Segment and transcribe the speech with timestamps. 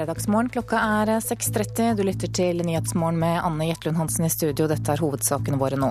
[0.00, 0.48] fredagsmorgen.
[0.48, 1.94] Klokka er 6.30.
[1.96, 4.68] Du lytter til Nyhetsmorgen med Anne Jetlund Hansen i studio.
[4.70, 5.90] Dette er hovedsakene våre nå.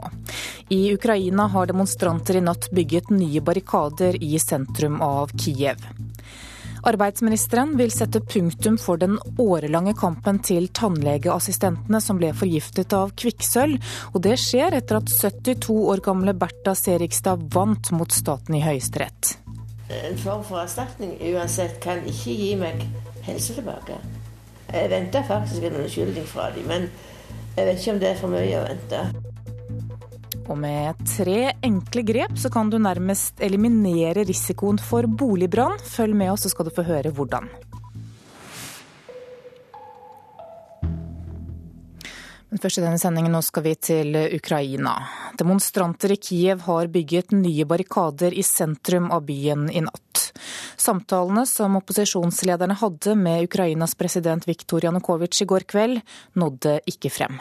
[0.74, 5.84] I Ukraina har demonstranter i natt bygget nye barrikader i sentrum av Kiev.
[6.90, 13.92] Arbeidsministeren vil sette punktum for den årelange kampen til tannlegeassistentene som ble forgiftet av kvikksølv.
[14.16, 19.36] Og det skjer etter at 72 år gamle Bertha Serigstad vant mot staten i Høyesterett.
[19.90, 22.88] En form for erstatning uansett kan ikke gi meg
[23.30, 23.98] helse tilbake.
[24.70, 26.90] Jeg venter faktisk en unnskyldning fra dem, men
[27.56, 29.02] jeg vet ikke om det er for mye å vente.
[30.50, 35.78] Og med tre enkle grep så kan du nærmest eliminere risikoen for boligbrann.
[35.86, 37.50] Følg med oss, så skal du få høre hvordan.
[42.50, 44.96] Men først i denne sendingen nå skal vi til Ukraina.
[45.38, 50.32] Demonstranter i Kiev har bygget nye barrikader i sentrum av byen i natt.
[50.80, 56.02] Samtalene som opposisjonslederne hadde med Ukrainas president Viktor Janukovitsj i går kveld,
[56.34, 57.38] nådde ikke frem.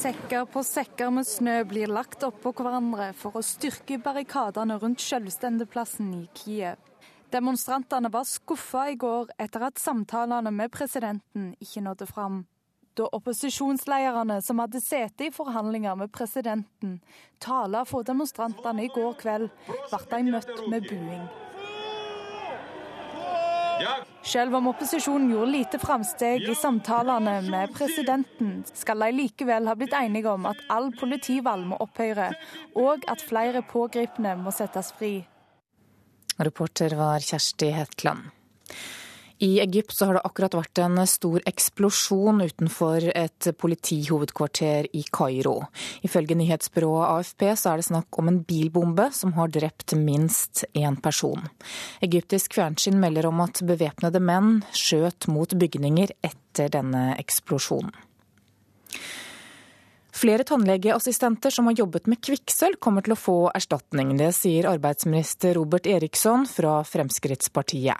[0.00, 6.14] Sekker på sekker med snø blir lagt oppå hverandre for å styrke barrikadene rundt selvstendeplassen
[6.22, 6.89] i Kiev.
[7.30, 12.40] Demonstrantene var skuffa i går etter at samtalene med presidenten ikke nådde fram.
[12.98, 16.98] Da opposisjonslederne som hadde sete i forhandlinger med presidenten,
[17.38, 19.46] tala for demonstrantene i går kveld,
[19.92, 21.22] ble de møtt med buing.
[24.26, 29.94] Selv om opposisjonen gjorde lite framsteg i samtalene med presidenten, skal de likevel ha blitt
[29.96, 32.32] enige om at all politivalg må opphøre,
[32.74, 35.20] og at flere pågripne må settes fri.
[36.40, 38.30] Reporter var Kjersti Hetland.
[39.42, 45.54] I Egypt så har det akkurat vært en stor eksplosjon utenfor et politihovedkvarter i Kairo.
[46.04, 51.00] Ifølge nyhetsbyrået AFP så er det snakk om en bilbombe som har drept minst én
[51.00, 51.48] person.
[52.04, 57.96] Egyptisk fjernsyn melder om at bevæpnede menn skjøt mot bygninger etter denne eksplosjonen.
[60.20, 64.10] Flere tannlegeassistenter som har jobbet med kvikksølv, kommer til å få erstatning.
[64.18, 67.96] Det sier arbeidsminister Robert Eriksson fra Fremskrittspartiet.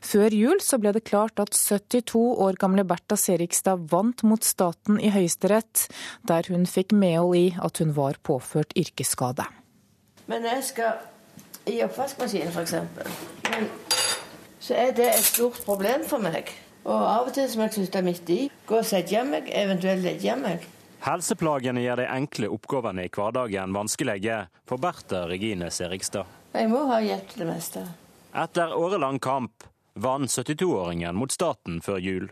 [0.00, 4.96] Før jul så ble det klart at 72 år gamle Bertha Serigstad vant mot staten
[4.96, 5.90] i Høyesterett,
[6.24, 9.44] der hun fikk medhold i at hun var påført yrkesskade.
[10.24, 12.74] Men jeg skal i oppvaskmaskinen, f.eks.,
[14.70, 16.48] så er det et stort problem for meg.
[16.88, 18.40] Og av og til må jeg slutte midt i.
[18.64, 20.64] Gå og sette meg, eventuelt legge meg.
[21.04, 26.26] Helseplagene gjør de enkle oppgavene i hverdagen vanskelige for Bertha Regine Serigstad.
[26.52, 27.84] Jeg må ha hjelp til det meste.
[28.34, 29.66] Etter årelang kamp
[29.98, 32.28] vant 72-åringen mot staten før jul.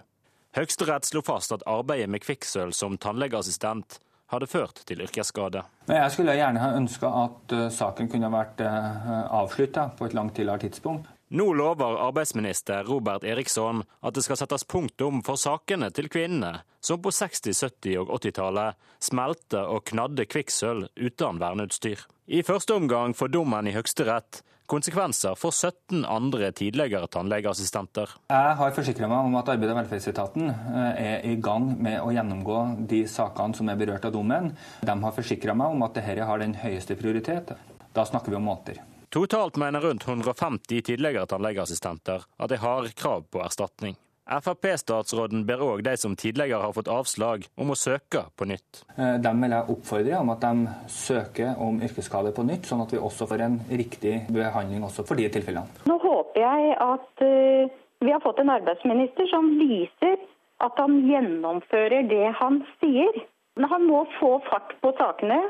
[0.56, 3.98] Høyesterett slo fast at arbeidet med kvikksølv som tannlegeassistent
[4.32, 5.62] hadde ført til yrkesskade.
[5.90, 10.34] Jeg skulle gjerne ha ønska at eh, saken kunne vært eh, avslutta på et langt
[10.38, 11.12] tidligere tidspunkt.
[11.28, 17.00] Nå lover arbeidsminister Robert Eriksson at det skal settes punktum for sakene til kvinnene som
[17.02, 22.06] på 60-, 70- og 80-tallet smelte og knadde kvikksølv uten verneutstyr.
[22.30, 28.16] I første omgang får dommen i Høyesterett konsekvenser for 17 andre tidligere tannlegeassistenter.
[28.30, 32.10] Jeg har forsikra meg om at Arbeids- og velferdsetaten eh, er i gang med å
[32.14, 34.52] gjennomgå de sakene som er berørt av dommen.
[34.82, 37.56] De har forsikra meg om at dette har den høyeste prioritet.
[37.94, 38.82] Da snakker vi om måneder.
[39.16, 43.94] Totalt mener rundt 150 tidligere tannlegeassistenter at de har krav på erstatning.
[44.28, 48.82] Frp-statsråden ber òg de som tidligere har fått avslag, om å søke på nytt.
[48.98, 50.68] Eh, dem vil jeg oppfordre om at de
[50.98, 55.16] søker om yrkesskade på nytt, sånn at vi også får en riktig behandling også for
[55.16, 55.88] de tilfellene.
[55.88, 57.74] Nå håper jeg at eh,
[58.04, 60.18] vi har fått en arbeidsminister som viser
[60.60, 63.24] at han gjennomfører det han sier.
[63.56, 65.46] Men han må få fart på sakene.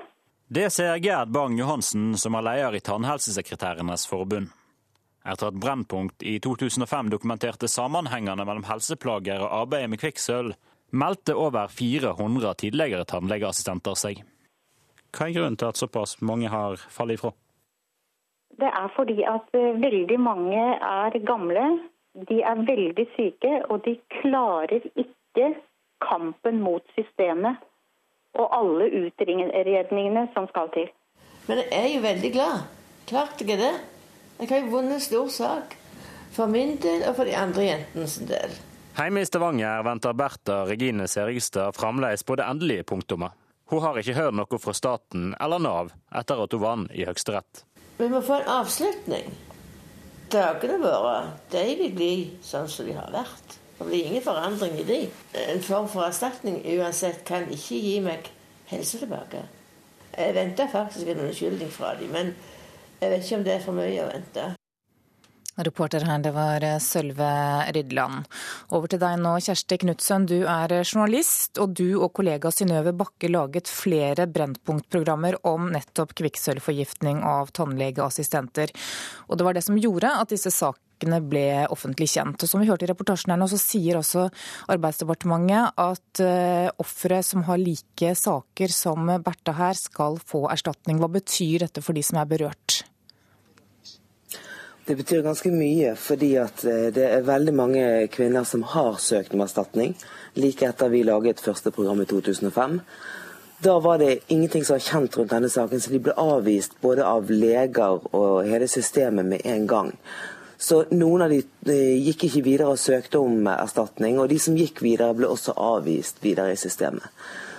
[0.48, 4.52] Det sier Gerd Bang Johansen, som er leder i Tannhelsesekretærenes forbund.
[5.26, 10.54] Etter at Brennpunkt i 2005 dokumenterte sammenhengene mellom helseplager og arbeidet med kvikksølv,
[10.94, 14.22] meldte over 400 tidligere tannlegeassistenter seg.
[15.10, 17.34] Hva er grunnen til at såpass mange har fallet ifra?
[18.54, 21.69] Det er fordi at eh, veldig mange er gamle,
[22.31, 25.56] de er veldig syke, og de klarer ikke
[26.06, 27.58] kampen mot systemet
[28.37, 30.88] og alle utredningene som skal til.
[31.47, 32.65] Men jeg er jo veldig glad.
[33.06, 33.75] Klart jeg er det.
[34.41, 35.77] Jeg har jo vunnet en stor sak.
[36.37, 38.53] For min del og for de andre jentenes del.
[38.97, 43.33] Hjemme i Stavanger venter Bertha Regine Serigstad fremdeles på det endelige punktumet.
[43.67, 47.65] Hun har ikke hørt noe fra staten eller Nav etter at hun vant i Høyesterett.
[47.99, 49.31] Vi må få en avslutning.
[50.33, 51.17] Dagene våre
[51.53, 52.12] de vil bli
[52.44, 53.56] sånn som de har vært.
[53.78, 55.00] Det blir ingen forandring i de.
[55.52, 58.31] En form for erstatning uansett kan ikke gi meg
[58.73, 59.44] helse tilbake.
[60.17, 62.32] Jeg venter faktisk en unnskyldning fra dem, men
[63.00, 64.46] jeg vet ikke om det er for mye å vente.
[65.56, 67.28] Reporter her, det var eh, Sølve
[67.73, 68.26] Rydland.
[68.76, 70.26] Over til deg nå, Kjersti Knutsen.
[70.28, 76.12] Du er eh, journalist, og du og kollega Synnøve Bakke laget flere Brennpunkt-programmer om nettopp
[76.20, 78.75] kvikksølvforgiftning av tannlegeassistenter.
[79.31, 82.43] Og det var det som gjorde at disse sakene ble offentlig kjent.
[82.43, 84.28] Og som vi hørte i reportasjen her nå, så sier også
[84.72, 91.00] Arbeidsdepartementet at uh, ofre som har like saker som Bertha her, skal få erstatning.
[91.02, 92.84] Hva betyr dette for de som er berørt?
[94.87, 99.42] Det betyr ganske mye, fordi eh, det er veldig mange kvinner som har søkt om
[99.42, 99.96] erstatning,
[100.38, 102.78] like etter vi laget første program i 2005.
[103.66, 107.02] Da var det ingenting som var kjent rundt denne saken, så de ble avvist både
[107.02, 109.90] av leger og hele systemet med en gang.
[110.66, 111.42] Så noen av de
[112.02, 116.18] gikk ikke videre og søkte om erstatning, og de som gikk videre, ble også avvist
[116.24, 117.06] videre i systemet.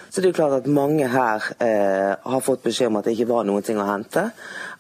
[0.10, 3.14] Så det er jo klart at mange her eh, har fått beskjed om at det
[3.16, 4.30] ikke var noen ting å hente,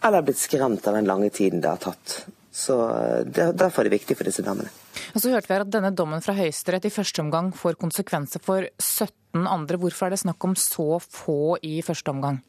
[0.04, 2.18] eller blitt skremt av den lange tiden det har tatt.
[2.52, 4.72] Så eh, det, Derfor er det viktig for disse damene.
[5.14, 8.68] Og så hørte vi at denne dommen fra Høyesterett i første omgang får konsekvenser for
[8.82, 9.80] 17 andre.
[9.80, 12.42] Hvorfor er det snakk om så få i første omgang?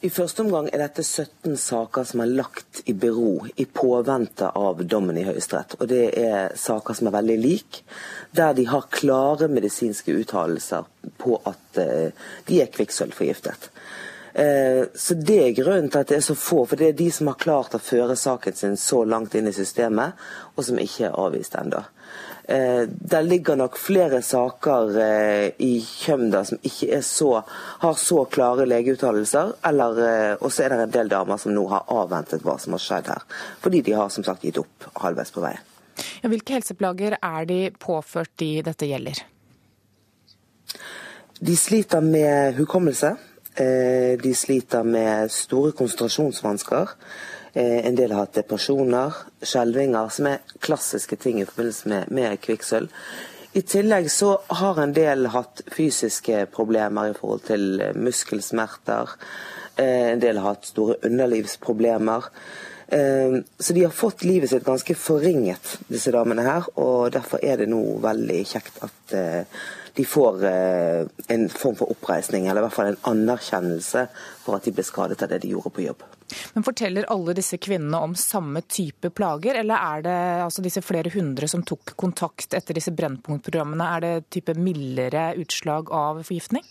[0.00, 4.84] I første omgang er dette 17 saker som er lagt i bero i påvente av
[4.86, 5.74] dommen i Høyesterett.
[5.80, 7.82] Og det er saker som er veldig like,
[8.30, 10.86] der de har klare medisinske uttalelser
[11.18, 12.14] på at eh,
[12.46, 13.66] de er kvikksølvforgiftet.
[14.38, 16.62] Eh, så Det er grunnen til at det er så få.
[16.62, 19.56] For det er de som har klart å føre saken sin så langt inn i
[19.56, 20.14] systemet,
[20.54, 21.82] og som ikke er avvist ennå.
[22.48, 27.42] Eh, der ligger nok flere saker eh, i Kjømda som ikke så,
[27.82, 29.52] har så klare legeuttalelser.
[30.40, 33.10] Og så er det en del damer som nå har avventet hva som har skjedd
[33.12, 33.26] her.
[33.60, 35.60] Fordi de har som sagt gitt opp halvveis på veien.
[36.22, 39.20] Ja, hvilke helseplager er de påført de dette gjelder?
[41.38, 43.12] De sliter med hukommelse.
[43.58, 46.96] Eh, de sliter med store konsentrasjonsvansker.
[47.52, 52.38] Eh, en del har hatt depresjoner, skjelvinger, som er klassiske ting i forbindelse med, med
[52.44, 52.92] kvikksølv.
[53.56, 59.16] I tillegg så har en del hatt fysiske problemer i forhold til muskelsmerter.
[59.76, 62.32] Eh, en del har hatt store underlivsproblemer.
[62.88, 66.70] Så de har fått livet sitt ganske forringet, disse damene her.
[66.80, 69.12] Og derfor er det nå veldig kjekt at
[69.98, 74.04] de får eh, en form for oppreisning, eller i hvert fall en anerkjennelse
[74.44, 76.04] for at de ble skadet av det de gjorde på jobb.
[76.54, 81.12] Men Forteller alle disse kvinnene om samme type plager, eller er det altså disse flere
[81.14, 86.66] hundre som tok kontakt etter disse Brennpunktprogrammene, er det type mildere utslag av forgiftning?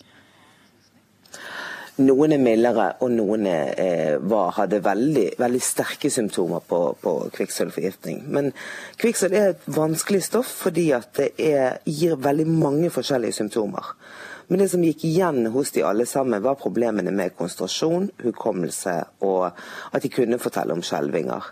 [1.98, 7.13] Noen er mildere, og noen er, eh, var, hadde veldig, veldig, sterke symptomer på, på
[7.33, 8.19] kvikksølvforgiftning.
[8.30, 8.51] Men
[9.01, 13.95] kvikksølv er et vanskelig stoff fordi det er, gir veldig mange forskjellige symptomer.
[14.47, 18.94] Men det som gikk igjen hos de alle sammen, var problemene med konsentrasjon, hukommelse
[19.27, 19.49] og
[19.91, 21.49] at de kunne fortelle om skjelvinger.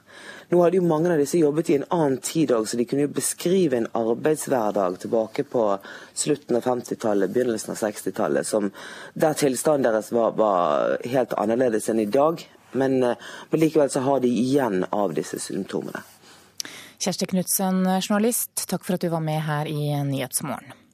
[0.50, 3.08] Nå hadde jo mange av disse jobbet i en annen tid òg, så de kunne
[3.08, 5.66] jo beskrive en arbeidshverdag tilbake på
[6.14, 8.54] slutten av 50-tallet, begynnelsen av 60-tallet,
[9.14, 12.46] der tilstanden deres var, var, helt annerledes enn i dag.
[12.76, 16.04] Men, eh, men likevel så har de igjen av disse symptomene.
[17.00, 20.85] Kjersti Knutsen, journalist, takk for at du var med her i Nyhetsmorgen.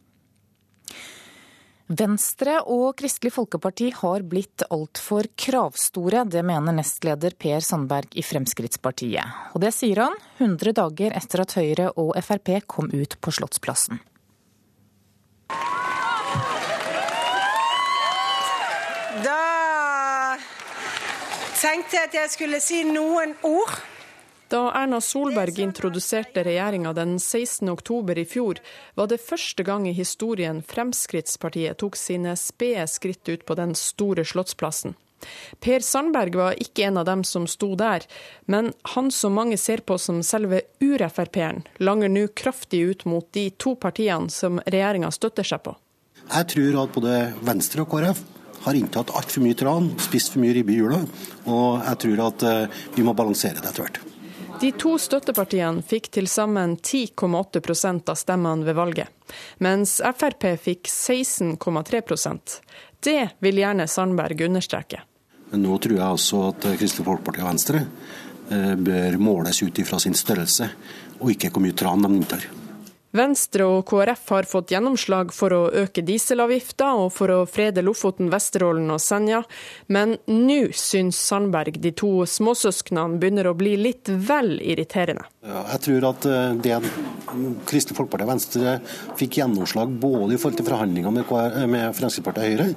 [1.91, 6.23] Venstre og Kristelig Folkeparti har blitt altfor kravstore.
[6.23, 9.51] Det mener nestleder Per Sandberg i Fremskrittspartiet.
[9.51, 13.99] Og det sier han 100 dager etter at Høyre og Frp kom ut på Slottsplassen.
[19.25, 19.41] Da
[21.59, 23.75] tenkte jeg at jeg skulle si noen ord
[24.51, 28.59] da Erna Solberg introduserte regjeringa den 16.10 i fjor,
[28.95, 34.25] var det første gang i historien Fremskrittspartiet tok sine spede skritt ut på den store
[34.27, 34.97] slottsplassen.
[35.61, 38.03] Per Sandberg var ikke en av dem som sto der,
[38.49, 43.47] men han som mange ser på som selve ur-Frp-en, langer nå kraftig ut mot de
[43.55, 45.77] to partiene som regjeringa støtter seg på.
[46.25, 48.23] Jeg tror at både Venstre og KrF
[48.65, 51.01] har inntatt altfor mye tran, spist for mye ribbe i jula,
[51.47, 54.07] og jeg tror at eh, vi må balansere det etter hvert.
[54.61, 59.07] De to støttepartiene fikk til sammen 10,8% av stemmene ved valget,
[59.57, 62.59] mens Frp fikk 16,3%
[63.01, 65.01] Det vil gjerne Sandberg understreke.
[65.57, 70.13] Nå tror jeg også at Kristelig Folkeparti og Venstre eh, bør måles ut ifra sin
[70.13, 70.69] størrelse,
[71.17, 72.45] og ikke hvor mye tran de inntar.
[73.15, 78.31] Venstre og KrF har fått gjennomslag for å øke dieselavgifta og for å frede Lofoten,
[78.31, 79.43] Vesterålen og Senja,
[79.91, 85.30] men nå syns Sandberg de to småsøsknene begynner å bli litt vel irriterende.
[85.41, 86.75] Jeg tror at eh, det
[87.65, 88.73] Kristelig Folkeparti og Venstre
[89.17, 91.23] fikk gjennomslag både i forhold til forhandlingene
[91.71, 92.67] med Fremskrittspartiet og Høyre,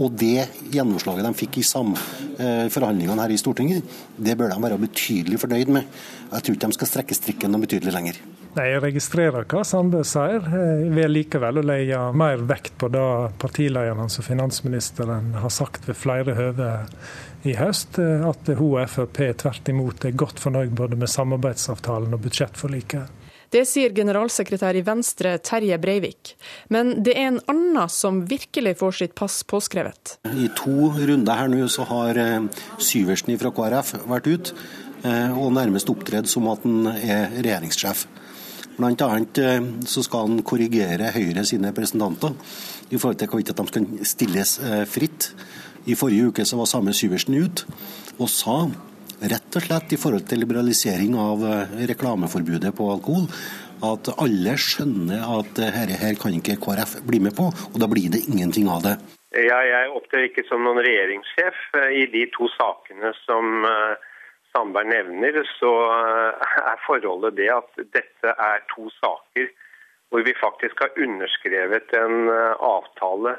[0.00, 3.84] og det gjennomslaget de fikk i eh, forhandlingene her i Stortinget,
[4.16, 6.00] det bør de være betydelig fornøyd med.
[6.30, 8.22] Jeg tror ikke de skal strekke strikken noe betydelig lenger.
[8.54, 10.48] Nei, Jeg registrerer hva Sande sier.
[10.48, 13.04] Jeg vil likevel legge mer vekt på det
[13.42, 16.70] partilederen og finansministeren har sagt ved flere høve
[17.44, 22.16] i høst, eh, at hun og Frp tvert imot er godt fornøyd både med samarbeidsavtalen
[22.16, 23.20] og budsjettforliket.
[23.54, 26.32] Det sier generalsekretær i Venstre Terje Breivik.
[26.74, 30.16] Men det er en annen som virkelig får sitt pass påskrevet.
[30.26, 32.48] I to runder her nå så har eh,
[32.82, 34.56] Syversen fra KrF vært ute
[35.04, 38.06] eh, og nærmest opptredd som at han er regjeringssjef.
[38.74, 39.38] Blant annet
[39.86, 42.32] så skal han korrigere Høyre sine representanter
[42.90, 44.56] i forhold til hvorvidt de skal stilles
[44.90, 45.28] fritt
[45.86, 47.64] i forrige uke så var samme Syversen ut
[48.18, 48.62] og sa
[49.30, 53.28] rett og slett i forhold til liberalisering av eh, reklameforbudet på alkohol,
[53.84, 58.10] at alle skjønner at dette her kan ikke KrF bli med på, og da blir
[58.12, 58.96] det ingenting av det.
[59.34, 61.62] Jeg opptrer ikke som noen regjeringssjef.
[61.80, 64.10] Eh, I de to sakene som eh,
[64.54, 65.72] Sandberg nevner, så
[66.70, 69.50] er forholdet det at dette er to saker
[70.12, 72.28] hvor vi faktisk har underskrevet en
[72.62, 73.32] avtale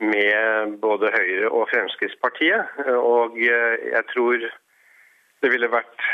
[0.00, 2.80] med både Høyre og Fremskrittspartiet.
[2.96, 4.48] Og eh, jeg tror
[5.42, 6.08] det ville vært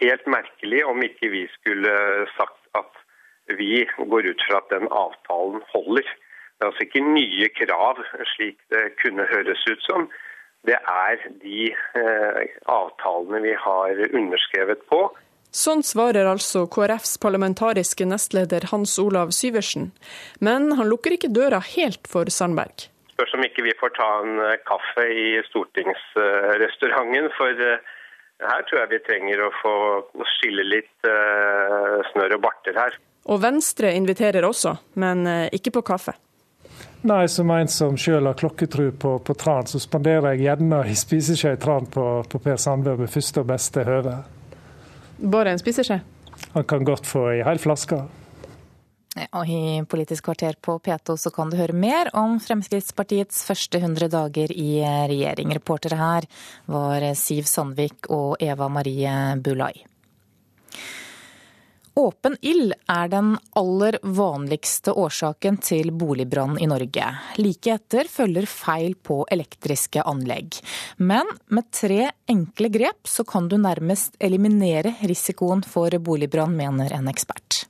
[0.00, 1.94] helt merkelig om ikke vi skulle
[2.36, 3.00] sagt at
[3.58, 6.06] vi går ut fra at den avtalen holder.
[6.54, 8.00] Det er altså ikke nye krav,
[8.36, 10.08] slik det kunne høres ut som.
[10.64, 12.40] Det er de eh,
[12.72, 15.02] avtalene vi har underskrevet på.
[15.54, 19.92] Sånn svarer altså KrFs parlamentariske nestleder Hans Olav Syversen.
[20.42, 22.88] Men han lukker ikke døra helt for Sandberg.
[23.14, 27.28] Spørs om ikke vi får ta en eh, kaffe i stortingsrestauranten.
[27.38, 27.92] For eh,
[28.42, 29.74] her tror jeg vi trenger å få
[30.40, 32.98] skille litt eh, snørr og barter her.
[33.30, 35.24] Og Venstre inviterer også, men
[35.56, 36.12] ikke på kaffe.
[37.08, 40.96] Nei, som en som sjøl har klokketru på, på, tran, så spanderer jeg gjerne ei
[40.98, 44.18] spiseskje tran på, på Per Sandberg med første og beste høve.
[45.32, 46.02] Bare en spiseskje?
[46.52, 48.02] Han kan godt få ei hel flaske.
[49.14, 54.10] Og I Politisk kvarter på P2 så kan du høre mer om Fremskrittspartiets første 100
[54.10, 55.54] dager i regjering.
[55.54, 56.28] Reportere her
[56.66, 59.74] var Siv Sandvik og Eva Marie Bulai.
[61.94, 67.10] Åpen ild er den aller vanligste årsaken til boligbrann i Norge.
[67.38, 70.58] Like etter følger feil på elektriske anlegg.
[70.98, 77.12] Men med tre enkle grep så kan du nærmest eliminere risikoen for boligbrann, mener en
[77.14, 77.62] ekspert.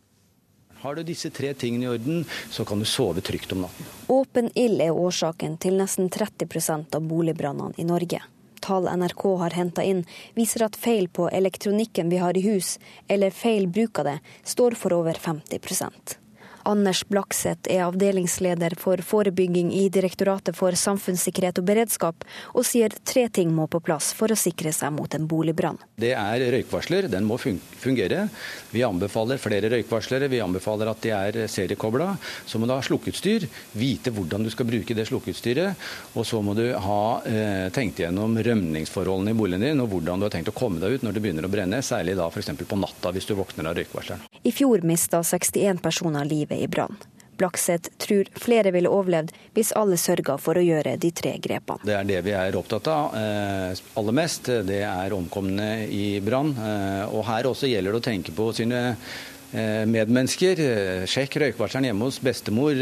[0.85, 3.87] Har du disse tre tingene i orden, så kan du sove trygt om natten.
[4.13, 8.21] Åpen ild er årsaken til nesten 30% av boligbrannene i Norge.
[8.61, 10.03] Tall NRK har henta inn,
[10.37, 12.77] viser at feil på elektronikken vi har i hus,
[13.09, 16.21] eller feil bruk av det, står for over 50
[16.65, 22.25] Anders Blakseth er avdelingsleder for forebygging i Direktoratet for samfunnssikkerhet og beredskap,
[22.57, 25.79] og sier tre ting må på plass for å sikre seg mot en boligbrann.
[26.01, 28.29] Det er røykvarsler, den må fungere.
[28.73, 32.15] Vi anbefaler flere røykvarslere, vi anbefaler at de er seriekobla.
[32.47, 35.85] Så må du ha slukkeutstyr, vite hvordan du skal bruke det slukkeutstyret.
[36.17, 40.29] Og så må du ha eh, tenkt gjennom rømningsforholdene i boligen din, og hvordan du
[40.29, 42.51] har tenkt å komme deg ut når det begynner å brenne, særlig da f.eks.
[42.65, 44.25] på natta hvis du våkner av røykvarsleren.
[44.45, 46.97] I fjor mista 61 personer livet i brann.
[47.37, 51.83] Blakseth tror flere ville overlevd hvis alle sørga for å gjøre de tre grepene.
[51.87, 54.51] Det er det vi er opptatt av eh, aller mest.
[54.67, 56.55] Det er omkomne i brann.
[56.55, 60.63] Eh, og her også gjelder det å tenke på sine eh, medmennesker.
[61.11, 62.79] Sjekk røykvarsleren hjemme hos bestemor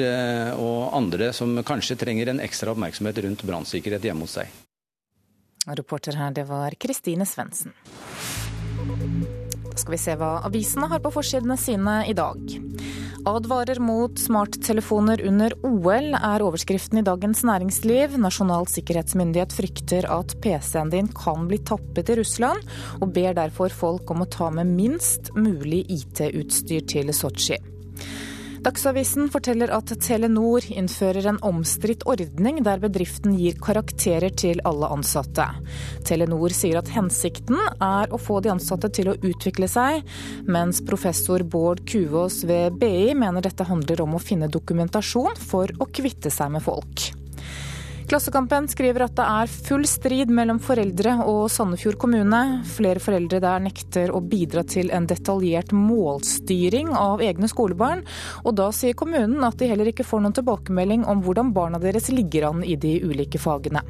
[0.58, 4.60] og andre som kanskje trenger en ekstra oppmerksomhet rundt brannsikkerhet hjemme hos seg.
[5.62, 7.70] Reporter her, det var Kristine Svendsen.
[9.72, 12.36] Da skal vi se hva avisene har på forsidene sine i dag.
[13.24, 18.18] Advarer mot smarttelefoner under OL, er overskriften i Dagens Næringsliv.
[18.20, 22.66] Nasjonal sikkerhetsmyndighet frykter at PC-en din kan bli tappet i Russland,
[23.00, 27.62] og ber derfor folk om å ta med minst mulig IT-utstyr til Sotsji.
[28.62, 35.49] Dagsavisen forteller at Telenor innfører en omstridt ordning der bedriften gir karakterer til alle ansatte.
[36.07, 40.07] Telenor sier at hensikten er å få de ansatte til å utvikle seg,
[40.47, 45.90] mens professor Bård Kuvås ved BI mener dette handler om å finne dokumentasjon for å
[45.90, 47.21] kvitte seg med folk.
[48.12, 52.40] Klassekampen skriver at det er full strid mellom foreldre og Sandefjord kommune.
[52.69, 58.04] Flere foreldre der nekter å bidra til en detaljert målstyring av egne skolebarn.
[58.45, 62.12] Og da sier kommunen at de heller ikke får noen tilbakemelding om hvordan barna deres
[62.12, 63.81] ligger an i de ulike fagene.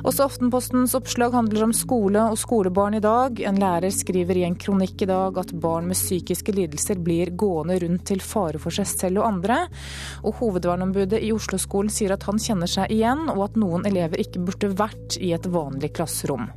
[0.00, 3.36] Også Aftenpostens oppslag handler om skole og skolebarn i dag.
[3.44, 7.76] En lærer skriver i en kronikk i dag at barn med psykiske lidelser blir gående
[7.82, 9.58] rundt til fare for seg selv og andre.
[10.24, 14.40] Og hovedverneombudet i Oslo-skolen sier at han kjenner seg igjen, og at noen elever ikke
[14.46, 16.48] burde vært i et vanlig klasserom.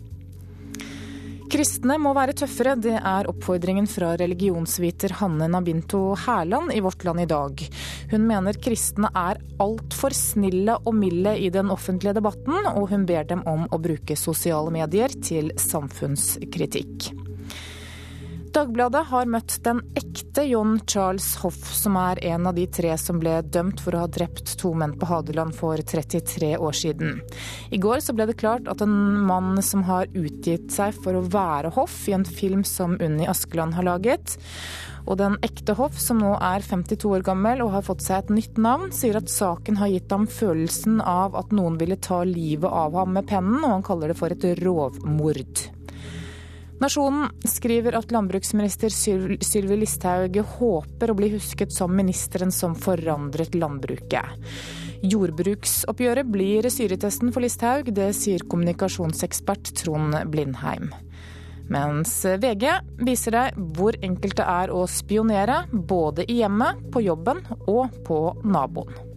[1.54, 7.22] Kristne må være tøffere, det er oppfordringen fra religionsviter Hanne Nabinto Hærland i Vårt Land
[7.22, 7.62] i dag.
[8.10, 13.30] Hun mener kristne er altfor snille og milde i den offentlige debatten, og hun ber
[13.30, 17.14] dem om å bruke sosiale medier til samfunnskritikk.
[18.54, 23.18] Dagbladet har møtt den ekte John Charles Hoff, som er en av de tre som
[23.18, 27.18] ble dømt for å ha drept to menn på Hadeland for 33 år siden.
[27.74, 28.94] I går så ble det klart at en
[29.26, 33.74] mann som har utgitt seg for å være Hoff i en film som Unni Askeland
[33.74, 34.38] har laget,
[35.10, 38.36] og den ekte Hoff, som nå er 52 år gammel og har fått seg et
[38.38, 42.70] nytt navn, sier at saken har gitt ham følelsen av at noen ville ta livet
[42.70, 45.73] av ham med pennen, og han kaller det for et rovmord.
[46.82, 54.50] Nasjonen skriver at landbruksminister Sylvi Listhaug håper å bli husket som ministeren som forandret landbruket.
[55.04, 60.90] Jordbruksoppgjøret blir syretesten for Listhaug, det sier kommunikasjonsekspert Trond Blindheim.
[61.72, 62.68] Mens VG
[63.06, 68.20] viser deg hvor enkelt det er å spionere, både i hjemmet, på jobben og på
[68.44, 69.14] naboen.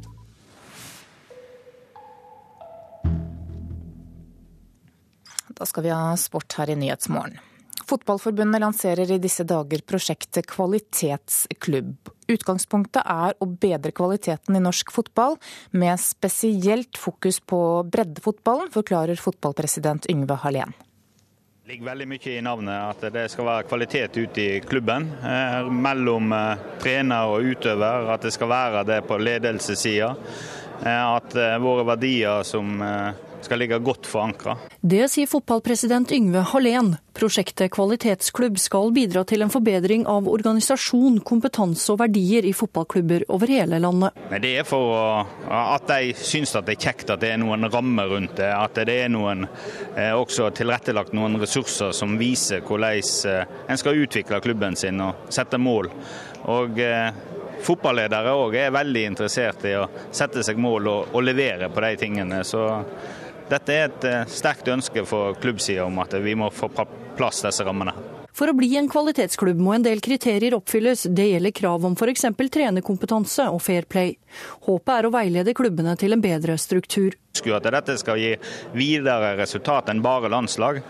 [5.57, 7.39] Da skal vi ha sport her i Nyhetsmorgen.
[7.87, 12.11] Fotballforbundet lanserer i disse dager prosjektet Kvalitetsklubb.
[12.33, 15.37] Utgangspunktet er å bedre kvaliteten i norsk fotball,
[15.71, 20.75] med spesielt fokus på breddefotballen, forklarer fotballpresident Yngve Hallén.
[21.67, 25.09] Det ligger veldig mye i navnet at det skal være kvalitet ute i klubben.
[25.19, 30.13] Eh, mellom eh, trener og utøver, at det skal være det på ledelsessida.
[30.83, 32.79] Eh, at våre verdier som
[33.47, 34.57] skal ligge godt forankra.
[34.81, 36.97] Det sier fotballpresident Yngve Hallén.
[37.17, 43.49] Prosjektet Kvalitetsklubb skal bidra til en forbedring av organisasjon, kompetanse og verdier i fotballklubber over
[43.49, 44.19] hele landet.
[44.43, 48.37] Det er for at de syns det er kjekt at det er noen rammer rundt
[48.37, 48.51] det.
[48.53, 49.47] At det er noen,
[49.97, 55.33] eh, også tilrettelagt noen ressurser som viser hvordan eh, en skal utvikle klubben sin og
[55.33, 55.89] sette mål.
[56.53, 57.25] Og eh,
[57.67, 61.95] Fotballedere òg er veldig interessert i å sette seg mål og, og levere på de
[61.99, 62.43] tingene.
[62.45, 62.61] Så
[63.51, 66.71] dette er et eh, sterkt ønske for klubbsida om at vi må få
[67.17, 67.95] plass disse rammene.
[68.37, 71.07] For å bli en kvalitetsklubb må en del kriterier oppfylles.
[71.17, 72.27] Det gjelder krav om f.eks.
[72.53, 74.19] trenerkompetanse og fair play.
[74.67, 77.17] Håpet er å veilede klubbene til en bedre struktur.
[77.57, 78.35] At dette skal gi
[78.77, 80.83] videre resultat enn bare landslag,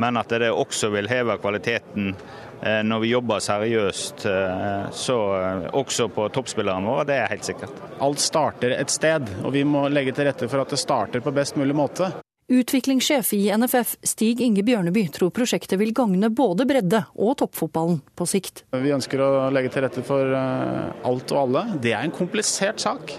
[0.00, 2.14] men at det også vil heve kvaliteten
[2.62, 7.06] når vi jobber seriøst, eh, så eh, også på toppspillerne våre.
[7.08, 7.80] Det er helt sikkert.
[8.04, 11.32] Alt starter et sted, og vi må legge til rette for at det starter på
[11.34, 12.12] best mulig måte.
[12.54, 18.28] Utviklingssjef i NFF Stig Inge Bjørneby tror prosjektet vil gagne både bredde og toppfotballen på
[18.28, 18.66] sikt.
[18.76, 21.64] Vi ønsker å legge til rette for alt og alle.
[21.80, 23.16] Det er en komplisert sak.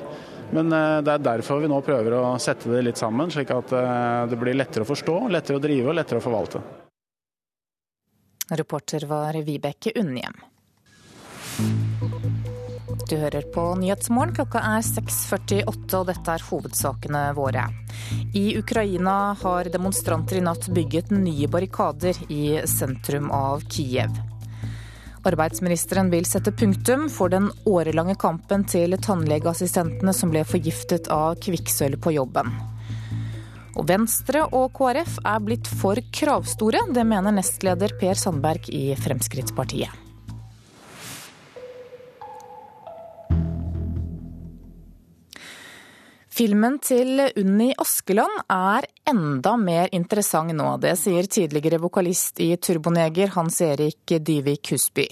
[0.53, 3.73] Men det er derfor vi nå prøver å sette det litt sammen, slik at
[4.29, 6.61] det blir lettere å forstå, lettere å drive og lettere å forvalte.
[8.49, 10.33] Reporter var Vibeke Unnhjem.
[13.09, 14.35] Du hører på Nyhetsmorgen.
[14.35, 17.65] Klokka er 6.48, og dette er hovedsakene våre.
[18.37, 24.13] I Ukraina har demonstranter i natt bygget nye barrikader i sentrum av Kiev.
[25.25, 31.97] Arbeidsministeren vil sette punktum for den årelange kampen til tannlegeassistentene som ble forgiftet av kvikksølv
[32.01, 32.53] på jobben.
[33.75, 36.87] Og Venstre og KrF er blitt for kravstore.
[36.95, 40.05] Det mener nestleder Per Sandberg i Fremskrittspartiet.
[46.35, 50.65] Filmen til Unni Askeland er enda mer interessant nå.
[50.83, 55.05] Det sier tidligere vokalist i Turboneger Hans Erik Dyvik Husby.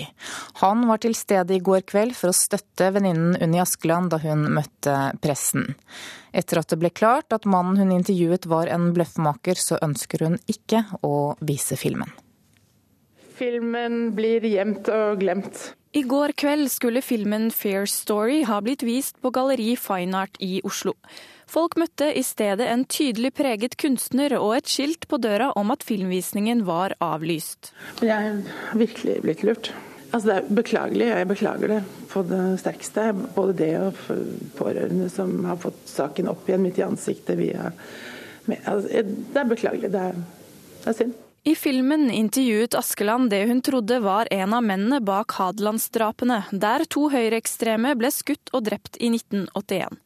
[0.60, 4.50] Han var til stede i går kveld for å støtte venninnen Unni Askeland da hun
[4.58, 5.70] møtte pressen.
[6.34, 10.40] Etter at det ble klart at mannen hun intervjuet var en bløffmaker, så ønsker hun
[10.50, 12.10] ikke å vise filmen.
[13.38, 15.72] Filmen blir gjemt og glemt.
[15.94, 20.58] I går kveld skulle filmen Fair Story ha blitt vist på Galleri Fine Art i
[20.66, 20.96] Oslo.
[21.46, 25.86] Folk møtte i stedet en tydelig preget kunstner og et skilt på døra om at
[25.86, 27.76] filmvisningen var avlyst.
[28.02, 29.74] Jeg er virkelig blitt lurt.
[30.14, 31.80] Altså det er beklagelig, og jeg beklager det
[32.12, 33.08] på det sterkeste.
[33.34, 34.02] Både det og
[34.60, 37.72] pårørende som har fått saken opp igjen midt i ansiktet via
[38.46, 39.90] altså, Det er beklagelig.
[39.94, 40.20] Det er,
[40.84, 41.16] det er synd.
[41.46, 47.10] I filmen intervjuet Askeland det hun trodde var en av mennene bak Hadelandsdrapene, der to
[47.12, 49.98] høyreekstreme ble skutt og drept i 1981.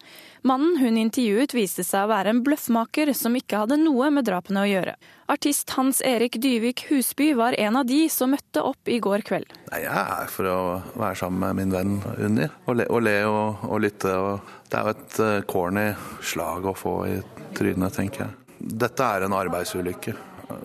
[0.50, 4.64] Mannen hun intervjuet viste seg å være en bløffmaker som ikke hadde noe med drapene
[4.64, 4.96] å gjøre.
[5.30, 9.54] Artist Hans Erik Dyvik Husby var en av de som møtte opp i går kveld.
[9.70, 10.60] Jeg er for å
[10.96, 14.16] være sammen med min venn Unni, og le og, le og, og lytte.
[14.18, 15.86] Og det er jo et uh, corny
[16.34, 17.20] slag å få i
[17.54, 18.42] trynet, tenker jeg.
[18.58, 20.16] Dette er en arbeidsulykke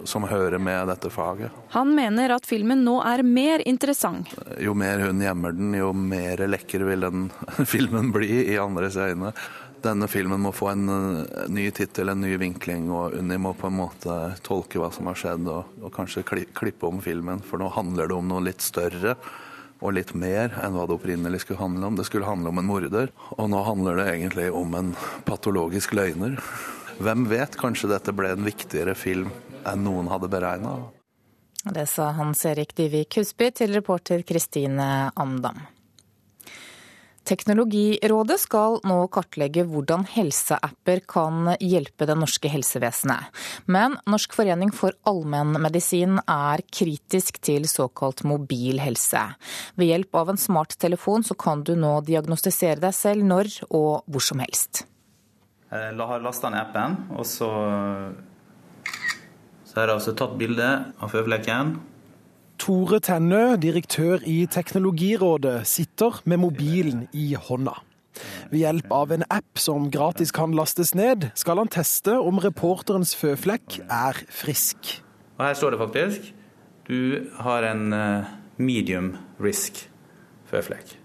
[0.04, 1.50] som hører med dette faget.
[1.74, 4.30] Han mener at filmen nå er mer interessant.
[4.62, 7.28] Jo mer hun gjemmer den, jo mer lekker vil den
[7.74, 9.32] filmen bli i andres øyne.
[9.82, 10.84] Denne filmen må få en
[11.50, 15.18] ny tittel, en ny vinkling, og Unni må på en måte tolke hva som har
[15.18, 16.22] skjedd, og, og kanskje
[16.54, 17.42] klippe om filmen.
[17.42, 19.16] For nå handler det om noe litt større
[19.82, 21.98] og litt mer enn hva det opprinnelig skulle handle om.
[21.98, 24.92] Det skulle handle om en morder, og nå handler det egentlig om en
[25.26, 26.38] patologisk løgner.
[27.02, 29.32] Hvem vet, kanskje dette ble en viktigere film
[29.68, 30.76] enn noen hadde beregna.
[31.62, 35.60] Det sa Hans Erik Dyvik Husby til reporter Kristine Amdam.
[37.22, 43.30] Teknologirådet skal nå kartlegge hvordan helseapper kan hjelpe det norske helsevesenet.
[43.70, 49.22] Men Norsk forening for allmennmedisin er kritisk til såkalt mobil helse.
[49.78, 54.26] Ved hjelp av en smarttelefon så kan du nå diagnostisere deg selv når og hvor
[54.32, 54.82] som helst.
[55.72, 57.48] Jeg har lasta ned appen, og så
[59.72, 60.66] så her har jeg altså tatt bilde
[61.00, 61.70] av føflekken.
[62.60, 67.78] Tore Tennø, direktør i Teknologirådet, sitter med mobilen i hånda.
[68.50, 73.14] Ved hjelp av en app som gratis kan lastes ned, skal han teste om reporterens
[73.16, 74.98] føflekk er frisk.
[75.38, 76.28] Og her står det faktisk
[76.92, 78.30] du har en eh,
[78.60, 79.86] medium risk
[80.52, 80.98] føflekk.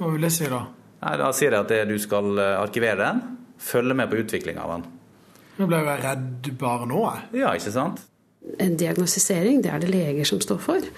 [0.00, 0.64] Hva vil det si da?
[1.04, 3.24] Nei, da sier jeg at du skal eh, arkivere den,
[3.62, 4.95] følge med på utviklinga av den.
[5.56, 7.42] Nå ble jeg redd bare nå, jeg.
[7.42, 8.02] Ja, ikke sant?
[8.62, 10.90] En diagnostisering det er det leger som står for,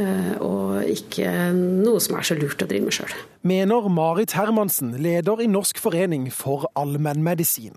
[0.00, 3.12] eh, og ikke noe som er så lurt å drive med sjøl.
[3.44, 7.76] Mener Marit Hermansen, leder i Norsk forening for allmennmedisin.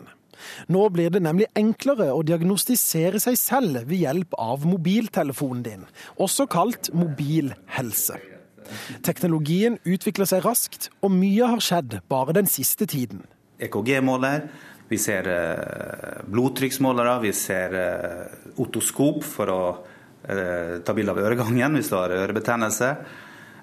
[0.71, 5.85] Nå blir det nemlig enklere å diagnostisere seg selv ved hjelp av mobiltelefonen din,
[6.21, 8.19] også kalt mobil helse.
[9.05, 13.23] Teknologien utvikler seg raskt, og mye har skjedd bare den siste tiden.
[13.63, 14.49] EKG-måler,
[14.87, 18.27] vi ser eh, blodtrykksmålere, vi ser eh,
[18.63, 19.83] otoskop for å
[20.23, 22.95] eh, ta bilde av øregangen hvis du har ørebetennelse.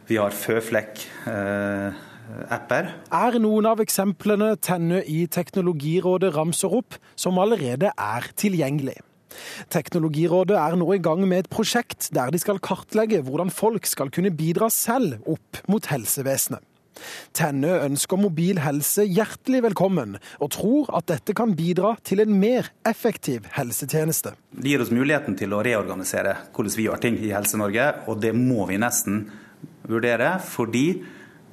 [0.05, 2.85] Vi har føflekk-apper.
[3.09, 9.01] Er noen av eksemplene Tenne i Teknologirådet ramser opp, som allerede er tilgjengelig.
[9.73, 14.11] Teknologirådet er nå i gang med et prosjekt der de skal kartlegge hvordan folk skal
[14.13, 16.61] kunne bidra selv opp mot helsevesenet.
[17.37, 22.71] Tenne ønsker mobil helse hjertelig velkommen, og tror at dette kan bidra til en mer
[22.87, 24.35] effektiv helsetjeneste.
[24.55, 28.35] Det gir oss muligheten til å reorganisere hvordan vi gjør ting i Helse-Norge, og det
[28.37, 29.27] må vi nesten
[29.89, 30.87] vurdere, fordi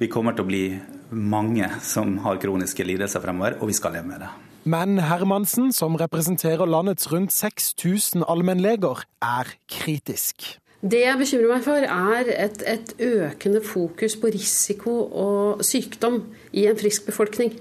[0.00, 0.64] vi kommer til å bli
[1.12, 4.30] mange som har kroniske lidelser fremover, og vi skal leve med det.
[4.62, 10.44] Men Hermansen, som representerer landets rundt 6000 allmennleger, er kritisk.
[10.82, 16.24] Det jeg bekymrer meg for, er et, et, økende fokus på risiko og sykdom
[16.58, 17.54] i en frisk befolkning.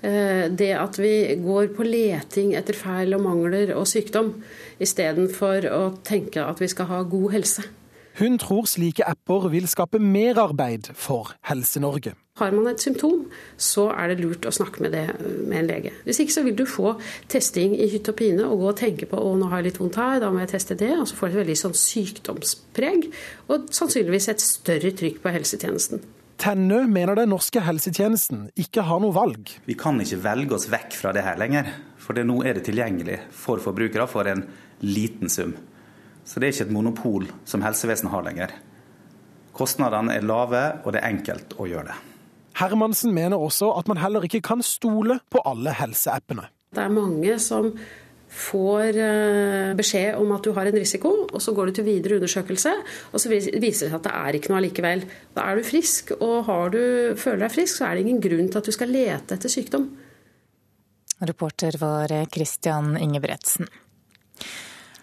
[0.00, 4.30] Det at vi går på leting etter feil og mangler og sykdom,
[4.80, 7.66] istedenfor å tenke at vi skal ha god helse.
[8.20, 12.14] Hun tror slike apper vil skape merarbeid for Helse-Norge.
[12.40, 13.26] Har man et symptom,
[13.60, 15.92] så er det lurt å snakke med det med en lege.
[16.06, 16.94] Hvis ikke så vil du få
[17.28, 19.82] testing i hytt og pine og gå og tenke på å nå har jeg litt
[19.82, 20.94] vondt her, da må jeg teste det.
[20.96, 23.10] Og så får du et veldig sånn sykdomspreg,
[23.52, 26.02] og sannsynligvis et større trykk på helsetjenesten.
[26.40, 29.50] Tennø mener den norske helsetjenesten ikke har noe valg.
[29.66, 31.68] Vi kan ikke velge oss vekk fra det her lenger.
[32.00, 34.46] For det, nå er det tilgjengelig for forbrukere for en
[34.80, 35.52] liten sum.
[36.24, 38.54] Så det er ikke et monopol som helsevesenet har lenger.
[39.52, 41.98] Kostnadene er lave, og det er enkelt å gjøre det.
[42.58, 46.48] Hermansen mener også at man heller ikke kan stole på alle helseappene.
[46.74, 47.72] Det er mange som
[48.30, 48.94] får
[49.78, 52.74] beskjed om at du har en risiko, og så går du til videre undersøkelse,
[53.10, 55.02] og så viser det seg at det er ikke noe allikevel.
[55.34, 56.82] Da er du frisk, og du,
[57.18, 59.88] føler deg frisk, så er det ingen grunn til at du skal lete etter sykdom.
[61.26, 63.66] Reporter var Christian Ingebretsen.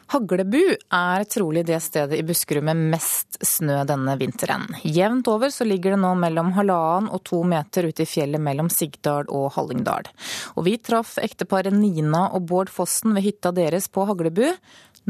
[0.08, 0.62] Haglebu
[0.94, 4.64] er trolig det stedet i Buskerud med mest snø denne vinteren.
[4.88, 8.72] Jevnt over så ligger det nå mellom halvannen og to meter ute i fjellet mellom
[8.72, 10.08] Sigdal og Hallingdal.
[10.56, 14.46] Og vi traff ekteparet Nina og Bård Fossen ved hytta deres på Haglebu.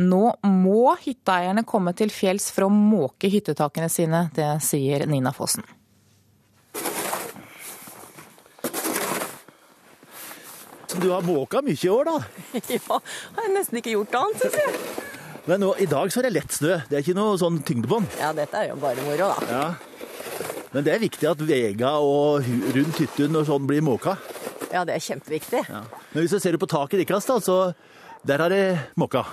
[0.02, 5.77] Nå må hytteeierne komme til fjells for å måke hyttetakene sine, det sier Nina Fossen.
[10.96, 12.18] Du har måka mye i år, da?
[12.78, 13.00] Ja,
[13.36, 14.80] har jeg nesten ikke gjort annet, syns jeg.
[15.48, 16.78] Men nå, i dag så er det lett snø.
[16.90, 18.08] Det er ikke noe sånn tyngde på den.
[18.20, 19.52] Ja, dette er jo bare moro, da.
[19.52, 19.68] Ja.
[20.74, 24.18] Men det er viktig at vega og rundt hytten og sånn blir måka.
[24.74, 25.62] Ja, det er kjempeviktig.
[25.72, 27.58] Ja, Men hvis du ser på taket deres, da, så
[28.28, 28.66] der har det
[29.00, 29.24] måka.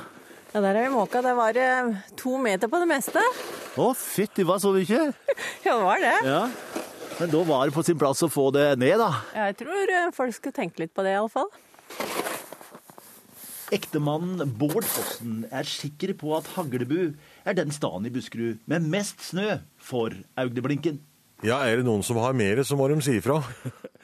[0.55, 1.23] der er vi måka.
[1.27, 3.23] Det var eh, to meter på det meste.
[3.75, 5.09] Å, fytti, hva så mye?
[5.67, 6.15] Ja, det var det.
[6.29, 6.43] Ja.
[7.21, 9.11] Men da var det på sin plass å få det ned, da.
[9.47, 11.51] Jeg tror eh, folk skulle tenke litt på det, iallfall.
[13.75, 17.15] Ektemannen Bård Fossen er sikker på at Haglebu
[17.47, 21.01] er den staden i Buskerud med mest snø for Augdeblinken.
[21.45, 23.41] Ja, er det noen som har mer, så må de si ifra.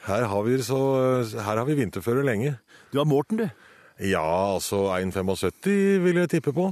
[0.07, 0.79] Her har vi, så,
[1.35, 2.55] her har vi vinterføre lenge.
[2.91, 3.67] Du har målt den, du?
[4.01, 6.71] Ja, altså 1,75 vil jeg tippe på.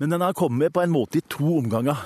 [0.00, 1.98] Men den har kommet på en måte i to omganger.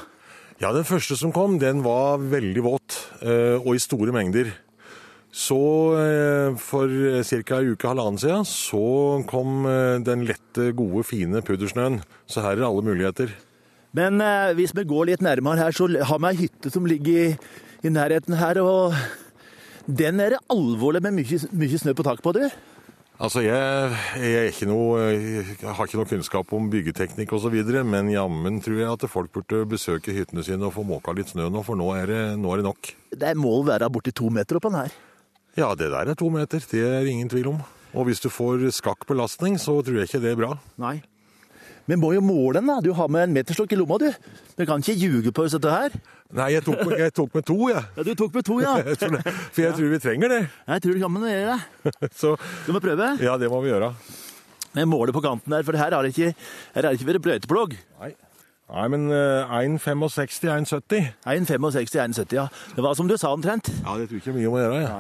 [0.59, 4.51] Ja, den første som kom, den var veldig våt, og i store mengder.
[5.35, 5.59] Så
[5.99, 6.91] eh, for
[7.27, 7.57] ca.
[7.59, 8.85] en uke halvannen siden så
[9.27, 11.99] kom eh, den lette, gode, fine puddersnøen.
[12.31, 13.33] Så her er alle muligheter.
[13.99, 17.19] Men eh, hvis vi går litt nærmere her, så har vi ei hytte som ligger
[17.25, 17.27] i,
[17.83, 18.63] i nærheten her.
[18.63, 18.95] Og
[19.91, 22.47] den er det alvorlig med mye, mye snø på taket på, du.
[23.15, 27.55] Altså, jeg, jeg, ikke noe, jeg har ikke noe kunnskap om byggeteknikk osv.,
[27.87, 31.47] men jammen tror jeg at folk burde besøke hyttene sine og få måka litt snø
[31.47, 32.91] nå, for nå er det, nå er det nok.
[33.15, 34.99] Det må være borti to meter oppå den her.
[35.55, 36.59] Ja, det der er to meter.
[36.59, 37.63] Det er ingen tvil om.
[37.95, 40.57] Og hvis du får skakk belastning, så tror jeg ikke det er bra.
[40.83, 40.97] Nei.
[41.87, 42.81] Men må jo måle den, da.
[42.83, 44.11] Du har med en meterstokk i lomma, du.
[44.59, 45.95] Du kan ikke ljuge på dette her.
[46.33, 47.83] Nei, jeg tok, jeg tok med to, jeg.
[47.97, 48.75] Ja, du tok med to, ja.
[49.55, 50.43] For jeg tror vi trenger det.
[50.67, 51.93] Jeg tror kan gjøre det.
[52.21, 53.09] Så, Skal vi prøve?
[53.23, 53.93] Ja, det må vi gjøre.
[54.75, 56.33] Jeg måler på kanten her, for her har det ikke,
[56.75, 57.77] her har det ikke vært brøyteplogg.
[58.01, 58.15] Nei.
[58.75, 61.13] Nei, men uh, 1,65, 1,70.
[61.29, 62.49] 1,65, 1,70, ja.
[62.75, 63.69] Det var som du sa omtrent.
[63.85, 64.81] Ja, det tror ikke mye om å gjøre.
[64.83, 64.97] Ja.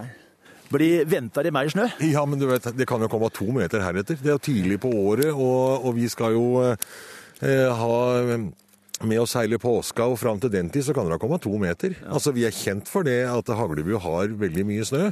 [0.75, 1.89] Blir venta det mer snø?
[2.05, 4.21] Ja, men du vet, det kan jo komme to meter heretter.
[4.21, 7.97] Det er jo tidlig på året, og, og vi skal jo eh, ha
[9.09, 11.53] med å seile påska, og fram til den tid så kan det ha kommet to
[11.61, 11.95] meter.
[12.01, 12.15] Ja.
[12.17, 15.11] Altså, Vi er kjent for det at Haglebu har veldig mye snø.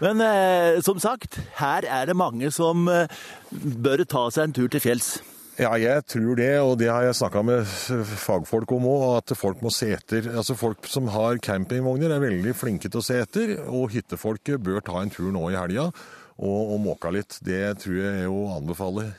[0.00, 3.10] Men eh, som sagt, her er det mange som eh,
[3.50, 5.16] bør ta seg en tur til fjells.
[5.60, 7.68] Ja, jeg tror det, og det har jeg snakka med
[8.22, 10.30] fagfolk om òg, at folk må se etter.
[10.32, 14.80] Altså Folk som har campingvogner er veldig flinke til å se etter, og hyttefolket bør
[14.86, 17.36] ta en tur nå i helga og, og måke litt.
[17.44, 19.10] Det tror jeg er å anbefale.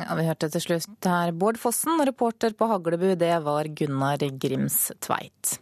[0.00, 4.88] Ja, Vi hørte til slutt her Bård Fossen, reporter på Haglebu, det var Gunnar Grims
[5.04, 5.58] Tveit.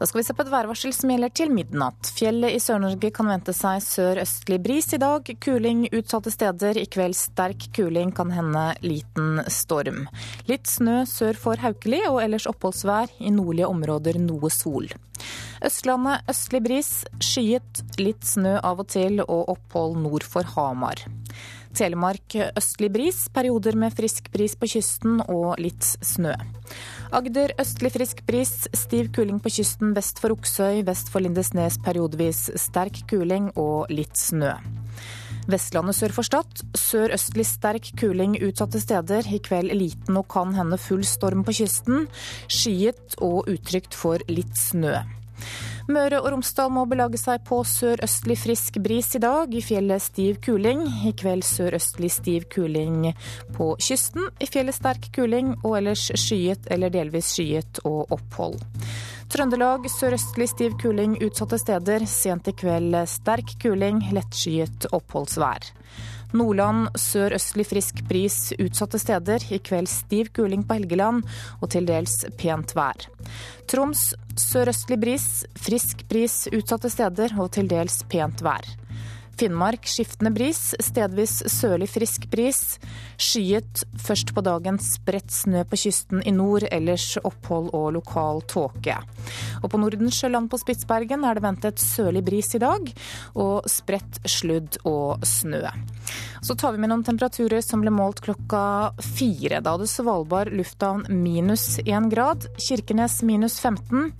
[0.00, 2.08] Da skal vi se på et værvarsel som gjelder til midnatt.
[2.16, 5.28] Fjellet i Sør-Norge kan vente seg sørøstlig bris i dag.
[5.44, 6.78] Kuling utsatte steder.
[6.80, 10.06] I kveld sterk kuling, kan hende liten storm.
[10.48, 13.12] Litt snø sør for Haukeli, og ellers oppholdsvær.
[13.20, 14.88] I nordlige områder noe sol.
[15.68, 21.04] Østlandet østlig bris, skyet, litt snø av og til og opphold nord for Hamar.
[21.76, 26.34] Telemark østlig bris, perioder med frisk bris på kysten og litt snø.
[27.14, 32.48] Agder østlig frisk bris, stiv kuling på kysten vest for Oksøy, vest for Lindesnes periodevis
[32.60, 34.56] sterk kuling og litt snø.
[35.50, 36.64] Vestlandet sør for Stad.
[36.78, 39.26] Sørøstlig sterk kuling utsatte steder.
[39.26, 42.06] I kveld liten og kan hende full storm på kysten.
[42.50, 45.00] Skyet og utrygt for litt snø.
[45.90, 49.50] Møre og Romsdal må belage seg på sørøstlig frisk bris i dag.
[49.50, 50.84] I fjellet stiv kuling.
[51.08, 53.08] I kveld sørøstlig stiv kuling
[53.56, 54.28] på kysten.
[54.38, 58.60] I fjellet sterk kuling, og ellers skyet eller delvis skyet og opphold.
[59.30, 62.02] Trøndelag sørøstlig stiv kuling utsatte steder.
[62.10, 65.68] Sent i kveld sterk kuling, lettskyet oppholdsvær.
[66.34, 69.46] Nordland sørøstlig frisk bris utsatte steder.
[69.54, 71.22] I kveld stiv kuling på Helgeland
[71.60, 73.06] og til dels pent vær.
[73.70, 78.66] Troms sørøstlig bris, frisk bris utsatte steder og til dels pent vær.
[79.40, 82.76] Finnmark skiftende bris, stedvis sørlig frisk bris.
[83.16, 88.98] Skyet først på dagen, spredt snø på kysten i nord, ellers opphold og lokal tåke.
[89.62, 92.90] Og på Nordensjøland på Spitsbergen er det ventet sørlig bris i dag,
[93.32, 95.62] og spredt sludd og snø.
[96.44, 99.62] Så tar vi med noen temperaturer som ble målt klokka fire.
[99.64, 104.12] Da hadde Svalbard lufthavn minus én grad, Kirkenes minus 15,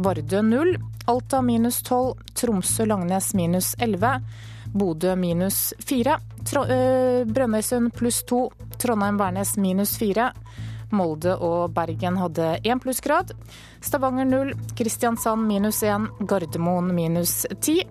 [0.00, 0.78] Vardø null,
[1.12, 4.16] Alta minus 12, Tromsø-Langnes minus 11.
[4.72, 6.18] Bodø minus fire.
[6.42, 8.46] Brønnøysund pluss to.
[8.78, 10.32] Trondheim-Værnes minus fire.
[10.92, 13.32] Molde og Bergen hadde én plussgrad.
[13.80, 14.54] Stavanger null.
[14.76, 16.08] Kristiansand minus én.
[16.20, 17.82] Gardermoen minus ti.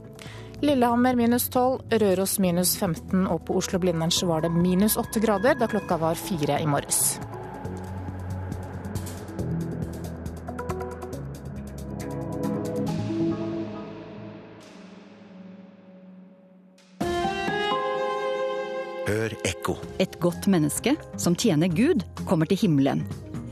[0.62, 5.66] Lillehammer minus 12, Røros minus 15 og på Oslo-Blindern var det minus 8 grader da
[5.66, 7.18] klokka var fire i morges.
[19.12, 19.74] Hør ekko.
[20.00, 23.02] Et godt menneske som tjener Gud, kommer til himmelen.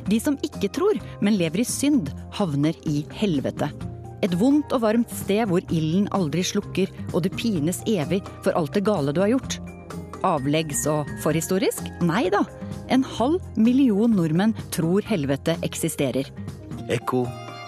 [0.07, 0.95] De som ikke tror,
[1.25, 3.67] men lever i synd, havner i helvete.
[4.23, 8.71] Et vondt og varmt sted hvor ilden aldri slukker, og du pines evig for alt
[8.77, 9.59] det gale du har gjort.
[10.23, 11.91] Avleggs og forhistorisk?
[12.07, 12.45] Nei da.
[12.87, 16.31] En halv million nordmenn tror helvete eksisterer.
[16.87, 17.25] Ekko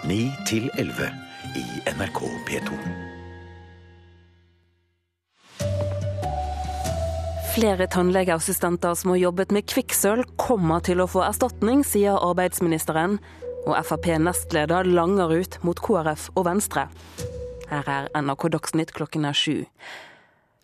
[0.07, 0.23] 9
[0.79, 1.15] 11
[1.59, 3.10] i NRK P2.
[7.51, 13.17] Flere tannlegeassistenter som har jobbet med kvikksølv, kommer til å få erstatning, sier arbeidsministeren.
[13.65, 16.85] Og Frp-nestleder langer ut mot KrF og Venstre.
[17.67, 19.65] Her er NRK Dagsnytt klokken er sju.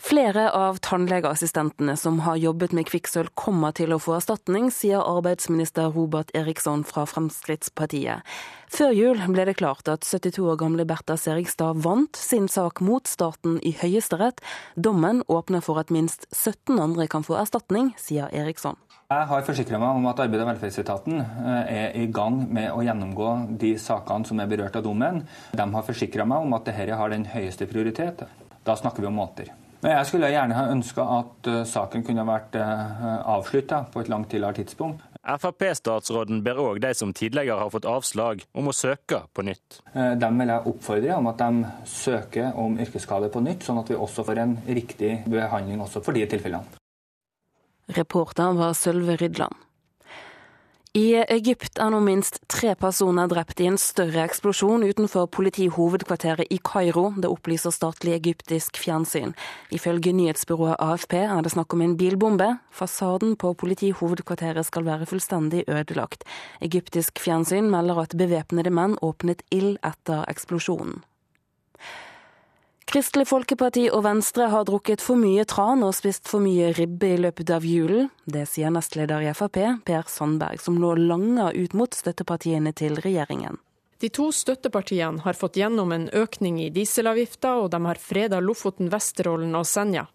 [0.08, 5.90] Flere av tannlegeassistentene som har jobbet med kvikksølv kommer til å få erstatning, sier arbeidsminister
[5.92, 8.24] Robert Eriksson fra Fremskrittspartiet.
[8.72, 13.04] Før jul ble det klart at 72 år gamle Bertha Serigstad vant sin sak mot
[13.04, 14.40] staten i Høyesterett.
[14.80, 18.80] Dommen åpner for at minst 17 andre kan få erstatning, sier Eriksson.
[19.12, 22.80] Jeg har forsikra meg om at Arbeids- og velferdsetaten eh, er i gang med å
[22.80, 25.26] gjennomgå de sakene som er berørt av dommen.
[25.52, 28.24] De har forsikra meg om at dette har den høyeste prioritet.
[28.64, 29.67] Da snakker vi om måneder.
[29.88, 33.04] Jeg skulle gjerne ha ønska at uh, saken kunne vært uh,
[33.38, 35.04] avslutta på et langt tidligere tidspunkt.
[35.28, 39.80] Frp-statsråden ber òg de som tidligere har fått avslag, om å søke på nytt.
[39.94, 43.92] Uh, dem vil jeg oppfordre om at de søker om yrkesskade på nytt, sånn at
[43.92, 46.84] vi også får en riktig behandling også for de tilfellene.
[47.96, 49.67] Reporter var Sølve Rydland.
[50.98, 56.58] I Egypt er nå minst tre personer drept i en større eksplosjon utenfor politihovedkvarteret i
[56.58, 57.12] Kairo.
[57.14, 59.36] Det opplyser statlig egyptisk fjernsyn.
[59.70, 62.48] Ifølge nyhetsbyrået AFP er det snakk om en bilbombe.
[62.74, 66.26] Fasaden på politihovedkvarteret skal være fullstendig ødelagt.
[66.66, 71.04] Egyptisk fjernsyn melder at bevæpnede menn åpnet ild etter eksplosjonen.
[72.88, 77.18] Kristelig Folkeparti og Venstre har drukket for mye tran og spist for mye ribbe i
[77.20, 78.08] løpet av julen.
[78.24, 83.60] Det sier nestleder i Frp, Per Sandberg, som nå langer ut mot støttepartiene til regjeringen.
[84.00, 88.88] De to støttepartiene har fått gjennom en økning i dieselavgifta, og de har freda Lofoten,
[88.94, 90.06] Vesterålen og Senja.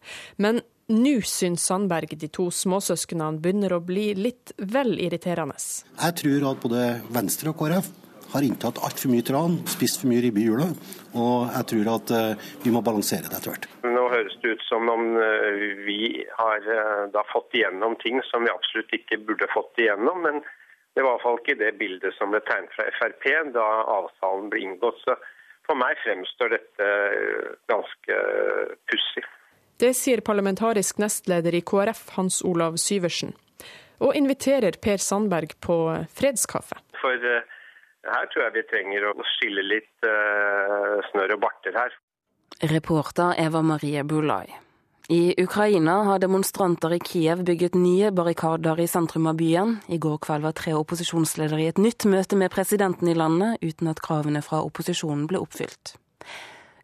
[0.41, 5.61] Men nå syns Sandberg de to småsøsknene begynner å bli litt vel irriterende.
[6.01, 7.93] Jeg tror at både Venstre og KrF
[8.33, 10.71] har inntatt altfor mye tran, spist for mye ribbe i jula.
[11.19, 13.69] Og jeg tror at uh, vi må balansere det etter hvert.
[13.85, 18.47] Nå høres det ut som om uh, vi har uh, da fått igjennom ting som
[18.47, 20.25] vi absolutt ikke burde fått igjennom.
[20.25, 20.41] Men
[20.97, 23.69] det var i hvert fall ikke det bildet som ble tegnet fra Frp da
[23.99, 25.05] avtalen ble inngått.
[25.05, 25.17] Så
[25.69, 26.91] for meg fremstår dette
[27.71, 28.19] ganske
[28.91, 29.25] pussig.
[29.83, 33.33] Det sier parlamentarisk nestleder i KrF, Hans Olav Syversen.
[34.03, 35.77] Og inviterer Per Sandberg på
[36.15, 36.79] fredskaffe.
[37.01, 37.19] For
[38.09, 41.95] her tror jeg vi trenger å skille litt uh, snørr og barter her.
[42.73, 44.47] Reporter Eva Marie Bulai.
[45.13, 49.81] I Ukraina har demonstranter i Kiev bygget nye barrikader i sentrum av byen.
[49.91, 53.91] I går kveld var tre opposisjonsledere i et nytt møte med presidenten i landet, uten
[53.91, 55.97] at kravene fra opposisjonen ble oppfylt.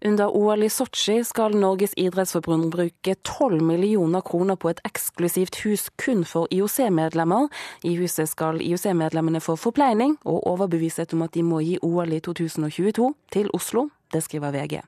[0.04, 5.88] Under OL i Sotsji skal Norges idrettsforbund bruke 12 millioner kroner på et eksklusivt hus
[5.98, 7.48] kun for IOC-medlemmer.
[7.82, 12.22] I huset skal IOC-medlemmene få forpleining og overbeviset om at de må gi OL i
[12.22, 13.88] 2022 til Oslo.
[14.14, 14.80] Det skriver VG.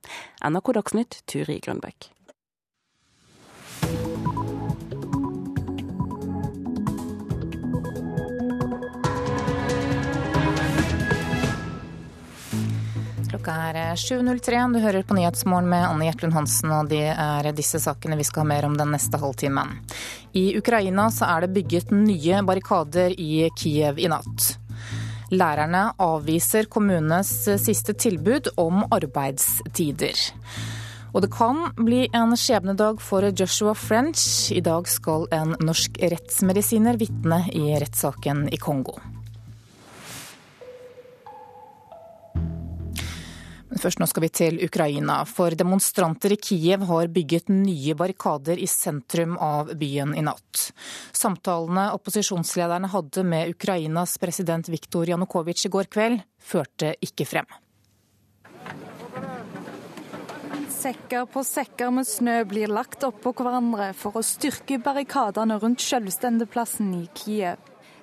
[0.46, 2.12] NRK Dagsnytt, Turi Grønbekk.
[13.50, 14.72] Klokka er 7.03.
[14.72, 18.44] Du hører på Nyhetsmorgen med Anne Gjertlund Hansen, og det er disse sakene vi skal
[18.44, 19.72] ha mer om den neste halvtimen.
[20.38, 24.52] I Ukraina så er det bygget nye barrikader i Kiev i natt.
[25.34, 27.32] Lærerne avviser kommunenes
[27.64, 30.14] siste tilbud om arbeidstider.
[31.10, 34.52] Og det kan bli en skjebnedag for Joshua French.
[34.54, 39.00] I dag skal en norsk rettsmedisiner vitne i rettssaken i Kongo.
[43.70, 48.58] Men først nå skal vi til Ukraina, for demonstranter i Kiev har bygget nye barrikader
[48.58, 50.72] i sentrum av byen i natt.
[51.14, 57.46] Samtalene opposisjonslederne hadde med Ukrainas president Viktor Janukovitsj i går kveld, førte ikke frem.
[60.80, 66.94] Sekker på sekker med snø blir lagt oppå hverandre for å styrke barrikadene rundt selvstendeplassen
[67.04, 67.60] i Kiev.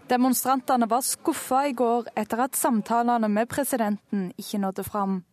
[0.08, 5.25] Demonstrantene var skuffa i går etter at samtalene med presidenten ikke nådde fram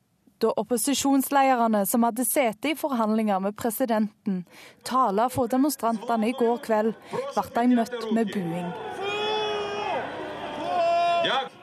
[0.43, 4.45] da opposisjonslederne som hadde sete i forhandlinger med presidenten,
[4.82, 6.95] tale for demonstrantene i går kveld,
[7.35, 8.72] ble de møtt med buing.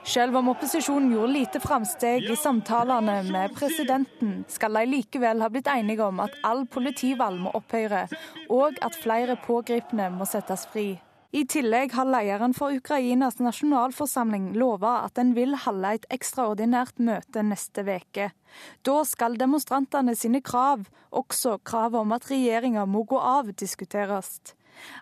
[0.03, 5.69] Selv om opposisjonen gjorde lite framsteg i samtalene med presidenten, skal de likevel ha blitt
[5.69, 8.07] enige om at all politivalg må opphøre,
[8.49, 10.95] og at flere pågripne må settes fri.
[11.31, 17.43] I tillegg har lederen for Ukrainas nasjonalforsamling lova at den vil holde et ekstraordinært møte
[17.47, 18.25] neste uke.
[18.83, 24.41] Da skal demonstrantene sine krav, også kravet om at regjeringa må gå av, diskuteres.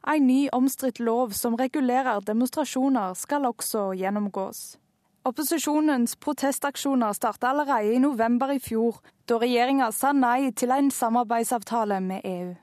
[0.06, 4.78] En ny omstridt lov som regulerer demonstrasjoner, skal også gjennomgås.
[5.26, 12.00] Opposisjonens protestaksjoner starta allerede i november i fjor, da regjeringa sa nei til en samarbeidsavtale
[12.06, 12.54] med EU.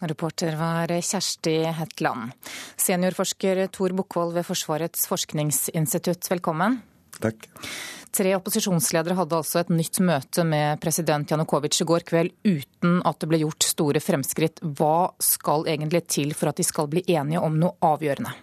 [0.00, 2.32] Reporter var Kjersti Hetland.
[2.76, 6.80] Seniorforsker Tor Bukkvold ved Forsvarets forskningsinstitutt, velkommen.
[7.22, 7.46] Takk.
[8.14, 13.20] Tre opposisjonsledere hadde altså et nytt møte med president Janukovitsj i går kveld uten at
[13.22, 14.62] det ble gjort store fremskritt.
[14.62, 18.34] Hva skal egentlig til for at de skal bli enige om noe avgjørende?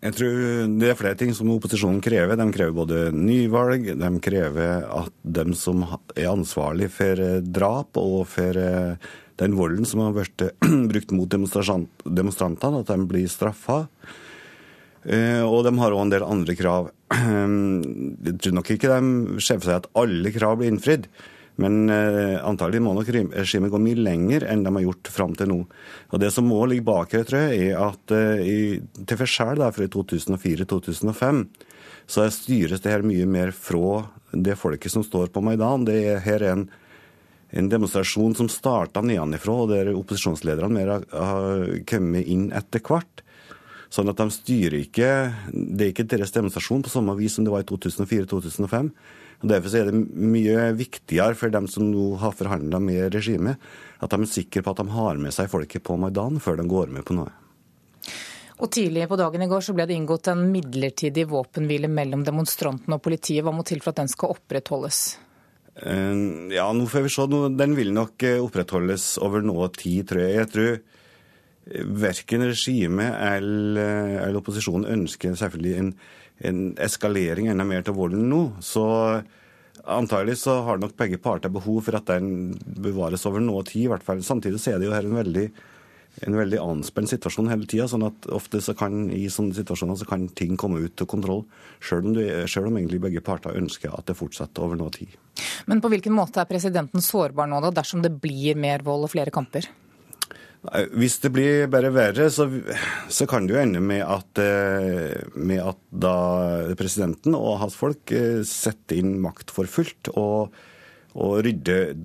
[0.00, 0.36] Jeg tror
[0.80, 2.36] Det er flere ting som opposisjonen krever.
[2.36, 5.84] De krever både nyvalg, de krever at de som
[6.16, 10.44] er ansvarlig for eh, drap og for eh, den volden som har vært
[10.92, 13.82] brukt mot demonstrantene, at de blir straffa.
[15.08, 16.90] Eh, og de har òg en del andre krav.
[17.16, 21.08] Jeg tror nok ikke de ser for seg at alle krav blir innfridd.
[21.60, 25.50] Men eh, antagelig må nok regimet gå mye lenger enn de har gjort fram til
[25.50, 25.58] nå.
[26.10, 28.60] Og Det som må ligge bak her, tror jeg, er at eh, i,
[29.04, 31.42] til forskjell fra 2004-2005,
[32.10, 35.84] så styres det her mye mer fra det folket som står på Maidan.
[35.88, 36.68] Det er her en,
[37.50, 43.24] en demonstrasjon som starta nedenfra, og der opposisjonslederne mer har, kommet inn etter hvert.
[43.90, 45.06] Sånn at de styrer ikke
[45.50, 48.92] Det er ikke deres demonstrasjon på samme vis som det var i 2004-2005.
[49.40, 53.58] Og Derfor er det mye viktigere for dem som nå har forhandla med regimet,
[53.98, 56.68] at de er sikre på at de har med seg folket på Maidan før de
[56.70, 57.32] går med på noe.
[58.60, 62.98] Og Tidlig på dagen i går så ble det inngått en midlertidig våpenhvile mellom demonstrantene
[62.98, 63.42] og politiet.
[63.42, 65.00] Hva må til for at den skal opprettholdes?
[65.80, 66.22] Eh,
[66.56, 67.26] ja, nå får vi se.
[67.58, 70.38] Den vil nok eh, opprettholdes over noe tid, tror jeg.
[70.38, 75.94] Jeg tror eh, verken regimet eller, eller opposisjonen ønsker selvfølgelig en
[76.48, 78.40] en eskalering enda mer til volden nå.
[78.64, 78.84] Så
[79.84, 83.90] antagelig så har nok begge parter behov for at den bevares over noe tid, i
[83.92, 84.22] hvert fall.
[84.24, 85.46] Samtidig så er det jo her en veldig,
[86.26, 87.88] en veldig anspent situasjon hele tida.
[87.90, 91.44] Sånn at ofte så kan i sånne situasjoner så kan ting komme ut til kontroll,
[91.82, 95.14] sjøl om, om, egentlig begge parter ønsker at det fortsetter over noe tid.
[95.70, 99.14] Men på hvilken måte er presidenten sårbar nå, da, dersom det blir mer vold og
[99.14, 99.68] flere kamper?
[100.92, 102.44] Hvis det blir bare verre, så,
[103.08, 106.16] så, kan det jo ende med at, eh, med at da
[106.76, 110.52] presidenten og hans folk eh, setter inn makt for fullt og,
[111.16, 111.96] og rydder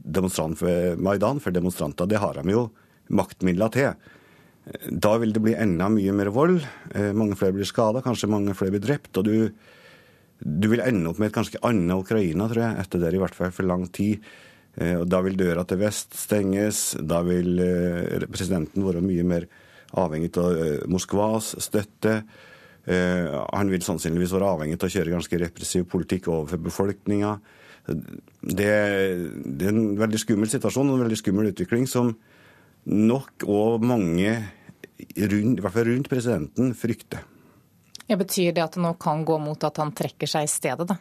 [0.96, 2.08] Maidan for demonstranter.
[2.08, 2.70] Det har de jo
[3.14, 3.96] maktmidler til.
[4.90, 6.64] Da vil det bli enda mye mer vold.
[6.96, 9.18] Eh, mange flere blir skada, kanskje mange flere blir drept.
[9.18, 9.52] og du,
[10.42, 13.38] du vil ende opp med et ganske annet Ukraina, tror jeg, etter det i hvert
[13.38, 14.26] fall for lang tid.
[14.82, 16.98] Eh, og Da vil døra til vest stenges.
[16.98, 19.48] Da vil eh, presidenten være mye mer
[19.96, 22.24] avhengig av Moskvas støtte.
[22.86, 27.32] Han vil sannsynligvis være avhengig av å kjøre ganske repressiv politikk overfor befolkninga.
[27.88, 28.68] Det,
[29.40, 32.12] det, er en veldig skummel situasjon og en veldig skummel utvikling som
[32.86, 34.36] nok og mange,
[35.18, 37.26] rundt, i hvert fall rundt presidenten, frykter.
[38.06, 40.88] Ja, betyr det at det nå kan gå mot at han trekker seg i stedet,
[40.92, 41.00] da?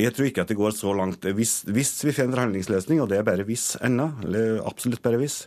[0.00, 1.26] Jeg tror ikke at det går så langt.
[1.36, 5.20] Hvis, hvis vi finner en forhandlingsløsning, og det er bare hvis ennå, eller absolutt bare
[5.20, 5.42] hvis,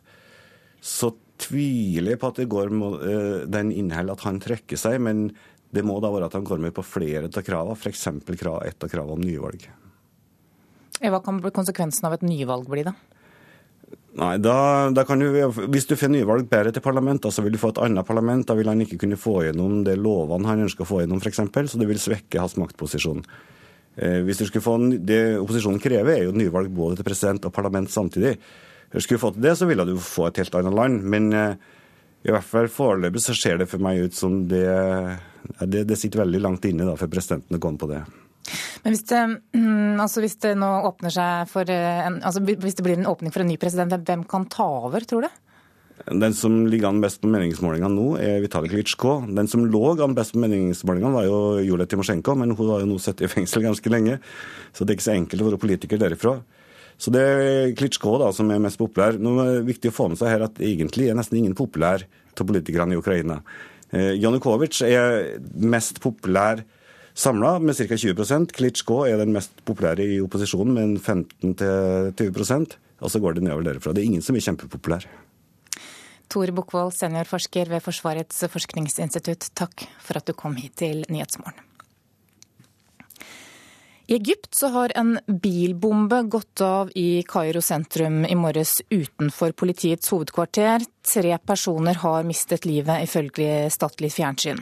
[0.78, 1.10] så
[1.42, 5.00] tviler jeg på at det går med uh, den innhold at han trekker seg.
[5.02, 5.32] Men
[5.74, 8.06] det må da være at han går med på flere av kravene, f.eks.
[8.30, 9.66] Krav, et av kravene om nyvalg.
[11.02, 12.94] Hva kan konsekvensen av et nyvalg bli, da?
[14.14, 14.56] Nei, da,
[14.94, 15.32] da kan du,
[15.74, 18.46] Hvis du får nyvalg bedre til parlamentet, så vil du få et annet parlament.
[18.46, 21.42] Da vil han ikke kunne få gjennom de lovene han ønsker å få gjennom, f.eks.
[21.72, 23.24] Så det vil svekke hans maktposisjon.
[23.96, 27.56] Eh, hvis du skulle få Det opposisjonen krever, er jo nyvalg både til president og
[27.56, 28.36] parlament samtidig.
[28.94, 31.02] Hvis du skulle fått det, så ville du få et helt annet land.
[31.10, 31.56] Men eh,
[32.24, 34.68] i hvert fall foreløpig så ser det for meg ut som det,
[35.66, 38.04] det, det sitter veldig langt inne da, for presidenten å komme på det.
[38.84, 39.22] Men hvis det,
[40.04, 43.34] altså hvis det nå åpner seg for eh, en, altså hvis det blir en åpning
[43.34, 45.40] for en ny president, hvem kan ta over, tror du?
[46.04, 49.14] Den som ligger an best på meningsmålingene nå, er Vitalij Klitsjko.
[49.38, 52.90] Den som lå an best på meningsmålingene, var jo Julia Timosjenko, men hun har jo
[52.90, 54.18] nå sittet i fengsel ganske lenge.
[54.76, 56.36] Så det er ikke så enkelt å være politiker derifra.
[57.00, 59.16] Så det er Klitsjko da, som er mest populær.
[59.22, 62.04] Nå er det viktig å få med seg her at egentlig er nesten ingen populær
[62.34, 63.40] av politikerne i Ukraina.
[63.94, 65.18] Eh, Janukovitsj er
[65.62, 66.66] mest populær
[67.16, 67.86] samla med ca.
[67.96, 73.68] 20% Klitsjko er den mest populære i opposisjonen med 15-20 og så går det nedover
[73.68, 73.94] derfra.
[73.94, 75.06] Det er ingen som er kjempepopulær.
[76.32, 81.73] Tor Bukkvold, seniorforsker ved Forsvarets forskningsinstitutt, takk for at du kom hit til Nyhetsmorgen.
[84.08, 90.12] I Egypt så har en bilbombe gått av i Kairo sentrum i morges utenfor politiets
[90.12, 90.84] hovedkvarter.
[91.08, 94.60] Tre personer har mistet livet, ifølge statlig fjernsyn.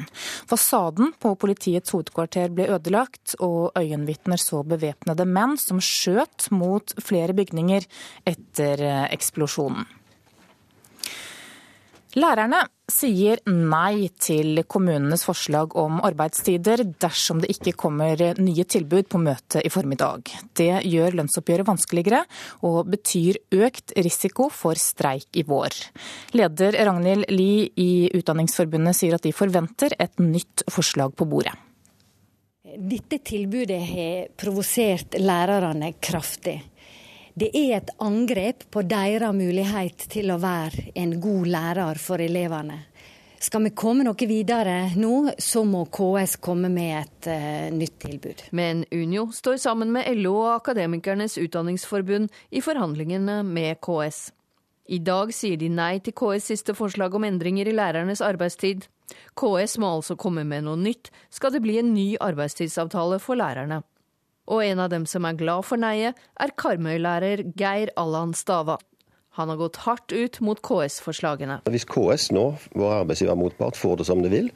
[0.50, 7.34] Fasaden på politiets hovedkvarter ble ødelagt, og øyenvitner så bevæpnede menn som skjøt mot flere
[7.34, 7.90] bygninger
[8.30, 9.90] etter eksplosjonen.
[12.20, 19.22] Lærerne sier nei til kommunenes forslag om arbeidstider dersom det ikke kommer nye tilbud på
[19.22, 20.28] møtet i formiddag.
[20.52, 22.26] Det gjør lønnsoppgjøret vanskeligere
[22.68, 25.78] og betyr økt risiko for streik i vår.
[26.36, 31.56] Leder Ragnhild Lie i Utdanningsforbundet sier at de forventer et nytt forslag på bordet.
[32.72, 36.60] Dette tilbudet har provosert lærerne kraftig.
[37.32, 42.82] Det er et angrep på deres mulighet til å være en god lærer for elevene.
[43.42, 48.44] Skal vi komme noe videre nå, så må KS komme med et uh, nytt tilbud.
[48.52, 54.28] Men Unio står sammen med LO og Akademikernes utdanningsforbund i forhandlingene med KS.
[54.92, 58.86] I dag sier de nei til KS siste forslag om endringer i lærernes arbeidstid.
[59.40, 63.82] KS må altså komme med noe nytt, skal det bli en ny arbeidstidsavtale for lærerne.
[64.50, 68.80] Og en av dem som er glad for neiet, er Karmøy-lærer Geir Allan Stava.
[69.38, 71.62] Han har gått hardt ut mot KS-forslagene.
[71.72, 74.50] Hvis KS nå, vår arbeidsgiver motpart, får det som det vil,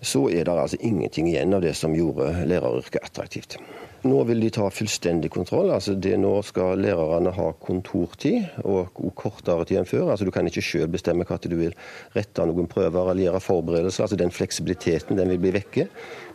[0.00, 3.58] så er det altså ingenting igjen av det som gjorde læreryrket attraktivt.
[4.02, 5.70] Nå vil de ta fullstendig kontroll.
[5.70, 10.10] altså det Nå skal lærerne ha kontortid, og kortere tid enn før.
[10.10, 11.74] altså Du kan ikke selv bestemme hva du vil
[12.16, 14.02] rette noen prøver eller gjøre forberedelser.
[14.02, 15.88] altså Den fleksibiliteten den vil bli vekke.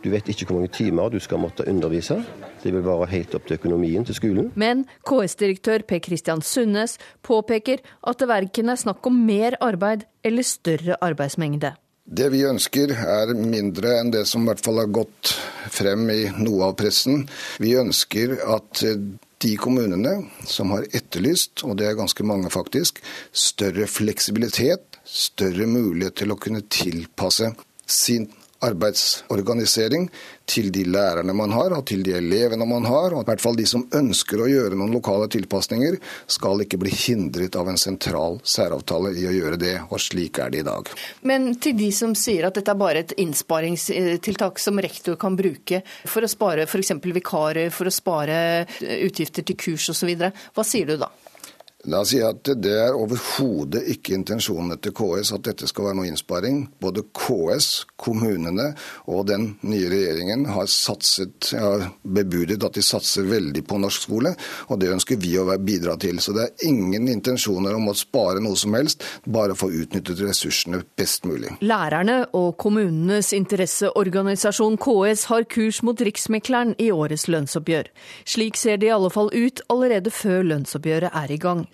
[0.04, 2.22] Du vet ikke hvor mange timer du skal måtte undervise.
[2.62, 4.52] Det vil være helt opp til økonomien til skolen.
[4.54, 10.42] Men KS-direktør Per Kristian Sundnes påpeker at det verken er snakk om mer arbeid eller
[10.42, 11.74] større arbeidsmengde.
[12.06, 15.32] Det vi ønsker er mindre enn det som i hvert fall har gått
[15.74, 17.24] frem i noe av pressen.
[17.58, 18.82] Vi ønsker at
[19.42, 20.12] de kommunene
[20.46, 23.02] som har etterlyst, og det er ganske mange faktisk,
[23.34, 27.50] større fleksibilitet, større mulighet til å kunne tilpasse
[27.90, 28.30] sin
[28.62, 30.06] arbeidsorganisering
[30.46, 33.14] til de lærerne man har, og til de elevene man har.
[33.14, 35.98] og i hvert fall De som ønsker å gjøre noen lokale tilpasninger,
[36.30, 39.74] skal ikke bli hindret av en sentral særavtale i å gjøre det.
[39.90, 40.90] og Slik er det i dag.
[41.26, 45.82] Men til de som sier at dette er bare et innsparingstiltak som rektor kan bruke
[46.06, 46.94] for å spare f.eks.
[47.02, 51.10] vikarer, for å spare utgifter til kurs osv., hva sier du da?
[51.84, 55.98] La oss si at Det er overhodet ikke intensjonen til KS at dette skal være
[55.98, 56.64] noe innsparing.
[56.82, 58.72] Både KS, kommunene
[59.12, 64.32] og den nye regjeringen har satset, har bebudet at de satser veldig på norsk skole,
[64.66, 66.18] og det ønsker vi å bidra til.
[66.22, 70.82] Så det er ingen intensjoner om å spare noe som helst, bare få utnyttet ressursene
[70.98, 71.54] best mulig.
[71.60, 77.92] Lærerne og kommunenes interesseorganisasjon KS har kurs mot Riksmekleren i årets lønnsoppgjør.
[78.26, 81.66] Slik ser det i alle fall ut allerede før lønnsoppgjøret er i gang.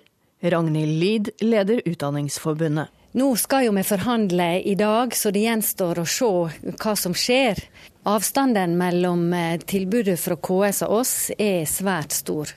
[0.42, 2.88] Ragnhild Lid leder Utdanningsforbundet.
[3.12, 6.30] Nå skal jo vi forhandle i dag, så det gjenstår å se
[6.80, 7.60] hva som skjer.
[8.08, 12.54] Avstanden mellom eh, tilbudet fra KS og oss er svært stor.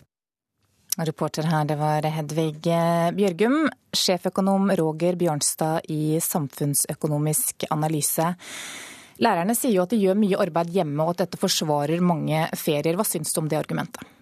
[0.95, 3.65] Reporter her, det var Hedvig eh, Bjørgum.
[3.91, 8.31] Sjeføkonom Roger Bjørnstad i Samfunnsøkonomisk analyse.
[9.19, 12.95] Lærerne sier jo at de gjør mye arbeid hjemme, og at dette forsvarer mange ferier.
[12.95, 14.14] Hva syns du om det argumentet?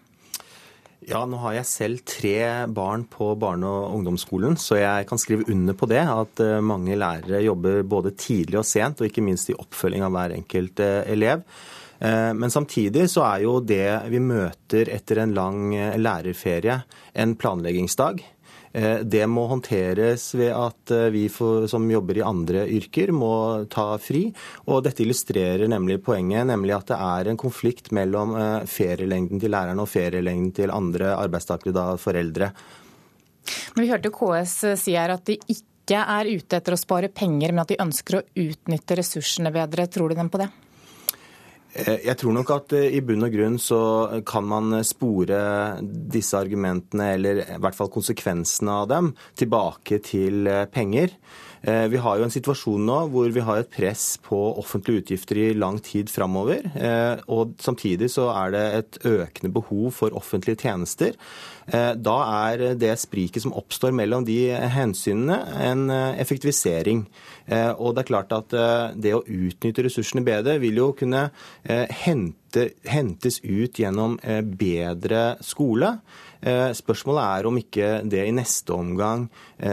[1.10, 2.38] Ja, nå har jeg selv tre
[2.72, 6.02] barn på barne- og ungdomsskolen, så jeg kan skrive under på det.
[6.08, 10.14] At eh, mange lærere jobber både tidlig og sent, og ikke minst i oppfølging av
[10.16, 11.44] hver enkelt eh, elev.
[12.00, 16.80] Eh, men samtidig så er jo det vi møter etter en lang lærerferie,
[17.14, 18.24] en planleggingsdag.
[18.74, 23.34] Eh, det må håndteres ved at eh, vi som jobber i andre yrker, må
[23.70, 24.26] ta fri.
[24.66, 29.54] Og dette illustrerer nemlig poenget, nemlig at det er en konflikt mellom eh, ferielengden til
[29.54, 32.50] lærerne og ferielengden til andre arbeidstakere, da foreldre.
[33.76, 37.54] Men Vi hørte KS si her at de ikke er ute etter å spare penger,
[37.54, 39.86] men at de ønsker å utnytte ressursene bedre.
[39.92, 40.50] Tror du dem på det?
[41.74, 43.80] Eh, jeg tror nok at eh, i bunn og grunn så
[44.30, 45.40] kan man spore
[45.82, 49.10] disse argumentene, eller i hvert fall konsekvensene av dem,
[49.40, 51.16] tilbake til eh, penger.
[51.64, 55.46] Vi har jo en situasjon nå hvor vi har et press på offentlige utgifter i
[55.56, 56.66] lang tid framover.
[57.32, 61.16] Og samtidig så er det et økende behov for offentlige tjenester.
[61.64, 62.18] Da
[62.50, 65.88] er det spriket som oppstår mellom de hensynene, en
[66.20, 67.06] effektivisering.
[67.80, 68.58] Og det er klart at
[69.00, 71.30] det å utnytte ressursene bedre vil jo kunne
[71.64, 75.96] Eh, hente, hentes ut gjennom eh, bedre skole.
[76.44, 79.30] Eh, spørsmålet er om ikke det i neste omgang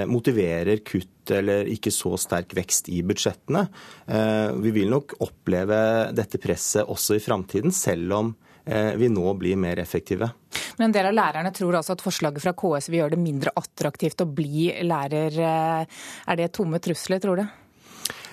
[0.07, 3.63] motiverer kutt eller ikke så sterk vekst i budsjettene.
[4.63, 5.79] Vi vil nok oppleve
[6.17, 8.33] dette presset også i framtiden, selv om
[8.65, 10.27] vi nå blir mer effektive.
[10.79, 13.55] Men en del av lærerne tror altså at forslaget fra KS vil gjøre det mindre
[13.59, 15.39] attraktivt å bli lærer.
[15.87, 17.47] Er det tomme trusler, tror du?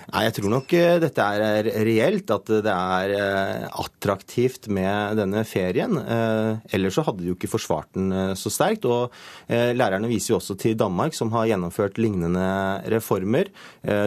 [0.07, 5.41] Nei, Jeg tror nok eh, dette er reelt, at det er eh, attraktivt med denne
[5.43, 5.97] ferien.
[5.99, 8.87] Eh, ellers så hadde de jo ikke forsvart den så sterkt.
[8.87, 9.11] Og
[9.49, 12.47] lærerne viser jo også til Danmark, som har gjennomført lignende
[12.91, 13.49] reformer,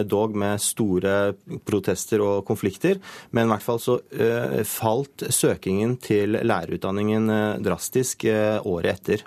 [0.09, 1.33] dog med store
[1.67, 2.97] protester og konflikter.
[3.31, 3.97] Men i hvert fall så
[4.67, 7.29] falt søkingen til lærerutdanningen
[7.65, 9.25] drastisk året etter.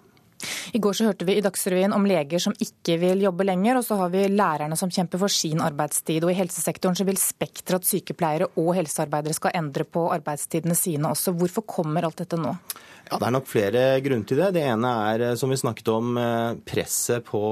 [0.75, 3.87] I går så hørte vi i Dagsrevyen om leger som ikke vil jobbe lenger, og
[3.87, 6.25] så har vi lærerne som kjemper for sin arbeidstid.
[6.25, 11.13] Og i helsesektoren så vil Spekter at sykepleiere og helsearbeidere skal endre på arbeidstidene sine
[11.13, 11.37] også.
[11.39, 12.57] Hvorfor kommer alt dette nå?
[13.11, 14.47] Ja, Det er nok flere grunner til det.
[14.57, 17.43] Det ene er, eh, som vi snakket om, eh, presset på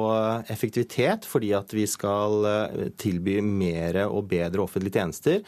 [0.49, 5.43] effektivitet, fordi at vi skal eh, tilby mer og bedre offentlige tjenester.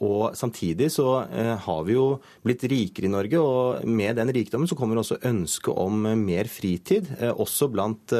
[0.00, 1.26] Og samtidig så
[1.58, 5.76] har vi jo blitt rikere i Norge, og med den rikdommen så kommer også ønsket
[5.76, 8.14] om mer fritid, også blant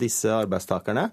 [0.00, 1.08] disse arbeidstakerne.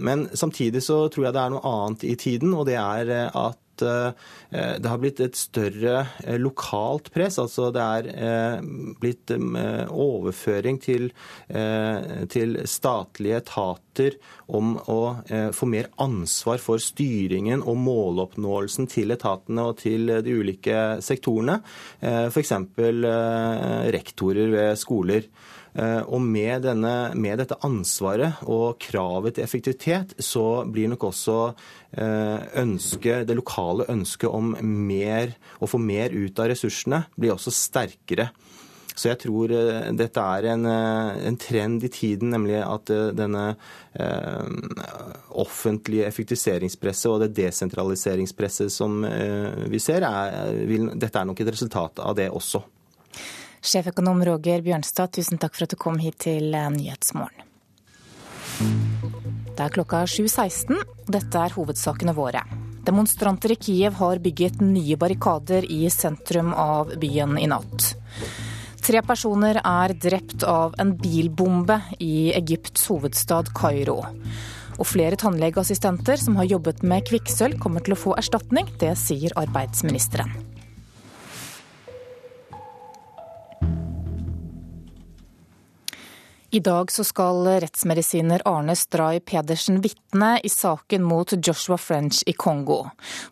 [0.00, 3.58] Men samtidig så tror jeg det er noe annet i tiden, og det er at
[3.82, 7.38] Eh, det har blitt et større eh, lokalt press.
[7.42, 8.64] Altså det er eh,
[9.00, 11.10] blitt overføring til,
[12.30, 14.16] til statlige etater
[14.50, 14.98] om å
[15.54, 21.60] få mer ansvar for styringen og måloppnåelsen til etatene og til de ulike sektorene.
[22.00, 22.52] F.eks.
[23.96, 25.28] rektorer ved skoler.
[25.78, 31.36] Og med, denne, med, dette ansvaret og kravet til effektivitet, så blir nok også
[32.58, 34.56] ønske, det lokale ønsket om
[34.90, 38.32] mer, å få mer ut av ressursene, blir også sterkere.
[39.00, 39.52] Så jeg tror
[39.96, 43.44] dette er en, en, trend i tiden, nemlig at denne
[43.94, 44.50] eh,
[45.40, 51.52] offentlige effektiviseringspresset og det desentraliseringspresset som eh, vi ser, er, vil, dette er nok et
[51.54, 52.62] resultat av det også.
[53.60, 57.46] Sjeføkonom Roger Bjørnstad, tusen takk for at du kom hit til eh, Nyhetsmorgen.
[58.60, 60.78] Det er klokka 7.16.
[61.12, 62.40] Dette er hovedsakene våre.
[62.86, 67.90] Demonstranter i Kiev har bygget nye barrikader i sentrum av byen i natt.
[68.80, 74.00] Tre personer er drept av en bilbombe i Egypts hovedstad Kairo.
[74.80, 78.72] Og flere tannlegeassistenter som har jobbet med kvikksølv, kommer til å få erstatning.
[78.80, 80.32] Det sier arbeidsministeren.
[86.52, 92.32] I dag så skal rettsmedisiner Arne Stray Pedersen vitne i saken mot Joshua French i
[92.32, 92.80] Kongo.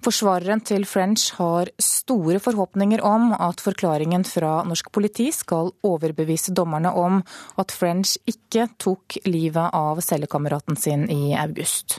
[0.05, 6.95] Forsvareren til French har store forhåpninger om at forklaringen fra norsk politi skal overbevise dommerne
[6.95, 7.19] om
[7.59, 11.99] at French ikke tok livet av cellekameraten sin i august.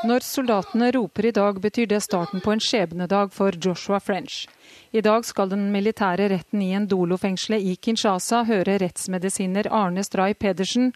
[0.00, 4.46] Når soldatene roper i dag, betyr det starten på en skjebnedag for Joshua French.
[4.96, 10.94] I dag skal den militære retten i Ndolo-fengselet i Kinshasa høre rettsmedisiner Arne Stray Pedersen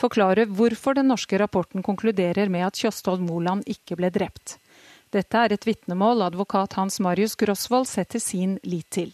[0.00, 4.56] forklare hvorfor den norske rapporten konkluderer med at Kjosthold Moland ikke ble drept.
[5.12, 9.12] Dette er et vitnemål advokat Hans Marius Grosvold setter sin lit til.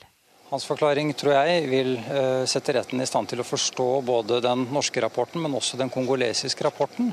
[0.52, 4.66] Hans forklaring tror jeg vil eh, sette retten i stand til å forstå både den
[4.68, 7.08] norske rapporten, men også den kongolesiske rapporten.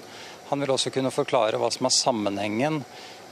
[0.50, 2.80] Han vil også kunne forklare hva som er sammenhengen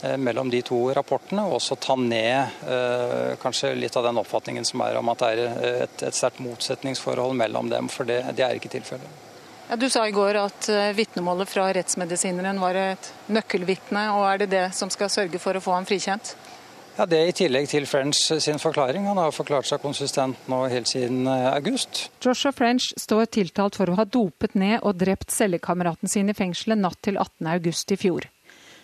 [0.02, 4.66] eh, mellom de to rapportene, og også ta ned eh, kanskje litt av den oppfatningen
[4.66, 8.20] som er om at det er eh, et, et sterkt motsetningsforhold mellom dem, for det,
[8.38, 9.24] det er ikke tilfellet.
[9.68, 10.66] Ja, du sa i går at
[10.96, 15.60] vitnemålet fra rettsmedisineren var et nøkkelvitne, og er det det som skal sørge for å
[15.60, 16.32] få ham frikjent?
[16.98, 19.04] Ja, Det i tillegg til French sin forklaring.
[19.06, 22.08] Han har forklart seg konsistent nå helt siden eh, august.
[22.24, 26.82] Joshua French står tiltalt for å ha dopet ned og drept cellekameraten sin i fengselet
[26.82, 27.46] natt til 18.
[27.54, 28.26] august i fjor.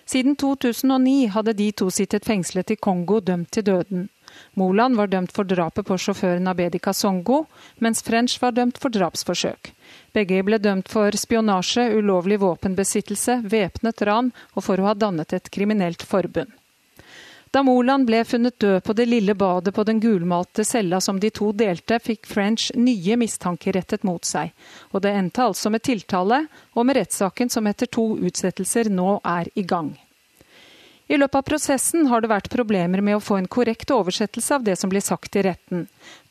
[0.07, 4.09] Siden 2009 hadde de to sittet fengslet i Kongo dømt til døden.
[4.55, 7.49] Moland var dømt for drapet på sjåføren Abedi Kasongo,
[7.83, 9.73] mens French var dømt for drapsforsøk.
[10.15, 15.51] Begge ble dømt for spionasje, ulovlig våpenbesittelse, væpnet ran og for å ha dannet et
[15.51, 16.55] kriminelt forbund.
[17.55, 21.29] Da Moland ble funnet død på det lille badet på den gulmalte cella som de
[21.31, 24.51] to delte, fikk French nye mistanker rettet mot seg.
[24.91, 26.41] Og det endte altså med tiltale,
[26.75, 29.93] og med rettssaken som etter to utsettelser nå er i gang.
[31.07, 34.65] I løpet av prosessen har det vært problemer med å få en korrekt oversettelse av
[34.67, 35.85] det som blir sagt i retten.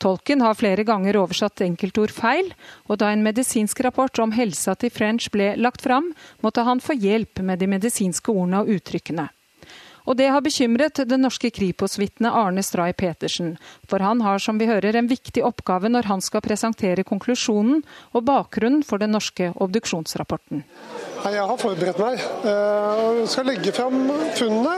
[0.04, 2.52] Tolken har flere ganger oversatt enkeltord feil,
[2.90, 6.12] og da en medisinsk rapport om helsa til French ble lagt fram,
[6.44, 9.30] måtte han få hjelp med de medisinske ordene og uttrykkene.
[10.04, 13.56] Og det har bekymret det norske Kripos-vitnet Arne Stray Petersen.
[13.90, 18.26] For han har, som vi hører, en viktig oppgave når han skal presentere konklusjonen og
[18.28, 20.66] bakgrunnen for den norske obduksjonsrapporten.
[21.24, 24.76] Jeg har forberedt meg og skal legge fram funnene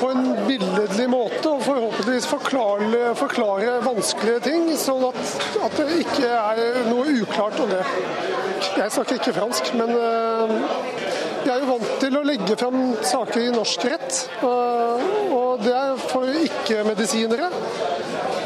[0.00, 5.20] på en billedlig måte og forhåpentligvis forklare, forklare vanskelige ting, sånn at,
[5.66, 7.82] at, det ikke er noe uklart om det.
[8.76, 9.94] Jeg snakker ikke fransk, men
[11.44, 14.18] jeg er jo vant til å legge fram saker i norsk rett.
[14.44, 17.50] Og det er for ikke-medisinere.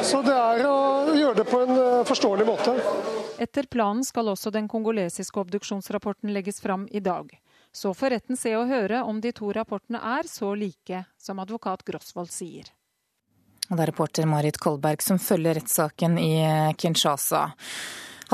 [0.04, 0.78] Så det er å
[1.16, 2.76] gjøre det på en forståelig måte.
[3.40, 7.32] Etter planen skal også den kongolesiske obduksjonsrapporten legges fram i dag.
[7.74, 11.82] Så får retten se og høre om de to rapportene er så like som advokat
[11.88, 12.70] Grosvold sier.
[13.70, 16.34] Og det er reporter Marit Kolberg som følger rettssaken i
[16.78, 17.48] Kinshasa.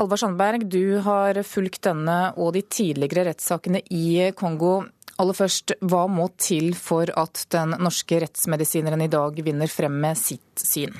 [0.01, 4.79] Halvard Sandberg, du har fulgt denne og de tidligere rettssakene i Kongo.
[5.21, 10.17] Aller først, hva må til for at den norske rettsmedisineren i dag vinner frem med
[10.17, 10.97] sitt syn?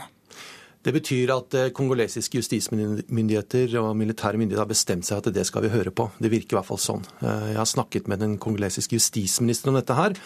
[0.85, 5.65] Det betyr at eh, kongolesiske justismyndigheter og militære myndigheter har bestemt seg at det skal
[5.65, 6.07] vi høre på.
[6.21, 7.03] Det virker i hvert fall sånn.
[7.21, 10.17] Eh, jeg har snakket med den kongolesiske justisministeren om dette her,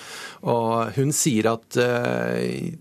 [0.52, 2.76] og hun sier at eh,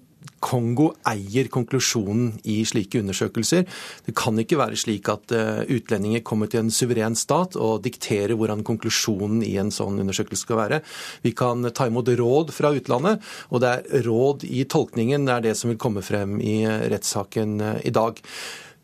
[0.44, 3.64] Kongo eier konklusjonen i slike undersøkelser.
[4.04, 8.36] Det kan ikke være slik at eh, utlendinger kommer til en suveren stat og dikterer
[8.36, 10.82] hvordan konklusjonen i en sånn undersøkelse skal være.
[11.24, 15.46] Vi kan ta imot råd fra utlandet, og det er råd i tolkningen det er
[15.48, 18.20] det som vil komme frem i eh, rettssaken eh, i dag.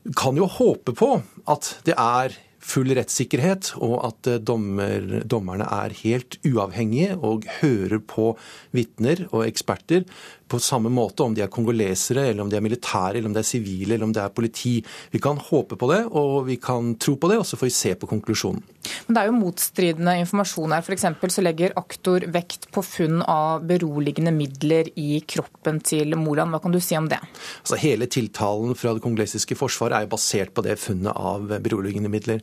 [0.08, 1.18] Vi kan jo håpe på
[1.50, 2.32] at det er
[2.70, 8.34] full rettssikkerhet, og at dommer, dommerne er helt uavhengige og hører på
[8.76, 10.04] vitner og eksperter
[10.50, 13.42] på samme måte, om de er kongolesere, eller om de er militære, eller om de
[13.42, 14.74] er sivile, eller om det er politi.
[15.12, 17.76] Vi kan håpe på det, og vi kan tro på det, og så får vi
[17.76, 18.64] se på konklusjonen.
[19.06, 20.84] Men det er jo motstridende informasjon her.
[20.84, 21.06] F.eks.
[21.36, 26.54] så legger aktor vekt på funn av beroligende midler i kroppen til Moland.
[26.54, 27.20] Hva kan du si om det?
[27.62, 32.10] Altså, hele tiltalen fra det kongolesiske forsvaret er jo basert på det funnet av beroligende
[32.12, 32.42] midler.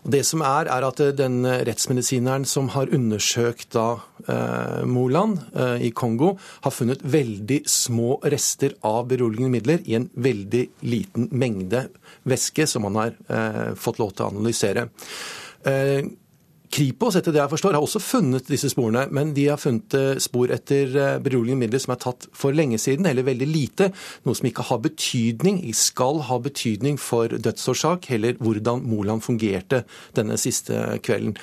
[0.00, 5.90] Det som er, er at den rettsmedisineren som har undersøkt da eh, Moland eh, i
[5.92, 11.88] Kongo, har funnet veldig små rester av beroligende midler i en veldig liten mengde
[12.28, 14.88] væske som han har eh, fått lov til å analysere.
[15.68, 16.08] Eh,
[16.70, 20.20] Kripos etter det jeg forstår, har også funnet disse sporene, men de har funnet eh,
[20.22, 23.90] spor etter eh, beroligende midler som er tatt for lenge siden, eller veldig lite.
[24.26, 29.82] Noe som ikke har betydning, skal ha betydning for dødsårsak, heller hvordan Moland fungerte
[30.14, 31.34] denne siste kvelden.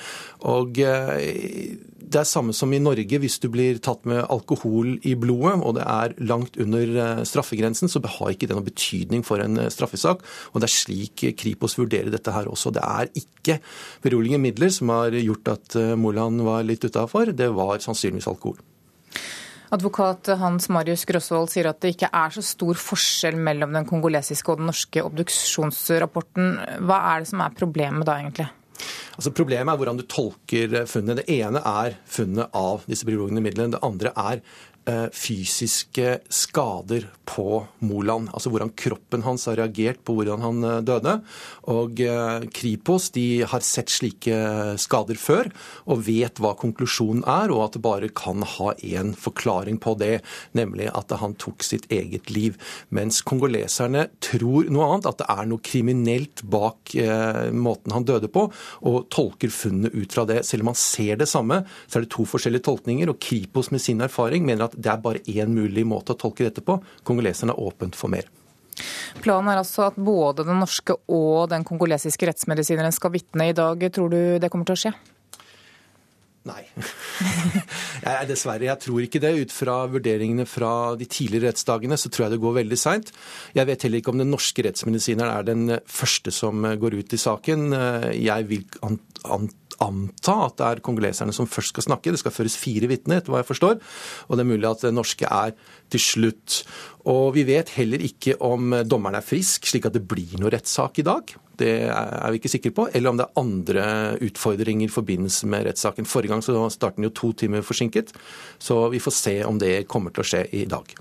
[0.48, 3.18] Og eh, det er samme som i Norge.
[3.20, 8.00] Hvis du blir tatt med alkohol i blodet, og det er langt under straffegrensen, så
[8.00, 10.22] har ikke det noen betydning for en straffesak.
[10.52, 12.72] Og det er slik Kripos vurderer dette her også.
[12.74, 13.58] Det er ikke
[14.04, 18.58] beroligende midler som har gjort at eh, Moland var litt utafor, det var sannsynligvis alkohol.
[19.74, 24.54] Advokat Hans Marius Grosvold sier at det ikke er så stor forskjell mellom den kongolesiske
[24.54, 26.54] og den norske obduksjonsrapporten.
[26.88, 28.48] Hva er det som er problemet da, egentlig?
[29.18, 31.22] Altså Problemet er hvordan du tolker funnet.
[31.22, 33.74] Det ene er funnet av disse biologene midlene.
[33.74, 34.42] Det andre er
[35.12, 38.30] fysiske skader på Moland.
[38.32, 41.14] Altså hvordan kroppen hans har reagert på hvordan han eh, døde.
[41.70, 44.38] Og eh, Kripos de har sett slike
[44.80, 45.50] skader før
[45.90, 50.18] og vet hva konklusjonen er, og at det bare kan ha én forklaring på det,
[50.56, 52.56] nemlig at han tok sitt eget liv.
[52.94, 56.94] Mens kongoleserne tror noe annet, at det er noe kriminelt bak
[57.54, 58.46] måten han døde på,
[58.88, 60.40] og tolker funnet ut fra det.
[60.46, 63.82] Selv om man ser det samme, så er det to forskjellige tolkninger, og Kripos med
[63.82, 66.78] sin erfaring mener at det er bare én mulig måte å tolke dette på.
[67.06, 68.28] Kongoleserne er åpent for mer.
[69.24, 73.82] Planen er altså at både den norske og den kongolesiske rettsmedisineren skal vitne i dag.
[73.94, 74.94] Tror du det kommer til å skje?
[76.48, 76.62] Nei.
[78.06, 79.34] jeg, dessverre, jeg tror ikke det.
[79.42, 83.12] Ut fra vurderingene fra de tidligere rettsdagene så tror jeg det går veldig seint.
[83.58, 87.20] Jeg vet heller ikke om den norske rettsmedisineren er den første som går ut i
[87.20, 87.72] saken.
[88.14, 92.12] Jeg vil anta anta at det er kongoleserne som først skal snakke.
[92.14, 93.78] Det skal føres fire vitner, etter hva jeg forstår.
[94.28, 95.54] Og det er mulig at det norske er
[95.92, 96.62] til slutt.
[97.08, 101.00] Og vi vet heller ikke om dommeren er frisk, slik at det blir noe rettssak
[101.00, 101.32] i dag.
[101.58, 102.88] Det er vi ikke sikre på.
[102.92, 103.86] Eller om det er andre
[104.28, 106.08] utfordringer i forbindelse med rettssaken.
[106.08, 108.12] Forrige gang så startet den jo to timer forsinket,
[108.60, 110.92] så vi får se om det kommer til å skje i dag.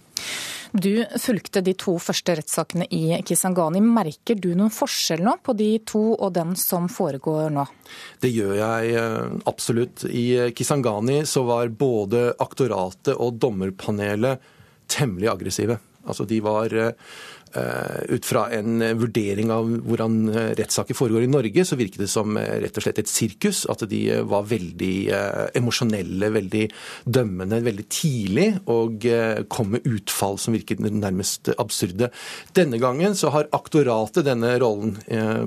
[0.78, 3.80] Du fulgte de to første rettssakene i Kisangani.
[3.82, 7.64] Merker du noen forskjell nå på de to og den som foregår nå?
[8.22, 10.04] Det gjør jeg eh, absolutt.
[10.12, 14.44] I Kisangani så var både aktoratet og dommerpanelet
[14.92, 15.80] temmelig aggressive.
[16.08, 21.66] Altså de var eh, ut fra en vurdering av hvordan eh, rettssaker foregår i Norge,
[21.68, 23.66] så virket det som eh, rett og slett et sirkus.
[23.72, 24.96] At de var veldig
[25.58, 26.66] emosjonelle, veldig
[27.06, 29.06] dømmende veldig tidlig, og
[29.52, 32.12] kom med utfall som virket nærmest absurde.
[32.58, 34.96] Denne gangen så har aktoratet denne rollen,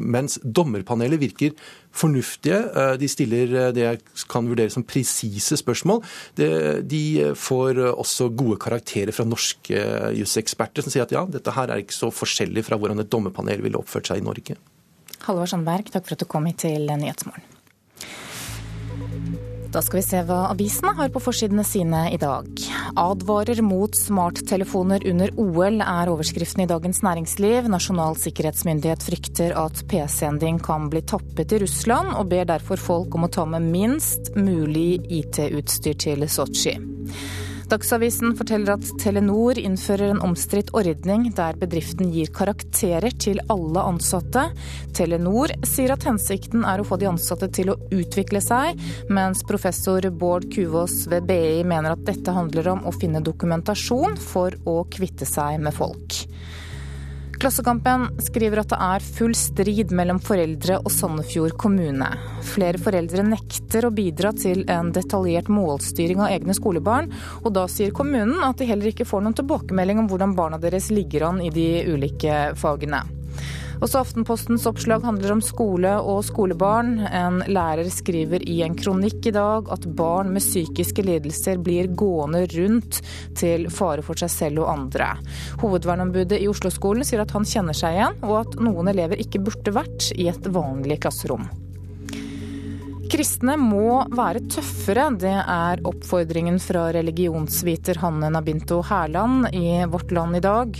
[0.00, 1.54] mens dommerpanelet virker
[1.92, 2.60] fornuftige.
[3.00, 6.02] De stiller det jeg kan vurdere som presise spørsmål.
[6.36, 7.02] De
[7.36, 9.84] får også gode karakterer fra norske
[10.16, 13.62] juseksperter som sier at ja, dette her er ikke så forskjellig fra hvordan et dommerpanel
[13.64, 14.58] ville oppført seg i Norge.
[15.26, 17.46] Halvor Sandberg, takk for at du kom hit til Nyhetsmorgen.
[19.70, 22.48] Da skal vi se hva avisene har på forsidene sine i dag.
[22.98, 27.68] Advarer mot smarttelefoner under OL er overskriften i Dagens Næringsliv.
[27.70, 33.14] Nasjonal sikkerhetsmyndighet frykter at PC-en din kan bli tappet i Russland, og ber derfor folk
[33.14, 36.74] om å ta med minst mulig IT-utstyr til Sotsji.
[37.70, 44.48] Dagsavisen forteller at Telenor innfører en omstridt ordning der bedriften gir karakterer til alle ansatte.
[44.96, 50.02] Telenor sier at hensikten er å få de ansatte til å utvikle seg, mens professor
[50.10, 55.28] Bård Kuvås ved BI mener at dette handler om å finne dokumentasjon for å kvitte
[55.28, 56.24] seg med folk.
[57.40, 62.08] Klassekampen skriver at det er full strid mellom foreldre og Sandefjord kommune.
[62.44, 67.08] Flere foreldre nekter å bidra til en detaljert målstyring av egne skolebarn,
[67.40, 70.90] og da sier kommunen at de heller ikke får noen tilbakemelding om hvordan barna deres
[70.92, 73.06] ligger an i de ulike fagene.
[73.80, 76.98] Også Aftenpostens oppslag handler om skole og skolebarn.
[77.00, 82.42] En lærer skriver i en kronikk i dag at barn med psykiske lidelser blir gående
[82.52, 83.00] rundt
[83.40, 85.14] til fare for seg selv og andre.
[85.64, 89.72] Hovedvernombudet i Oslo-skolen sier at han kjenner seg igjen, og at noen elever ikke burde
[89.80, 91.48] vært i et vanlig klasserom.
[93.10, 100.38] Kristne må være tøffere, det er oppfordringen fra religionsviter Hanne Nabinto Hærland i Vårt Land
[100.38, 100.78] i dag.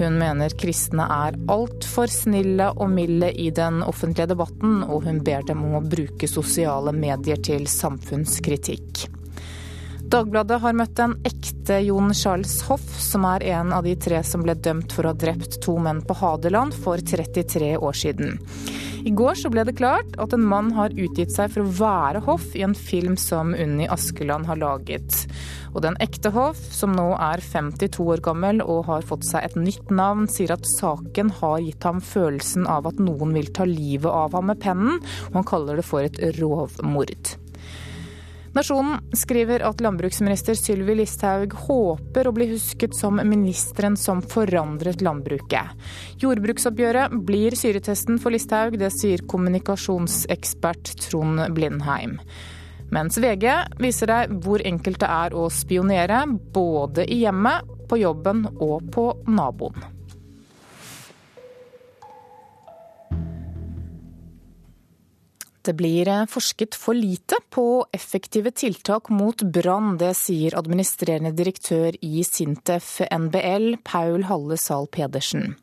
[0.00, 5.46] Hun mener kristne er altfor snille og milde i den offentlige debatten, og hun ber
[5.46, 9.06] dem om å bruke sosiale medier til samfunnskritikk.
[10.08, 14.40] Dagbladet har møtt en ekte Jon Charles Hoff, som er en av de tre som
[14.40, 18.38] ble dømt for å ha drept to menn på Hadeland for 33 år siden.
[19.04, 22.22] I går så ble det klart at en mann har utgitt seg for å være
[22.24, 25.26] Hoff i en film som Unni Askeland har laget.
[25.74, 29.58] Og den ekte Hoff, som nå er 52 år gammel og har fått seg et
[29.60, 34.08] nytt navn, sier at saken har gitt ham følelsen av at noen vil ta livet
[34.08, 37.36] av ham med pennen, og han kaller det for et rovmord.
[38.56, 45.74] Nasjonen skriver at landbruksminister Sylvi Listhaug håper å bli husket som ministeren som forandret landbruket.
[46.22, 52.16] Jordbruksoppgjøret blir syretesten for Listhaug, det sier kommunikasjonsekspert Trond Blindheim.
[52.88, 56.24] Mens VG viser deg hvor enkelt det er å spionere,
[56.54, 59.97] både i hjemmet, på jobben og på naboen.
[65.62, 69.96] Det blir eh, forsket for lite på effektive tiltak mot brann.
[69.98, 75.56] Det sier administrerende direktør i Sintef NBL, Paul Halle Zahl Pedersen.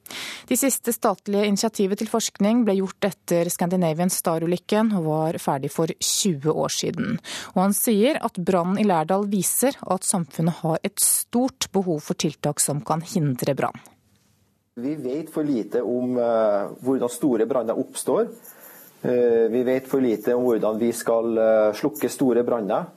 [0.45, 5.89] De siste statlige initiativet til forskning ble gjort etter Scandinavian Star-ulykken og var ferdig for
[5.89, 7.17] 20 år siden.
[7.55, 12.19] Og han sier at brannen i Lærdal viser at samfunnet har et stort behov for
[12.19, 13.79] tiltak som kan hindre brann.
[14.75, 18.27] Vi vet for lite om uh, hvordan store branner oppstår.
[19.05, 22.87] Eh, vi vet for lite om hvordan vi skal eh, slukke store branner.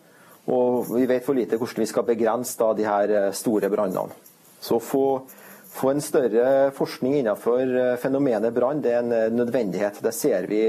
[0.49, 4.17] Og vi vet for lite hvordan vi skal begrense de her eh, store brannene.
[4.61, 5.05] Så få
[5.79, 10.03] få en større forskning innenfor fenomenet brann er en nødvendighet.
[10.03, 10.65] Det ser vi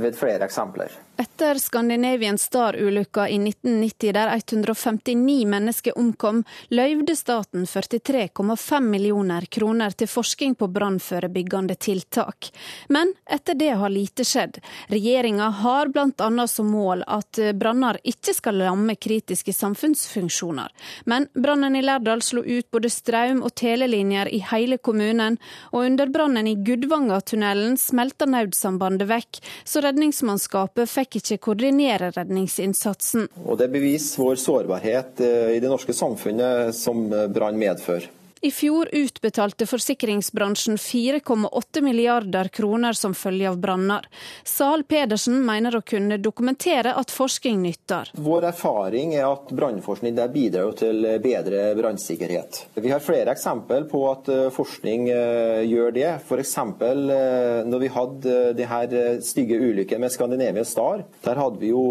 [0.00, 0.96] ved flere eksempler.
[1.20, 10.08] Etter Scandinavian Star-ulykka i 1990 der 159 mennesker omkom, løyvde staten 43,5 millioner kroner til
[10.08, 12.48] forskning på brannforebyggende tiltak.
[12.88, 14.62] Men etter det har lite skjedd.
[14.88, 16.46] Regjeringa har bl.a.
[16.48, 20.72] som mål at branner ikke skal lamme kritiske samfunnsfunksjoner.
[21.04, 25.38] Men brannen i Lærdal slo ut både strøm- og telelinjer i hele kommunen,
[25.72, 33.28] og under brannen i Gudvangatunnelen smelta nødsambandet vekk, så redningsmannskapet fikk ikke koordinere redningsinnsatsen.
[33.44, 38.08] Og Det beviser vår sårbarhet eh, i det norske samfunnet som brann medfører.
[38.42, 44.06] I fjor utbetalte forsikringsbransjen 4,8 milliarder kroner som følge av branner.
[44.48, 48.08] Zahl Pedersen mener å kunne dokumentere at forskning nytter.
[48.16, 52.62] Vår erfaring er at brannforskning bidrar til bedre brannsikkerhet.
[52.80, 56.08] Vi har flere eksempel på at eh, forskning eh, gjør det.
[56.24, 56.56] F.eks.
[56.56, 61.04] Eh, når vi hadde de her stygge ulykken med Scandinavian Star.
[61.28, 61.84] Der hadde vi jo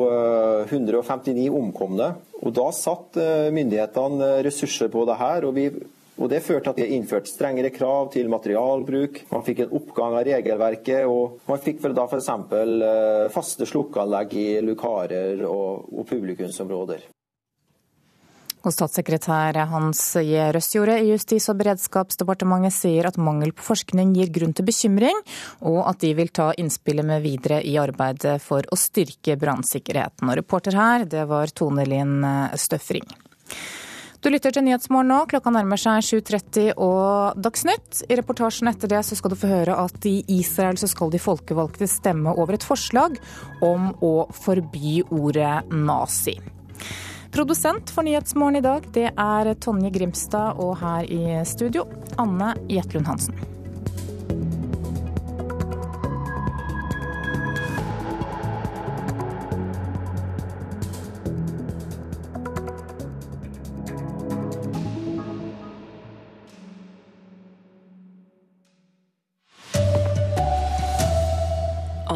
[0.65, 2.09] 159 omkomne.
[2.41, 3.21] Og Da satt
[3.53, 5.45] myndighetene ressurser på det her.
[5.45, 5.69] og vi
[6.19, 9.21] og Det førte til at de innførte strengere krav til materialbruk.
[9.31, 12.27] Man fikk en oppgang av regelverket, og man fikk vel da f.eks.
[12.59, 17.07] Eh, faste slukkeanlegg i lukarer og, og publikumsområder.
[18.59, 20.49] Og statssekretær Hans J.
[20.51, 25.23] Røsjordet i Justis- og beredskapsdepartementet sier at mangel på forskning gir grunn til bekymring,
[25.63, 30.27] og at de vil ta innspillet med videre i arbeidet for å styrke brannsikkerheten.
[30.27, 32.19] Og reporter her, det var Tone Linn
[32.59, 33.07] Støfring.
[34.19, 35.17] Du lytter til Nyhetsmorgen nå.
[35.31, 38.01] Klokka nærmer seg 7.30 og Dagsnytt.
[38.11, 41.21] I reportasjen etter det så skal du få høre at i Israel så skal de
[41.23, 43.15] folkevalgte stemme over et forslag
[43.63, 46.35] om å forby ordet nazi.
[47.31, 51.87] Produsent for Nyhetsmorgen i dag, det er Tonje Grimstad, og her i studio
[52.19, 53.58] Anne Jetlund Hansen.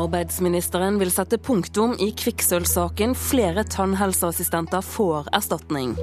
[0.04, 3.14] Arbeidsministeren vil sette punktum i kvikksølvsaken.
[3.16, 5.93] Flere tannhelseassistenter får erstatning.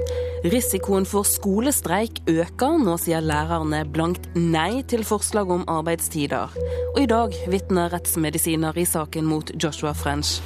[0.49, 2.79] Risikoen for skolestreik øker.
[2.81, 6.55] Nå sier lærerne blankt nei til forslag om arbeidstider.
[6.95, 10.39] Og i dag vitner rettsmedisiner i saken mot Joshua French.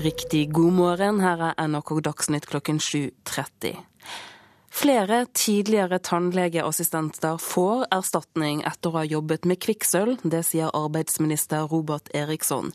[0.00, 3.89] Riktig god morgen, her er NRK Dagsnytt klokken 7.30.
[4.70, 10.22] Flere tidligere tannlegeassistenter får erstatning etter å ha jobbet med kvikksølv.
[10.22, 12.70] Det sier arbeidsminister Robert Eriksson.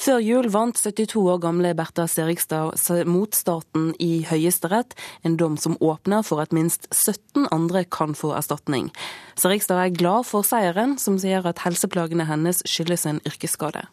[0.00, 2.72] Før jul vant 72 år gamle Bertha Serigstad
[3.06, 8.32] mot staten i Høyesterett, en dom som åpner for at minst 17 andre kan få
[8.34, 8.90] erstatning.
[9.38, 13.86] Serigstad er glad for seieren, som sier at helseplagene hennes skyldes en yrkesskade.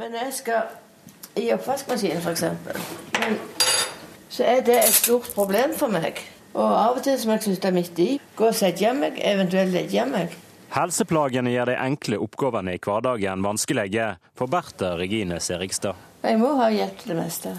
[0.00, 0.72] Men jeg skal
[1.38, 2.44] i oppvaskmaskinen, f.eks.,
[4.34, 6.18] så er det et stort problem for meg.
[6.54, 8.08] Og av og til må jeg slutte midt i.
[8.38, 10.34] Gå og sette meg, eventuelt legge meg.
[10.74, 15.98] Helseplagene gjør de enkle oppgavene i hverdagen vanskelige for Bertha Regine Serigstad.
[16.24, 17.52] Jeg må ha hjelp til det meste.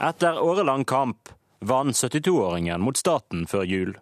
[0.00, 1.32] Etter årelang kamp
[1.66, 3.96] vant 72-åringen mot staten før jul.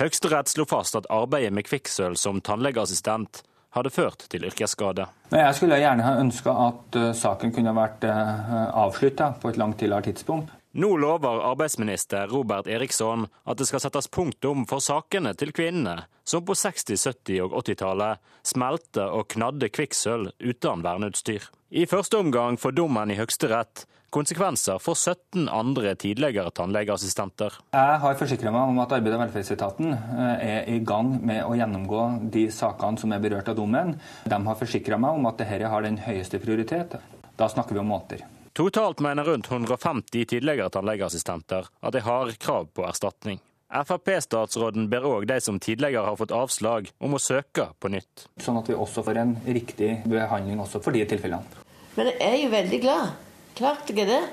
[0.00, 3.42] Høyesterett slo fast at arbeidet med kvikksølv som tannlegeassistent
[3.76, 5.06] hadde ført til yrkesskade.
[5.32, 9.80] Jeg skulle gjerne ha ønska at eh, saken kunne vært eh, avslutta på et langt
[9.80, 10.55] tidligere tidspunkt.
[10.76, 16.44] Nå lover arbeidsminister Robert Eriksson at det skal settes punktum for sakene til kvinnene som
[16.44, 21.48] på 60-, 70- og 80-tallet smelte og knadde kvikksølv uten verneutstyr.
[21.72, 27.56] I første omgang får dommen i Høyesterett konsekvenser for 17 andre tidligere tannlegeassistenter.
[27.72, 31.56] Jeg har forsikra meg om at Arbeid- og velferdsetaten eh, er i gang med å
[31.56, 32.04] gjennomgå
[32.36, 33.96] de sakene som er berørt av dommen.
[34.28, 37.00] De har forsikra meg om at dette har den høyeste prioritet.
[37.36, 38.28] Da snakker vi om måter.
[38.56, 43.36] Totalt mener rundt 150 tidligere tannlegeassistenter at de har krav på erstatning.
[43.68, 48.24] Frp-statsråden ber òg de som tidligere har fått avslag, om å søke på nytt.
[48.40, 51.60] Sånn at vi også får en riktig behandling også for de tilfellene.
[51.98, 53.12] Men jeg er jo veldig glad.
[53.60, 54.24] Klart jeg er det.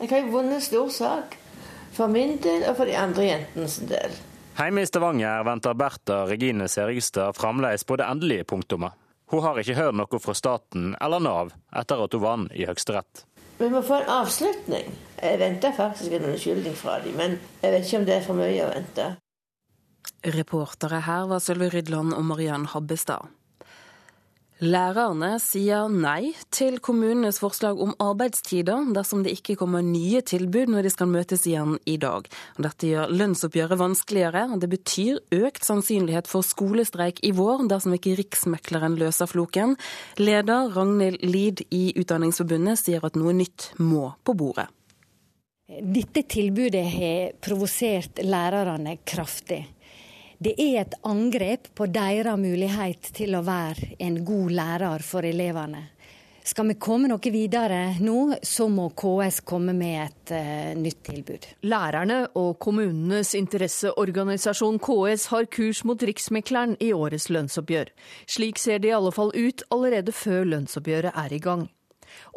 [0.00, 1.36] Jeg har jo vunnet en stor sak.
[1.92, 4.16] For min del og for de andre jentenes del.
[4.56, 8.96] Hjemme i Stavanger venter Bertha Regine Serigstad fremdeles på det endelige punktumet.
[9.28, 13.27] Hun har ikke hørt noe fra staten eller Nav etter at hun vant i Høyesterett.
[13.58, 14.92] Vi må få en avslutning.
[15.22, 18.38] Jeg venter faktisk en unnskyldning fra dem, men jeg vet ikke om det er for
[18.38, 19.08] mye å vente.
[20.38, 23.26] Reportere her var Sølve Rydland og Mariann Habbestad.
[24.58, 30.88] Lærerne sier nei til kommunenes forslag om arbeidstider dersom det ikke kommer nye tilbud når
[30.88, 32.26] de skal møtes igjen i dag.
[32.58, 38.98] Dette gjør lønnsoppgjøret vanskeligere, det betyr økt sannsynlighet for skolestreik i vår dersom ikke Riksmekleren
[38.98, 39.76] løser floken.
[40.18, 44.66] Leder Ragnhild Lid i Utdanningsforbundet sier at noe nytt må på bordet.
[45.68, 49.68] Dette tilbudet har provosert lærerne kraftig.
[50.38, 55.80] Det er et angrep på deres mulighet til å være en god lærer for elevene.
[56.46, 61.48] Skal vi komme noe videre nå, så må KS komme med et uh, nytt tilbud.
[61.66, 67.90] Lærerne og kommunenes interesseorganisasjon KS har kurs mot Riksmekleren i årets lønnsoppgjør.
[68.30, 71.66] Slik ser det i alle fall ut allerede før lønnsoppgjøret er i gang.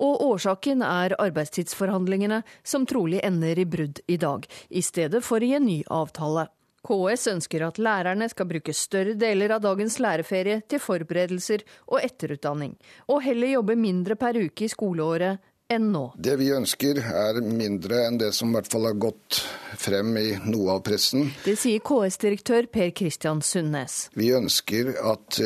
[0.02, 5.54] Og årsaken er arbeidstidsforhandlingene, som trolig ender i brudd i dag, i stedet for i
[5.54, 6.50] en ny avtale.
[6.82, 12.76] KS ønsker at lærerne skal bruke større deler av dagens læreferie til forberedelser og etterutdanning,
[13.08, 16.04] og heller jobbe mindre per uke i skoleåret enn nå.
[16.20, 19.44] Det vi ønsker er mindre enn det som i hvert fall har gått
[19.80, 21.30] frem i noe av pressen.
[21.46, 24.08] Det sier KS-direktør Per Kristian Sundnes.
[24.18, 25.40] Vi ønsker at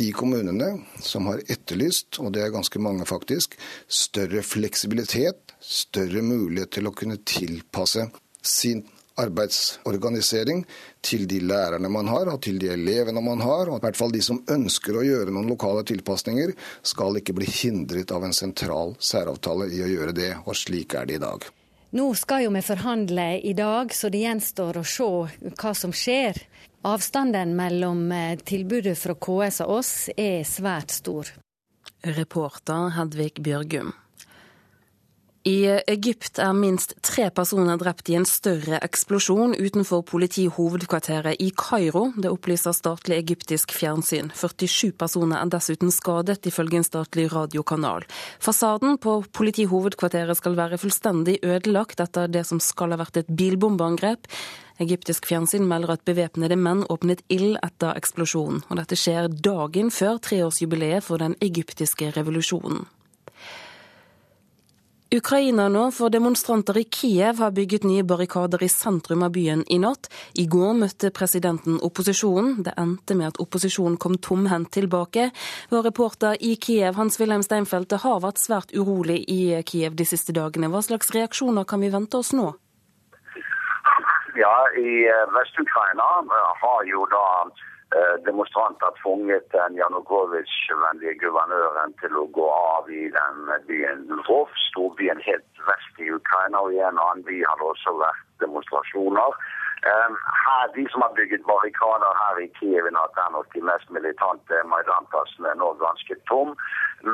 [0.00, 0.72] de kommunene
[1.04, 3.56] som har etterlyst, og det er ganske mange faktisk,
[3.86, 8.08] større fleksibilitet, større mulighet til å kunne tilpasse
[8.40, 8.82] sin
[9.20, 10.64] arbeidsorganisering
[11.04, 13.68] til de lærerne man har, og til de elevene man har.
[13.68, 17.46] og i hvert fall De som ønsker å gjøre noen lokale tilpasninger, skal ikke bli
[17.46, 20.34] hindret av en sentral særavtale i å gjøre det.
[20.46, 21.46] Og slik er det i dag.
[21.90, 25.10] Nå skal jo vi forhandle i dag, så det gjenstår å se
[25.58, 26.38] hva som skjer.
[26.86, 31.28] Avstanden mellom eh, tilbudet fra KS og oss er svært stor.
[32.06, 33.90] Reporter Hedvig Bjørgum.
[35.48, 42.10] I Egypt er minst tre personer drept i en større eksplosjon utenfor politihovedkvarteret i Kairo.
[42.12, 44.28] Det opplyser statlig egyptisk fjernsyn.
[44.36, 48.04] 47 personer er dessuten skadet, ifølge en statlig radiokanal.
[48.36, 54.28] Fasaden på politihovedkvarteret skal være fullstendig ødelagt etter det som skal ha vært et bilbombeangrep.
[54.84, 58.60] Egyptisk fjernsyn melder at bevæpnede menn åpnet ild etter eksplosjonen.
[58.68, 62.84] Og dette skjer dagen før treårsjubileet for den egyptiske revolusjonen.
[65.20, 69.76] Ukraina nå, for demonstranter i Kiev har bygget nye barrikader i sentrum av byen i
[69.82, 70.08] natt.
[70.40, 72.62] I går møtte presidenten opposisjonen.
[72.64, 75.28] Det endte med at opposisjonen kom tomhendt tilbake.
[75.68, 80.72] Vår reporter i Kiev, Hans-Wilhelm Steinfeld, har vært svært urolig i Kiev de siste dagene.
[80.72, 82.54] Hva slags reaksjoner kan vi vente oss nå?
[84.40, 87.26] Ja, i eh, Vest-Ukraina eh, har jo da
[88.26, 95.64] demonstranter tvunget den Janukovitsj-vennlige guvernøren til å gå av i den byen Lvov, storbyen helt
[95.66, 96.62] vest i Ukraina.
[96.62, 99.34] Og i en annen by har det også vært demonstrasjoner.
[99.88, 100.10] Eh,
[100.46, 103.88] her, de som har bygget barrikader her i Kiev i natt, er nok de mest
[103.96, 106.52] militante Maidan-plassene nå ganske tom.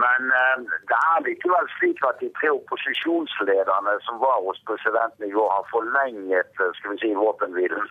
[0.02, 5.34] Men eh, det er likevel slik at de tre opposisjonslederne som var hos presidenten i
[5.36, 7.86] går, har forlenget skal vi si, våpenhvilen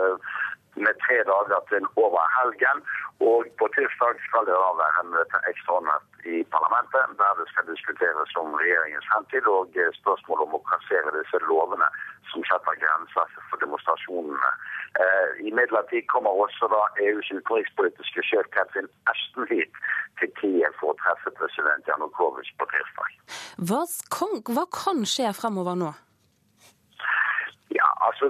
[0.84, 2.78] med tre dager til over helgen.
[3.28, 5.12] Og på tirsdag skal det da være en
[5.52, 11.14] ekstraordinært i parlamentet, der det skal diskuteres om regjeringens fremtid og spørsmål om å kassere
[11.18, 11.88] disse lovene
[12.30, 14.50] som setter grenser for demonstrasjonene.
[15.02, 19.72] Eh, Imidlertid kommer også da EUs utenrikspolitiske sjef Catherine Ashton hit
[20.20, 23.14] til Kiev for å treffe president Janukovitsj på tirsdag.
[23.68, 23.84] Hva
[24.56, 25.92] hva kan skje fremover nå?
[28.06, 28.26] Altså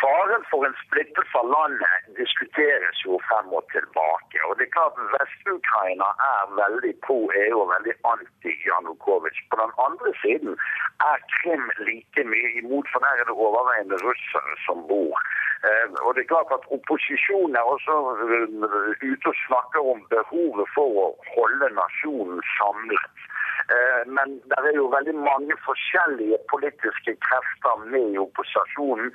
[0.00, 4.38] Faren for en splittelse av landet diskuteres jo frem og tilbake.
[4.48, 9.40] Og det er klart Vest-Ukraina er veldig pro EU og veldig anti-Janukovitsj.
[9.50, 10.52] På den andre siden
[11.10, 15.16] er Krim like mye imot, for der er det overveiende russere som bor.
[15.66, 17.94] Eh, og det er klart at Opposisjonen er også
[18.24, 21.06] eh, ute og snakker om behovet for å
[21.36, 23.14] holde nasjonen samlet.
[23.72, 29.08] Eh, men det er jo veldig mange forskjellige politiske krefter med i opposisjonen.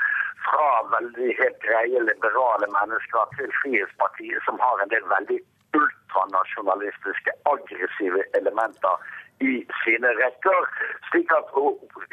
[0.48, 5.40] Fra veldig helt greie liberale mennesker til Frihetspartiet, som har en del veldig
[5.80, 8.96] ultranasjonalistiske, aggressive elementer
[9.40, 10.62] i sine rekker.
[11.10, 11.52] Slik at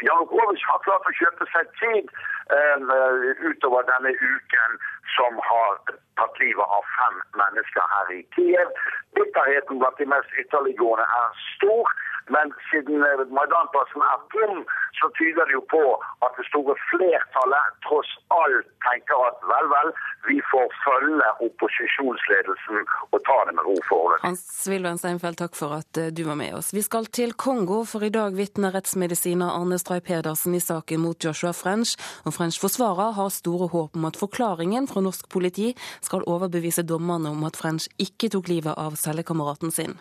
[0.09, 2.13] Janukovitsj har klart å kjøpe seg tid
[2.53, 3.17] uh,
[3.49, 4.77] utover denne uken
[5.17, 5.81] som har
[6.21, 8.71] tatt livet av fem mennesker her i Kiev.
[9.19, 11.97] Bitterheten blant de mest ytterliggående er stor.
[12.35, 14.57] Men siden eh, Maidan-plassen er tom,
[14.99, 15.85] så tyder det jo på
[16.27, 18.11] at det store flertallet tross
[18.41, 19.91] alt tenker at vel, vel,
[20.29, 22.83] vi får følge opposisjonsledelsen
[23.15, 24.25] og ta det med ro forholdet.
[24.27, 26.73] Hans Wilhelm Steinfeld, takk for at eh, du var med oss.
[26.75, 31.29] Vi skal til Kongo, for i dag vitner rettsmedisiner Arne Stray Pedersen i saken mot
[31.29, 31.95] Joshua French.
[32.27, 35.71] Og French forsvarer har store håp om at forklaringen fra norsk politi
[36.03, 39.99] skal overbevise dommerne om at French ikke tok livet av cellekameraten sin.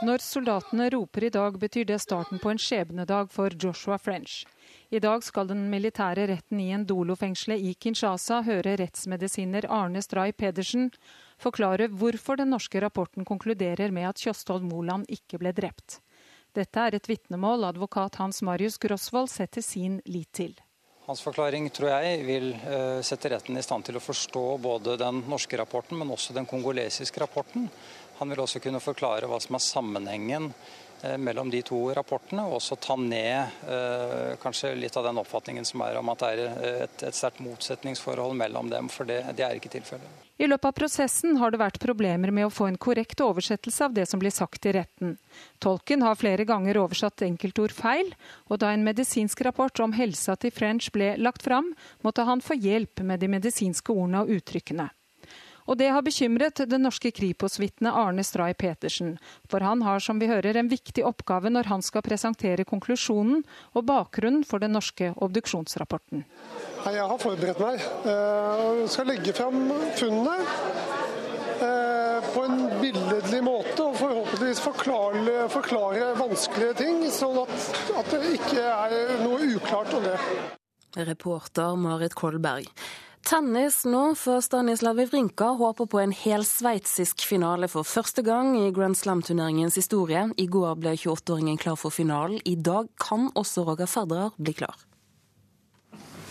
[0.00, 4.46] Når soldatene roper i dag, betyr det starten på en skjebnedag for Joshua French.
[4.88, 10.88] I dag skal den militære retten i Ndolo-fengselet i Kinshasa høre rettsmedisiner Arne Stray Pedersen
[11.36, 16.00] forklare hvorfor den norske rapporten konkluderer med at Kjosthold Moland ikke ble drept.
[16.56, 20.56] Dette er et vitnemål advokat Hans Marius Grosvold setter sin lit til.
[21.10, 25.24] Hans forklaring tror jeg vil eh, sette retten i stand til å forstå både den
[25.28, 27.66] norske rapporten, men også den kongolesiske rapporten.
[28.20, 30.50] Han vil også kunne forklare hva som er sammenhengen
[31.02, 35.64] eh, mellom de to rapportene, og også ta ned eh, kanskje litt av den oppfatningen
[35.64, 39.46] som er om at det er et, et sterkt motsetningsforhold mellom dem, for det, det
[39.46, 40.28] er ikke tilfellet.
[40.40, 43.96] I løpet av prosessen har det vært problemer med å få en korrekt oversettelse av
[43.96, 45.18] det som blir sagt i retten.
[45.60, 48.14] Tolken har flere ganger oversatt enkeltord feil,
[48.52, 51.74] og da en medisinsk rapport om helsa til French ble lagt fram,
[52.04, 54.92] måtte han få hjelp med de medisinske ordene og uttrykkene.
[55.68, 59.16] Og det har bekymret det norske Kripos-vitnet Arne Stray Petersen.
[59.50, 63.86] For han har, som vi hører, en viktig oppgave når han skal presentere konklusjonen og
[63.88, 66.24] bakgrunnen for den norske obduksjonsrapporten.
[66.86, 69.68] Jeg har forberedt meg eh, og skal legge fram
[69.98, 70.36] funnene
[71.60, 77.68] eh, på en billedlig måte og forhåpentligvis forklare, forklare vanskelige ting, sånn at,
[78.00, 80.16] at det ikke er noe uklart om det.
[81.06, 82.66] Reporter Marit Kolberg.
[83.26, 88.96] Tennis nå, for Stanislav Wawrinka håper på en helsveitsisk finale for første gang i Grand
[88.96, 90.24] Slam-turneringens historie.
[90.40, 92.40] I går ble 28-åringen klar for finalen.
[92.48, 94.76] I dag kan også Roger Federer bli klar.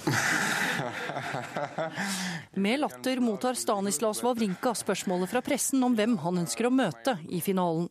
[2.66, 7.42] Med latter mottar Stanislav Wawrinka spørsmålet fra pressen om hvem han ønsker å møte i
[7.46, 7.88] finalen.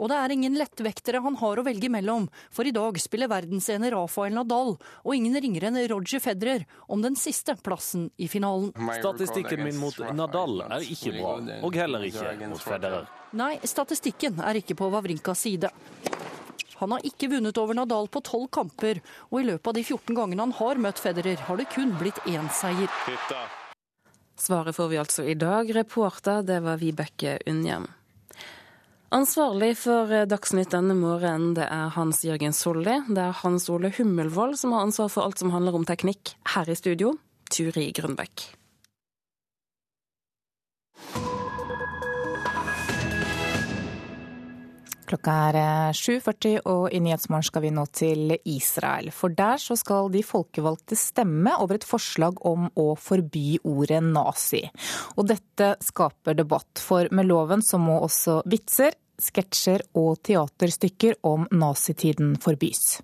[0.00, 3.94] Og det er ingen lettvektere han har å velge mellom, for i dag spiller verdensener
[3.94, 8.72] Rafael Nadal og ingen ringere enn Roger Federer om den siste plassen i finalen.
[8.98, 13.08] Statistikken min mot Nadal er ikke bra, og heller ikke mot Federer.
[13.36, 15.70] Nei, statistikken er ikke på Wawrinkas side.
[16.82, 18.98] Han har ikke vunnet over Nadal på tolv kamper,
[19.30, 22.18] og i løpet av de 14 gangene han har møtt Federer, har det kun blitt
[22.26, 22.90] én seier.
[24.42, 25.70] Svaret får vi altså i dag.
[25.76, 27.86] Reporter, det var Vibeke Unnhjem.
[29.12, 32.94] Ansvarlig for Dagsnytt denne morgenen, det er Hans Jørgen Solli.
[33.12, 36.32] Det er Hans Ole Hummelvold som har ansvar for alt som handler om teknikk.
[36.54, 37.12] Her i studio,
[37.52, 38.46] Turi Grunbekk.
[45.12, 49.10] Klokka er 7.40, og i Nyhetsmorgen skal vi nå til Israel.
[49.12, 54.62] For der så skal de folkevalgte stemme over et forslag om å forby ordet nazi.
[55.20, 61.46] Og dette skaper debatt, for med loven så må også vitser, sketsjer og teaterstykker om
[61.50, 63.00] nazitiden forbys.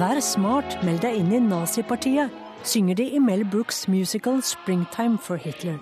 [0.00, 2.32] Vær smart, meld deg inn i nazipartiet,
[2.64, 5.80] synger de i Mel Brooks musical 'Springtime for Hitler'.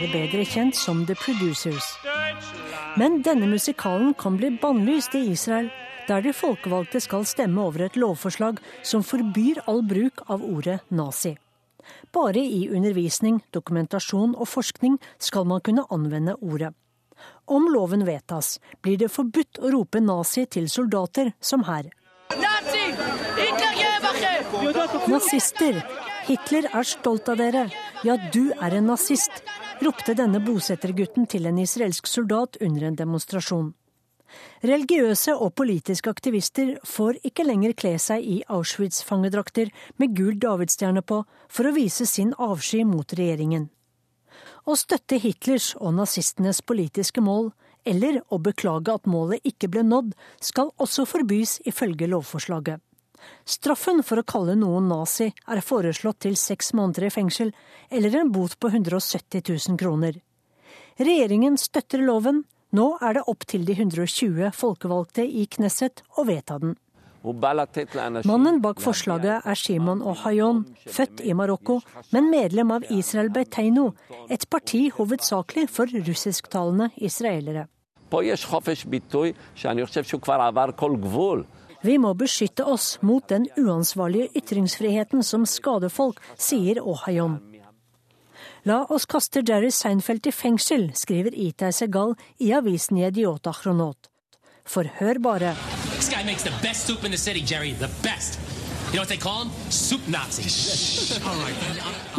[0.00, 1.84] Eller bedre kjent som The Producers.
[2.98, 5.70] Men denne musikalen kan bli bannlyst i Israel,
[6.08, 11.36] der de folkevalgte skal stemme over et lovforslag som forbyr all bruk av ordet nazi.
[12.12, 16.72] Bare i undervisning, dokumentasjon og forskning skal man kunne anvende ordet.
[17.46, 21.90] Om loven vedtas, blir det forbudt å rope nazi til soldater, som her.
[25.10, 25.82] Nazister!
[26.26, 27.68] Hitler er stolt av dere.
[28.06, 29.42] Ja, du er en nazist,
[29.80, 33.70] ropte denne bosettergutten til en israelsk soldat under en demonstrasjon.
[34.62, 41.22] Religiøse og politiske aktivister får ikke lenger kle seg i Auschwitz-fangedrakter med gul davidsstjerne på
[41.48, 43.70] for å vise sin avsky mot regjeringen.
[44.68, 47.50] Å støtte Hitlers og nazistenes politiske mål,
[47.88, 50.12] eller å beklage at målet ikke ble nådd,
[50.44, 52.84] skal også forbys ifølge lovforslaget.
[53.44, 57.54] Straffen for å kalle noen nazi er foreslått til seks måneder i fengsel,
[57.90, 60.20] eller en bot på 170 000 kroner.
[61.00, 62.44] Regjeringen støtter loven.
[62.76, 66.76] Nå er det opp til de 120 folkevalgte i Knesset å vedta den.
[67.20, 71.80] Mannen bak forslaget er Shimon Ohayon, født i Marokko,
[72.14, 73.90] men medlem av Israel Beiteino,
[74.32, 77.66] et parti hovedsakelig for russisktalende israelere.
[81.82, 87.38] Vi må beskytte oss mot den uansvarlige ytringsfriheten som skader folk, sier Ohayon.
[88.68, 94.10] La oss kaste Jerry Seinfeld i fengsel, skriver Itay Segal i avisen Yediota Chronot.
[94.68, 95.54] For hør bare.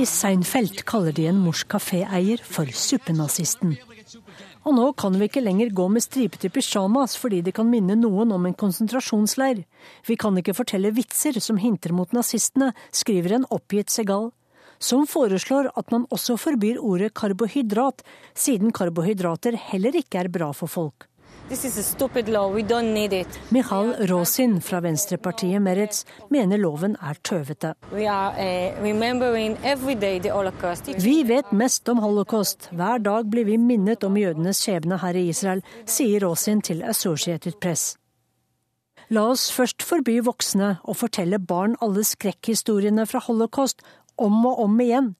[0.01, 3.77] I Seinfeld kaller de en morsk kaféeier for suppenazisten.
[4.61, 8.33] Og nå kan vi ikke lenger gå med stripete pysjamas fordi det kan minne noen
[8.35, 9.63] om en konsentrasjonsleir.
[10.05, 14.29] Vi kan ikke fortelle vitser som hinter mot nazistene, skriver en oppgitt Segal.
[14.81, 18.01] Som foreslår at man også forbyr ordet karbohydrat,
[18.33, 21.10] siden karbohydrater heller ikke er bra for folk.
[23.51, 27.73] Michal Rosin fra venstrepartiet Meretz mener loven er tøvete.
[31.03, 32.69] Vi vet mest om holocaust.
[32.71, 37.59] Hver dag blir vi minnet om jødenes skjebne her i Israel, sier Rosin til Associated
[37.59, 37.97] Press.
[39.11, 43.83] La oss først forby voksne å fortelle barn alle skrekkhistoriene fra holocaust
[44.15, 45.15] om og om igjen.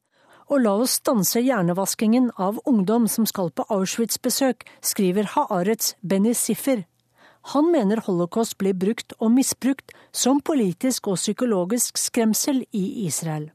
[0.52, 6.84] Og la oss stanse hjernevaskingen av ungdom som skal på Auschwitz-besøk, skriver Haaretz Benny Siffer.
[7.56, 13.48] Han mener holocaust blir brukt og misbrukt som politisk og psykologisk skremsel i Israel.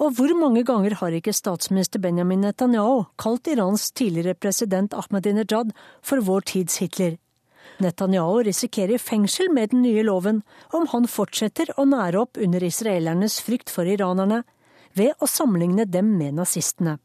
[0.00, 6.22] Og hvor mange ganger har ikke statsminister Benjamin Netanyahu kalt Irans tidligere president Ahmadinejad for
[6.24, 7.18] vår tids Hitler?
[7.80, 10.40] Netanyahu risikerer fengsel med den nye loven
[10.72, 14.42] om han fortsetter å nære opp under israelernes frykt for iranerne,
[14.94, 16.98] ved å sammenligne dem med nazistene.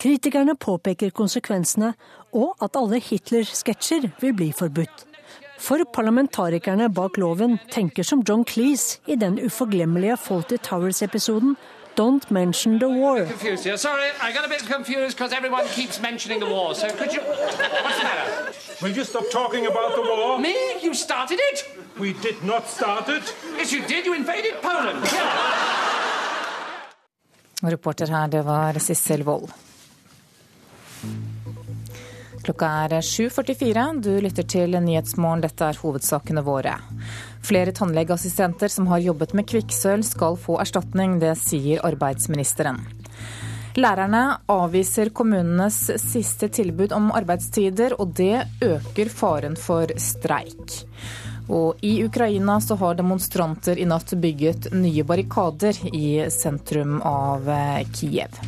[0.00, 1.94] Kritikerne påpeker konsekvensene,
[2.34, 5.06] og at alle Hitler-sketsjer vil bli forbudt.
[5.58, 11.56] For parlamentarikerne bak loven tenker som John Cleese i den uforglemmelige Faulty Towers-episoden
[11.96, 13.24] Don't mention the war.
[13.76, 16.74] Sorry, I got a bit confused because everyone keeps mentioning the war.
[16.74, 17.20] So could you?
[17.20, 18.52] What's the matter?
[18.82, 20.40] Will you stop talking about the war?
[20.40, 20.56] Me?
[20.82, 21.64] You started it?
[21.96, 23.32] We did not start it.
[23.56, 24.06] Yes, you did.
[24.06, 25.06] You invaded Poland.
[27.70, 29.52] Reporter her, det var Sissel Wold.
[32.44, 33.84] Klokka er 7.44.
[34.04, 35.44] Du lytter til Nyhetsmorgen.
[35.46, 36.74] Dette er hovedsakene våre.
[37.44, 41.16] Flere tannlegeassistenter som har jobbet med kvikksølv skal få erstatning.
[41.22, 42.82] Det sier arbeidsministeren.
[43.80, 44.22] Lærerne
[44.52, 50.84] avviser kommunenes siste tilbud om arbeidstider, og det øker faren for streik.
[51.48, 57.50] Og i Ukraina så har demonstranter i natt bygget nye barrikader i sentrum av
[57.92, 58.40] Kiev.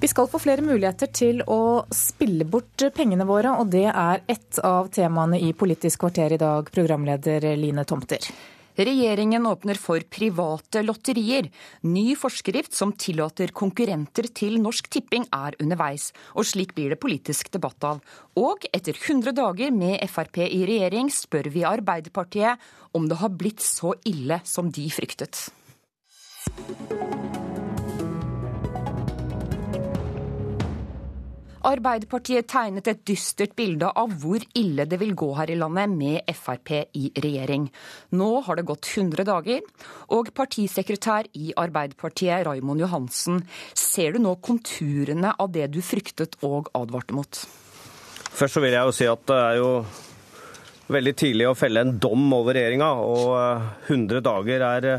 [0.00, 4.58] Vi skal få flere muligheter til å spille bort pengene våre, og det er ett
[4.60, 8.28] av temaene i Politisk kvarter i dag, programleder Line Tomter.
[8.74, 11.46] Regjeringen åpner for private lotterier.
[11.86, 17.52] Ny forskrift som tillater konkurrenter til Norsk Tipping er underveis, og slik blir det politisk
[17.54, 18.02] debatt av.
[18.34, 22.58] Og etter 100 dager med Frp i regjering spør vi Arbeiderpartiet
[22.98, 25.46] om det har blitt så ille som de fryktet.
[31.64, 36.34] Arbeiderpartiet tegnet et dystert bilde av hvor ille det vil gå her i landet med
[36.36, 37.70] Frp i regjering.
[38.20, 39.62] Nå har det gått 100 dager,
[40.12, 43.40] og partisekretær i Arbeiderpartiet, Raimond Johansen,
[43.72, 47.40] ser du nå konturene av det du fryktet og advarte mot?
[48.34, 49.70] Først så vil jeg jo si at det er jo
[50.92, 54.90] veldig tidlig å felle en dom over regjeringa, og 100 dager er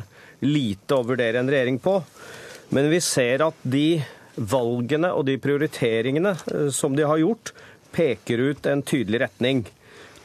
[0.46, 2.00] lite å vurdere en regjering på.
[2.74, 4.02] Men vi ser at de
[4.36, 7.54] valgene og de prioriteringene eh, som de har gjort,
[7.96, 9.66] peker ut en tydelig retning.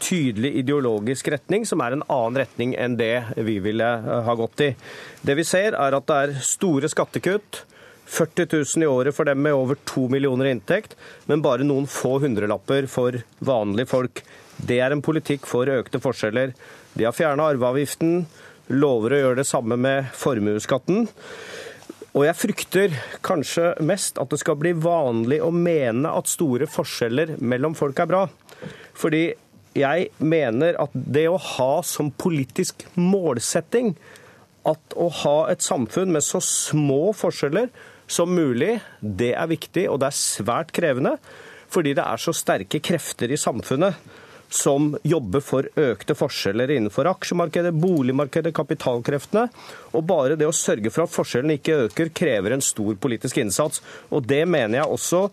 [0.00, 4.64] Tydelig ideologisk retning, som er en annen retning enn det vi ville eh, ha gått
[4.66, 4.70] i.
[5.22, 7.64] Det vi ser, er at det er store skattekutt.
[8.10, 10.96] 40 000 i året for dem med over 2 millioner i inntekt,
[11.30, 14.24] men bare noen få hundrelapper for vanlige folk.
[14.58, 16.50] Det er en politikk for økte forskjeller.
[16.98, 18.24] De har fjerna arveavgiften,
[18.74, 21.06] lover å gjøre det samme med formuesskatten.
[22.10, 27.36] Og jeg frykter kanskje mest at det skal bli vanlig å mene at store forskjeller
[27.38, 28.24] mellom folk er bra.
[28.98, 29.28] Fordi
[29.78, 33.94] jeg mener at det å ha som politisk målsetting
[34.66, 37.70] at å ha et samfunn med så små forskjeller
[38.10, 41.14] som mulig, det er viktig, og det er svært krevende.
[41.70, 43.94] Fordi det er så sterke krefter i samfunnet
[44.54, 49.46] som jobber for økte forskjeller innenfor aksjemarkedet, boligmarkedet, kapitalkreftene.
[49.94, 53.82] Og bare det å sørge for at forskjellene ikke øker, krever en stor politisk innsats.
[54.10, 55.24] Og det mener jeg også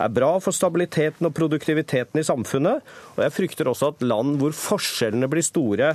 [0.00, 2.82] er bra for stabiliteten og produktiviteten i samfunnet.
[3.16, 5.92] Og jeg frykter også at land hvor forskjellene blir store,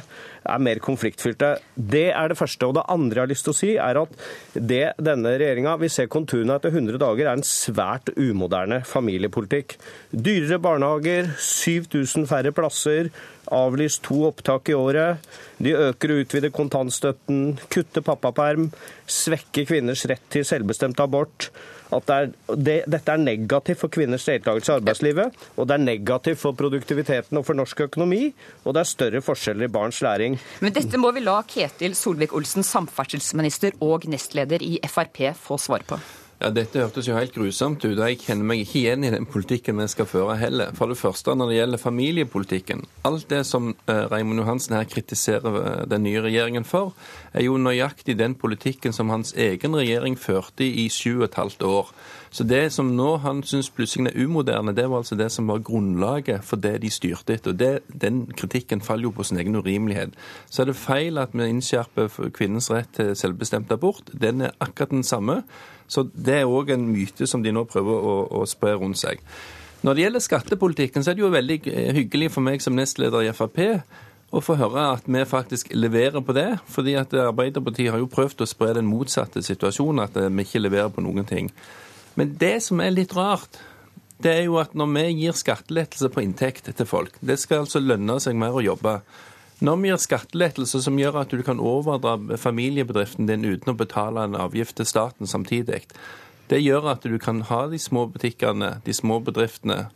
[0.47, 1.55] er mer konfliktfylte.
[1.75, 2.67] Det er det første.
[2.67, 4.13] Og det andre jeg har lyst til å si, er at
[4.53, 9.77] det denne regjeringa vil se konturene etter 100 dager, er en svært umoderne familiepolitikk.
[10.11, 13.11] Dyrere barnehager, 7000 færre plasser,
[13.53, 15.23] avlyst to opptak i året.
[15.63, 18.69] De øker og utvider kontantstøtten, kutter pappaperm,
[19.07, 21.49] svekker kvinners rett til selvbestemt abort
[21.93, 25.83] at det er, det, dette er negativt for kvinners deltakelse i arbeidslivet, og det er
[25.85, 28.31] negativt for produktiviteten og for norsk økonomi,
[28.65, 30.37] og det er større forskjeller i barns læring.
[30.61, 35.99] Men dette må vi la Ketil Solvik-Olsen, samferdselsminister og nestleder i Frp, få svar på.
[36.37, 39.25] Ja, Dette hørtes jo helt grusomt ut, og jeg kjenner meg ikke igjen i den
[39.25, 40.69] politikken vi skal føre heller.
[40.77, 42.83] For det første når det gjelder familiepolitikken.
[43.09, 46.93] Alt det som eh, Raymond Johansen her kritiserer eh, den nye regjeringen for,
[47.33, 51.65] er jo nøyaktig den politikken som hans egen regjering førte i sju og et halvt
[51.65, 51.89] år.
[52.29, 55.63] Så det som nå han syns plutselig er umoderne, det var altså det som var
[55.65, 57.55] grunnlaget for det de styrte etter.
[57.55, 60.13] og det, Den kritikken faller jo på sin egen urimelighet.
[60.51, 64.11] Så er det feil at vi innskjerper kvinnens rett til selvbestemt abort.
[64.13, 65.41] Den er akkurat den samme.
[65.87, 69.23] Så det er òg en myte som de nå prøver å, å spre rundt seg.
[69.85, 71.57] Når det gjelder skattepolitikken, så er det jo veldig
[71.95, 73.61] hyggelig for meg som nestleder i Frp
[74.35, 76.59] å få høre at vi faktisk leverer på det.
[76.67, 80.89] fordi at Arbeiderpartiet har jo prøvd å spre den motsatte situasjonen, at vi ikke leverer
[80.89, 81.51] på noen ting.
[82.15, 83.61] Men det som er litt rart,
[84.23, 87.79] det er jo at når vi gir skattelettelse på inntekt til folk Det skal altså
[87.79, 88.99] lønne seg mer å jobbe.
[89.57, 94.27] Når vi gir skattelettelser som gjør at du kan overdra familiebedriften din uten å betale
[94.27, 95.81] en avgift til staten samtidig,
[96.51, 99.87] det gjør at du kan ha de små butikkene, de små bedriftene.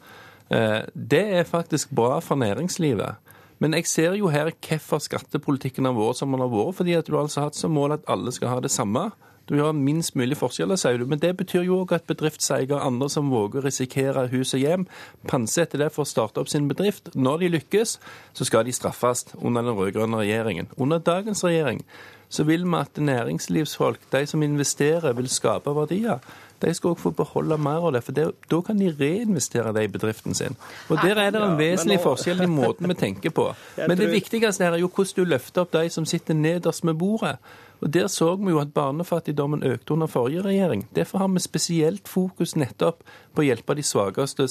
[0.49, 3.21] Eh, det er faktisk bra for næringslivet.
[3.61, 7.07] Men jeg ser jo her hvorfor skattepolitikken har vært som den har vært, fordi at
[7.07, 9.11] du altså har hatt som mål at alle skal ha det samme.
[9.51, 11.05] Du har minst mulig forskjeller, sier du.
[11.11, 14.85] Men det betyr jo òg at bedriftseiere andre som våger å risikere hus og hjem,
[15.27, 17.11] pantsetter det for å starte opp sin bedrift.
[17.15, 17.97] Når de lykkes,
[18.37, 20.71] så skal de straffes under den rød-grønne regjeringen.
[20.79, 21.83] Under dagens regjering
[22.31, 26.23] så vil vi at næringslivsfolk, de som investerer, vil skape verdier.
[26.61, 29.83] De skal også få beholde mer av det, for det, da kan de reinvestere det
[29.83, 30.55] i bedriften sin.
[30.87, 32.03] Og Der er det en vesentlig nå...
[32.05, 33.49] forskjell i måten vi tenker på.
[33.87, 36.93] Men det viktigste her er jo hvordan du løfter opp de som sitter nederst med
[36.93, 37.35] bordet.
[37.81, 40.87] Og Der så vi jo at barnefattigdommen økte under forrige regjering.
[40.95, 43.01] Derfor har vi spesielt fokus nettopp
[43.33, 44.45] på å hjelpe de svakeste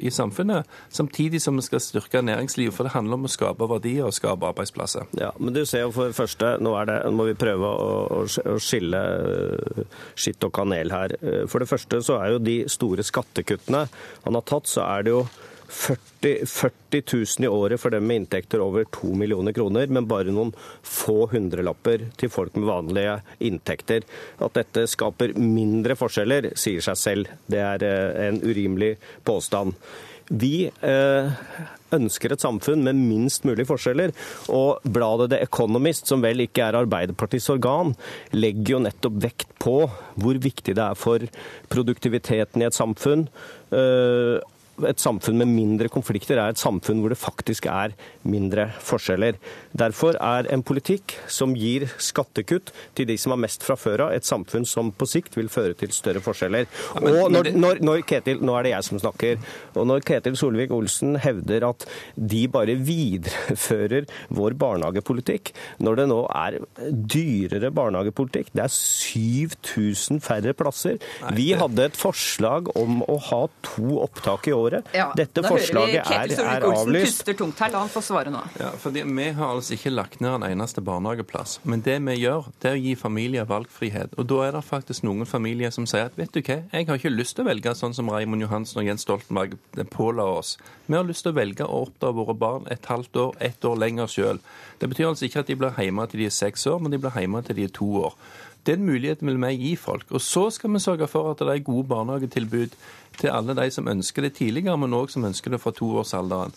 [0.00, 2.74] i samfunnet, samtidig som vi skal styrke næringslivet.
[2.74, 5.04] For det handler om å skape verdier og skape arbeidsplasser.
[5.20, 8.24] Ja, Men du ser jo for det første, nå, det, nå må vi prøve å,
[8.24, 9.84] å skille øh,
[10.14, 11.16] skitt og kanel her.
[11.50, 13.86] For det første så er jo de store skattekuttene
[14.24, 15.26] han har tatt, så er det jo
[15.72, 17.02] 40, 40
[17.38, 20.52] 000 i året for dem med inntekter over 2 millioner kroner, men bare noen
[20.84, 23.18] få hundrelapper til folk med vanlige
[23.48, 24.06] inntekter.
[24.42, 27.36] At dette skaper mindre forskjeller, sier seg selv.
[27.48, 28.94] Det er eh, en urimelig
[29.24, 29.78] påstand.
[30.32, 31.32] Vi eh,
[31.92, 34.12] ønsker et samfunn med minst mulig forskjeller.
[34.54, 37.92] Og bladet The Economist, som vel ikke er Arbeiderpartiets organ,
[38.36, 41.26] legger jo nettopp vekt på hvor viktig det er for
[41.72, 43.26] produktiviteten i et samfunn.
[44.88, 47.92] Et samfunn med mindre konflikter er et samfunn hvor det faktisk er
[48.24, 49.36] mindre forskjeller.
[49.76, 54.14] Derfor er en politikk som gir skattekutt til de som har mest fra før av,
[54.16, 56.70] et samfunn som på sikt vil føre til større forskjeller.
[57.02, 59.42] Og når, når, når Ketil, Nå er det jeg som snakker.
[59.76, 61.86] og Når Ketil Solvik-Olsen hevder at
[62.16, 65.52] de bare viderefører vår barnehagepolitikk,
[65.84, 66.58] når det nå er
[67.12, 70.98] dyrere barnehagepolitikk, det er 7000 færre plasser.
[71.36, 74.88] Vi hadde et forslag om å ha to opptak i året.
[74.96, 77.22] Ja, Dette forslaget er, er avlyst.
[77.22, 78.42] Puster tungt her, La han få svare nå.
[78.60, 81.58] Ja, fordi Vi har altså ikke lagt ned en eneste barnehageplass.
[81.64, 84.16] Men det vi gjør, det er å gi familier valgfrihet.
[84.18, 87.00] Og Da er det faktisk noen familier som sier at vet du hva, jeg har
[87.00, 89.58] ikke lyst til å velge sånn som Raymond Johansen og Jens Stoltenberg
[89.90, 90.56] påla oss.
[90.86, 93.76] Vi har lyst til å velge å oppdra våre barn et halvt år, ett år
[93.78, 94.40] lenger sjøl.
[94.78, 96.98] Det betyr altså ikke at de blir hjemme til de er seks år, men de
[97.02, 98.16] blir hjemme til de er to år.
[98.66, 100.06] Den muligheten vil vi gi folk.
[100.10, 102.76] Og så skal vi sørge for at det er gode barnehagetilbud
[103.18, 106.54] til alle de som ønsker det tidligere, men òg som ønsker det fra toårsalderen.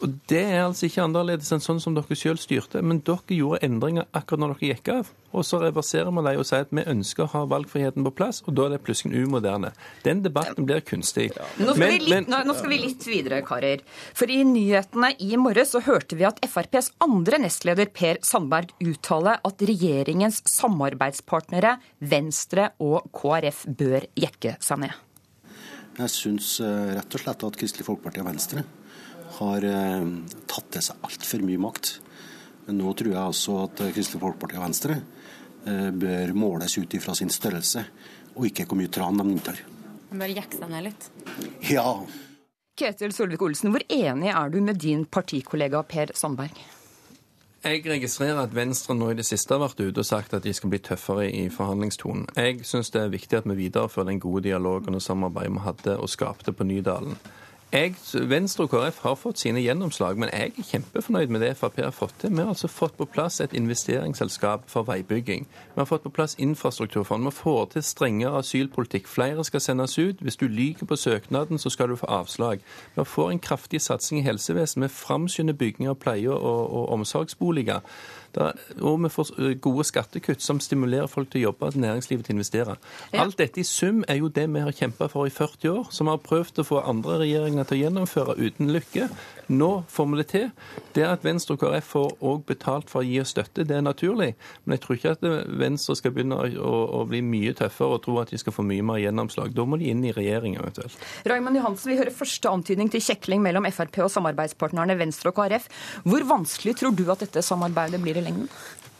[0.00, 3.60] Og Det er altså ikke annerledes enn sånn som dere selv styrte, men dere gjorde
[3.66, 5.10] endringer akkurat når dere gikk av.
[5.32, 8.42] Og så reverserer vi dem og sier at vi ønsker å ha valgfriheten på plass,
[8.46, 9.72] og da er det plutselig umoderne.
[10.04, 11.30] Den debatten blir kunstig.
[11.32, 13.84] Nå skal, men, vi, litt, nå, nå skal vi litt videre, karer.
[14.18, 19.38] For i nyhetene i morges så hørte vi at FrPs andre nestleder Per Sandberg uttale
[19.40, 21.78] at regjeringens samarbeidspartnere
[22.12, 25.00] Venstre og KrF bør jekke seg ned.
[25.92, 28.62] Jeg syns eh, rett og slett at Kristelig Folkeparti og Venstre
[29.38, 30.08] har eh,
[30.50, 31.92] tatt til seg altfor mye makt.
[32.66, 37.14] Men nå tror jeg også at Kristelig Folkeparti og Venstre eh, bør måles ut ifra
[37.18, 37.86] sin størrelse,
[38.36, 39.64] og ikke hvor mye tran de inntar.
[40.10, 41.08] De bør jekke seg ned litt?
[41.72, 41.88] Ja.
[42.78, 46.56] Ketil Solvik-Olsen, hvor enig er du med din partikollega Per Sandberg?
[47.62, 50.50] Jeg registrerer at Venstre nå i det siste har vært ute og sagt at de
[50.56, 52.24] skal bli tøffere i forhandlingstonen.
[52.34, 55.94] Jeg syns det er viktig at vi viderefører den gode dialogen og samarbeidet vi hadde
[55.94, 57.14] og skapte på Nydalen.
[57.72, 57.94] Jeg,
[58.28, 61.94] Venstre og KrF har fått sine gjennomslag, men jeg er kjempefornøyd med det Frp har
[61.96, 62.34] fått til.
[62.36, 65.46] Vi har altså fått på plass et investeringsselskap for veibygging.
[65.48, 67.24] Vi har fått på plass infrastrukturfond.
[67.24, 69.08] Vi får til strengere asylpolitikk.
[69.08, 70.20] Flere skal sendes ut.
[70.20, 72.60] Hvis du lyver på søknaden, så skal du få avslag.
[72.96, 74.90] Vi får en kraftig satsing i helsevesenet.
[74.90, 77.80] Vi framskynder bygging av pleie- og, og omsorgsboliger.
[78.40, 82.34] Er, og vi får gode skattekutt som stimulerer folk til å jobbe og næringslivet til
[82.34, 82.76] å investere.
[83.18, 86.08] Alt dette i sum er jo det vi har kjempa for i 40 år, som
[86.08, 89.08] har prøvd å få andre regjeringer til å gjennomføre uten lykke.
[89.52, 90.48] Nå får vi det til.
[90.96, 93.84] Det at Venstre og KrF får også betalt for å gi oss støtte, det er
[93.84, 94.32] naturlig.
[94.64, 95.26] Men jeg tror ikke at
[95.60, 98.84] Venstre skal begynne å, å bli mye tøffere og tro at de skal få mye
[98.86, 99.52] mer gjennomslag.
[99.56, 100.96] Da må de inn i regjering eventuelt.
[101.28, 105.68] Raymond Johansen, vi hører første antydning til kjekling mellom Frp og samarbeidspartnerne Venstre og KrF.
[106.06, 108.48] Hvor vanskelig tror du at dette samarbeidet blir i lengden?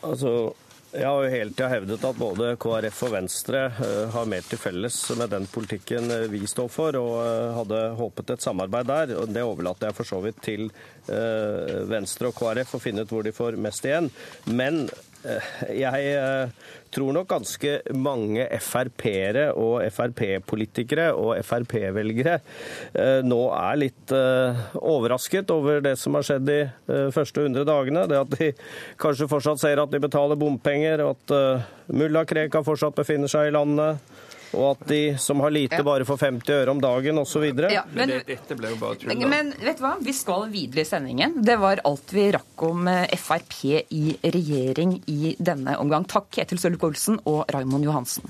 [0.03, 0.53] Altså,
[0.93, 4.61] jeg har jo hele tida hevdet at både KrF og Venstre eh, har mer til
[4.61, 9.15] felles med den politikken eh, vi står for, og eh, hadde håpet et samarbeid der.
[9.23, 10.69] og Det overlater jeg for så vidt til
[11.89, 14.11] Venstre og KrF å finne ut hvor de får mest igjen.
[14.47, 14.85] Men
[15.73, 16.51] jeg
[16.93, 25.53] tror nok ganske mange Frp-ere og Frp-politikere og Frp-velgere eh, nå er litt eh, overrasket
[25.55, 28.05] over det som har skjedd de eh, første 100 dagene.
[28.11, 28.51] Det at de
[29.01, 31.37] kanskje fortsatt ser at de betaler bompenger, at
[31.93, 34.03] mulla Krekar fortsatt befinner seg i landet
[34.53, 37.45] og at de som har lite, bare får 50 øre om dagen osv.
[37.73, 39.15] Ja, men, men, dette ble jo bare tull.
[39.29, 41.41] Men vet du hva, vi skal videre i sendingen.
[41.45, 43.59] Det var alt vi rakk om eh, Frp
[43.95, 46.07] i regjering i denne omgang.
[46.09, 48.29] Takk Ketil Sølvik-Olsen og Raymond Johansen.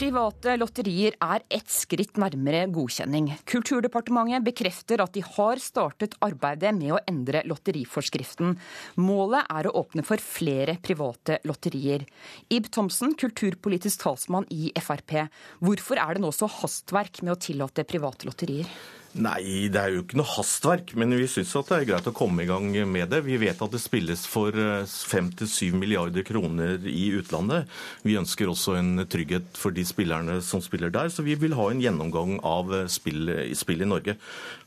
[0.00, 3.26] Private lotterier er ett skritt nærmere godkjenning.
[3.44, 8.54] Kulturdepartementet bekrefter at de har startet arbeidet med å endre lotteriforskriften.
[8.96, 12.06] Målet er å åpne for flere private lotterier.
[12.48, 15.18] Ib Thomsen, kulturpolitisk talsmann i Frp.
[15.60, 18.72] Hvorfor er det nå så hastverk med å tillate private lotterier?
[19.18, 22.44] Nei, det er jo ikke noe hastverk, men vi syns det er greit å komme
[22.44, 23.24] i gang med det.
[23.26, 27.66] Vi vet at det spilles for 5-7 eh, milliarder kroner i utlandet.
[28.06, 31.66] Vi ønsker også en trygghet for de spillerne som spiller der, så vi vil ha
[31.72, 34.14] en gjennomgang av eh, spill, spill i Norge.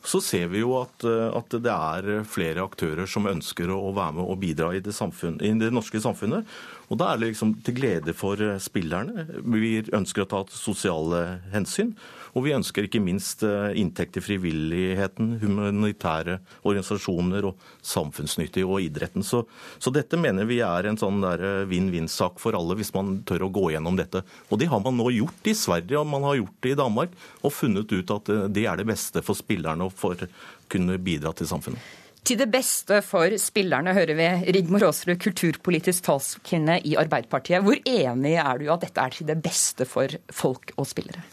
[0.04, 4.18] Så ser vi jo at, eh, at, det er flere aktører som ønsker å være
[4.18, 4.98] med og bidra i det,
[5.40, 6.52] i det norske samfunnet.
[6.92, 9.24] Og da er det liksom til glede for spillerne.
[9.56, 11.24] Vi ønsker å ta sosiale
[11.56, 11.96] hensyn.
[12.34, 19.26] Og vi ønsker ikke minst eh, inntekt til frivilligheten, humanitære organisasjoner og samfunnsnyttig og idretten.
[19.26, 19.44] Så,
[19.78, 21.22] så dette mener vi er en sånn
[21.70, 24.24] vinn-vinn-sak for alle, hvis man tør å gå gjennom dette.
[24.50, 27.18] Og det har man nå gjort i Sverige og man har gjort det i Danmark,
[27.42, 30.32] og funnet ut at eh, det er det beste for spillerne og for å
[30.72, 31.92] kunne bidra til samfunnet.
[32.24, 37.66] Til det beste for spillerne, hører vi Rigmor Aasrud, kulturpolitisk talskvinne i Arbeiderpartiet.
[37.66, 41.26] Hvor enig er du at dette er til det beste for folk og spillere?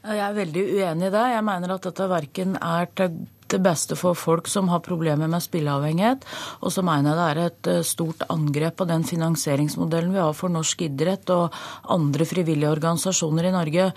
[0.00, 1.24] Jeg er veldig uenig i det.
[1.34, 3.18] Jeg mener at dette verken er til
[3.50, 6.26] det beste for folk som har problemer med spilleavhengighet.
[6.64, 10.36] Og så mener jeg det er et eh, stort angrep på den finansieringsmodellen vi har
[10.36, 11.56] for norsk idrett og
[11.90, 13.90] andre frivillige organisasjoner i Norge.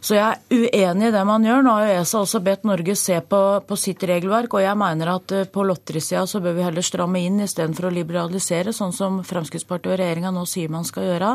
[0.00, 1.64] Så jeg er uenig i det man gjør.
[1.64, 5.14] Nå har jo ESA også bedt Norge se på, på sitt regelverk, og jeg mener
[5.16, 9.20] at eh, på lotterisida så bør vi heller stramme inn istedenfor å liberalisere, sånn som
[9.26, 11.34] Fremskrittspartiet og regjeringa nå sier man skal gjøre.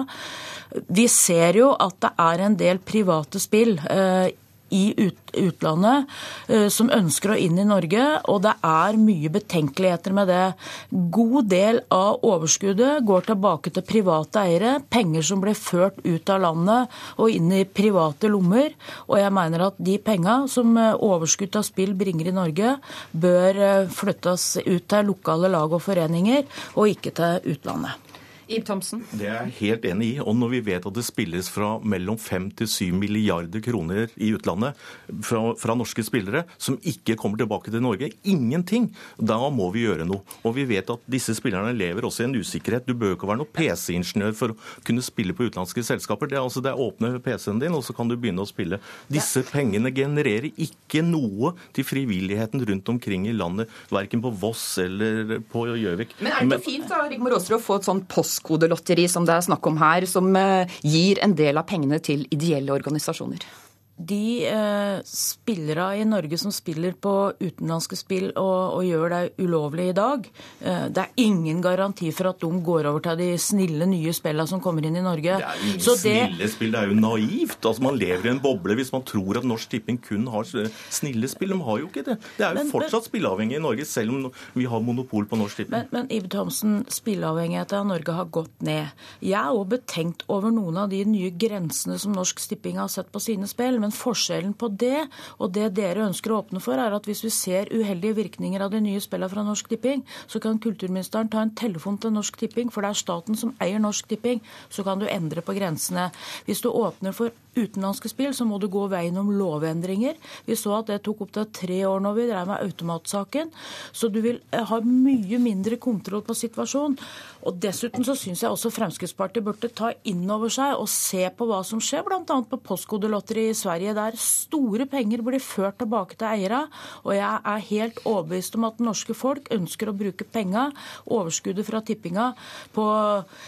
[0.96, 4.34] Vi ser jo at det er en del private spill eh,
[4.74, 6.10] i utlandet
[6.48, 10.46] eh, som ønsker å inn i Norge, og det er mye betenkeligheter med det.
[10.90, 16.42] God del av overskuddet går tilbake til private eiere, penger som blir ført ut av
[16.48, 18.74] landet og inn i private lommer.
[19.10, 22.78] Og jeg mener at de penga som eh, overskudd av spill bringer i Norge,
[23.12, 28.05] bør eh, flyttes ut til lokale lag og foreninger, og ikke til utlandet.
[28.46, 29.02] Ib Thomsen?
[29.18, 30.18] Det er jeg helt enig i.
[30.22, 34.30] Og når vi vet at det spilles fra mellom 5 til 7 milliarder kroner i
[34.36, 34.78] utlandet
[35.26, 40.06] fra, fra, norske spillere som ikke kommer tilbake til Norge, ingenting, da må vi gjøre
[40.08, 40.22] noe.
[40.46, 42.86] Og vi vet at disse spillerne lever også i en usikkerhet.
[42.86, 46.30] Du bør ikke være noen PC-ingeniør for å kunne spille på utenlandske selskaper.
[46.30, 48.80] Det er, altså, det er åpne PC-en din, og så kan du begynne å spille.
[49.10, 55.40] Disse pengene genererer ikke noe til frivilligheten rundt omkring i landet, verken på Voss eller
[55.50, 56.14] på Gjøvik.
[56.22, 59.26] Men er det ikke fint da, Rigmor Aasrud, å få et sånt post postkodelotteri som
[59.26, 63.65] det er snakk om her, som eh, gir en del av pengene til ideelle organisasjoner?
[63.98, 69.88] De eh, spillere i Norge som spiller på utenlandske spill og, og gjør det ulovlig
[69.92, 70.26] i dag,
[70.60, 74.52] eh, det er ingen garanti for at de går over til de snille nye spillene
[74.52, 75.38] som kommer inn i Norge.
[75.40, 77.60] Det er jo ingen snille spill, det er jo naivt.
[77.62, 81.32] Altså Man lever i en boble hvis man tror at Norsk Tipping kun har snille
[81.32, 81.56] spill.
[81.56, 82.18] De har jo ikke det.
[82.36, 84.28] Det er jo men, fortsatt spilleavhengig i Norge, selv om
[84.60, 85.78] vi har monopol på Norsk Tipping.
[85.78, 88.92] Men, men Ibe Thomsen, spilleavhengigheten av Norge har gått ned.
[89.24, 93.08] Jeg er òg betenkt over noen av de nye grensene som Norsk Tipping har sett
[93.16, 93.80] på sine spill.
[93.86, 95.06] Men forskjellen på det
[95.38, 98.74] og det dere ønsker å åpne for, er at hvis vi ser uheldige virkninger av
[98.74, 102.74] de nye spillene fra Norsk Tipping, så kan kulturministeren ta en telefon til Norsk Tipping,
[102.74, 104.42] for det er staten som eier Norsk Tipping.
[104.74, 106.10] Så kan du endre på grensene.
[106.50, 110.18] Hvis du åpner for utenlandske spill, så må du gå veien om lovendringer.
[110.48, 113.54] Vi så at det tok opptil tre år når vi drev med automatsaken.
[113.96, 116.98] Så du vil eh, ha mye mindre kontroll på situasjonen.
[117.46, 121.48] Og Dessuten så syns jeg også Fremskrittspartiet burde ta inn over seg og se på
[121.48, 122.24] hva som skjer, bl.a.
[122.26, 126.66] på postkodelotteriet i Sverige, der store penger blir ført tilbake til eierne.
[127.04, 130.70] Og jeg er helt overbevist om at det norske folk ønsker å bruke penga,
[131.06, 132.32] overskuddet fra tippinga,
[132.76, 132.86] på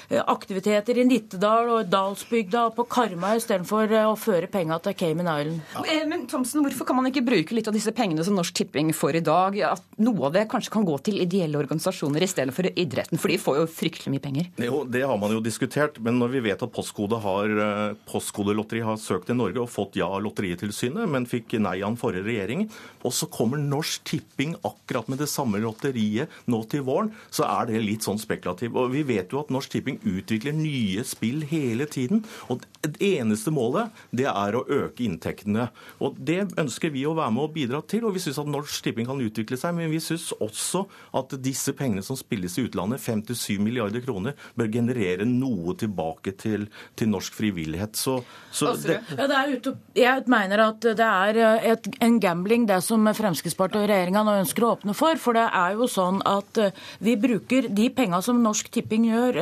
[0.09, 5.31] eh, aktiviteter i Nittedal og Dalsbygda og på Karmøy istedenfor å føre penga til Cayman
[5.31, 5.61] Island.
[5.75, 6.05] Ja.
[6.07, 9.19] Men Thomsen, hvorfor kan man ikke bruke litt av disse pengene som Norsk Tipping får
[9.21, 9.59] i dag?
[9.71, 13.31] At noe av det kanskje kan gå til ideelle organisasjoner i stedet for idretten, for
[13.31, 14.51] de får jo fryktelig mye penger?
[14.67, 18.81] Jo, det har man jo diskutert, men når vi vet at postkodelotteriet har, eh, Postkodelotteri
[18.85, 22.27] har søkt i Norge og fått ja av Lotteritilsynet, men fikk nei av den forrige
[22.27, 22.72] regjeringen,
[23.06, 27.69] og så kommer Norsk Tipping akkurat med det samme lotteriet nå til våren, så er
[27.69, 28.76] det litt sånn spekulativt.
[28.77, 32.26] Og vi vet jo at Norsk Tipping utvikler nye spill hele tiden.
[32.49, 35.68] og det eneste målet det er å øke inntektene.
[36.03, 38.06] Og Det ønsker vi å være med og bidra til.
[38.06, 40.85] og Vi syns at Norsk Tipping kan utvikle seg, men vi syns også
[41.18, 46.68] at disse pengene som spilles i utlandet, 5-7 milliarder kroner, bør generere noe tilbake til,
[46.95, 47.98] til norsk frivillighet.
[47.98, 48.19] Så,
[48.52, 48.99] så det...
[49.18, 52.77] Ja, det er utop, jeg Jeg mener at det er eh, et, en gambling det
[52.85, 55.19] som Fremskrittspartiet og regjeringa nå ønsker å åpne for.
[55.19, 59.39] For det er jo sånn at eh, vi bruker de penga som Norsk Tipping gjør,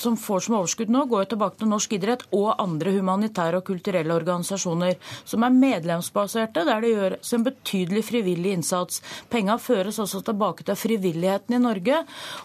[0.00, 3.66] som får som overskudd nå, går jo tilbake til norsk idrett og andre humanitære og
[3.68, 4.98] kulturelle organisasjoner
[5.28, 9.00] som er medlemsbaserte, der det gjøres en betydelig frivillig innsats.
[9.32, 12.02] Penga føres også tilbake til frivilligheten i Norge.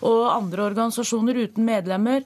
[0.08, 2.24] Og andre organisasjoner uten medlemmer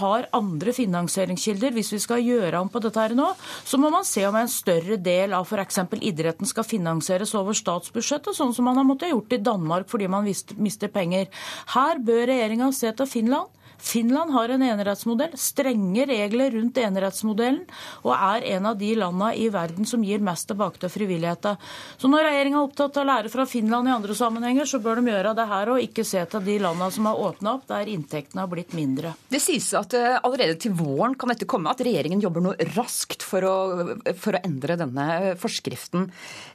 [0.00, 1.74] har andre finansieringskilder.
[1.76, 3.30] Hvis vi skal gjøre om på dette her nå,
[3.64, 5.80] så må man se om en større del av f.eks.
[6.00, 10.26] idretten skal finansieres over statsbudsjettet, sånn som man har måttet gjort i Danmark fordi man
[10.26, 11.30] mister penger.
[11.74, 13.48] Her bør regjeringa se til Finland.
[13.80, 17.64] Finland har en enerettsmodell, strenge regler rundt enerettsmodellen,
[18.04, 21.58] og er en av de landene i verden som gir mest tilbake til frivilligheten.
[22.00, 25.00] Så når regjeringa er opptatt av å lære fra Finland i andre sammenhenger, så bør
[25.00, 27.90] de gjøre det her og ikke se til de landene som har åpna opp, der
[27.92, 29.14] inntektene har blitt mindre.
[29.30, 33.24] Det sies at uh, allerede til våren kan dette komme, at regjeringen jobber nå raskt
[33.26, 33.56] for å,
[34.20, 35.08] for å endre denne
[35.40, 36.08] forskriften.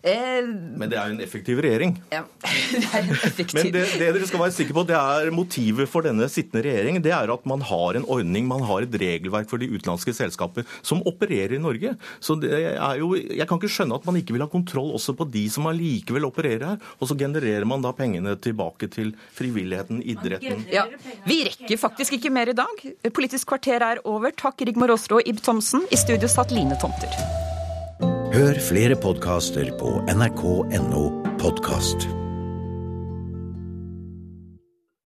[0.06, 1.96] Eh, Men det er jo en effektiv regjering.
[2.14, 3.58] Ja, det er en effektiv.
[3.58, 7.02] Men det, det dere skal være sikre på, det er motivet for denne sittende regjering.
[7.04, 10.68] Det er at man har en ordning, man har et regelverk for de utenlandske selskaper
[10.86, 11.96] som opererer i Norge.
[12.20, 15.16] Så det er jo, Jeg kan ikke skjønne at man ikke vil ha kontroll også
[15.18, 16.84] på de som allikevel opererer her.
[17.00, 20.66] Og så genererer man da pengene tilbake til frivilligheten, idretten.
[20.72, 20.86] Ja,
[21.26, 22.86] Vi rekker faktisk ikke mer i dag.
[23.14, 24.32] Politisk kvarter er over.
[24.36, 25.86] Takk Rigmor Aasrud og Ib Thomsen.
[25.92, 27.12] I studio satt Line Tomter.
[28.36, 31.08] Hør flere podkaster på nrk.no
[31.40, 32.25] podkast.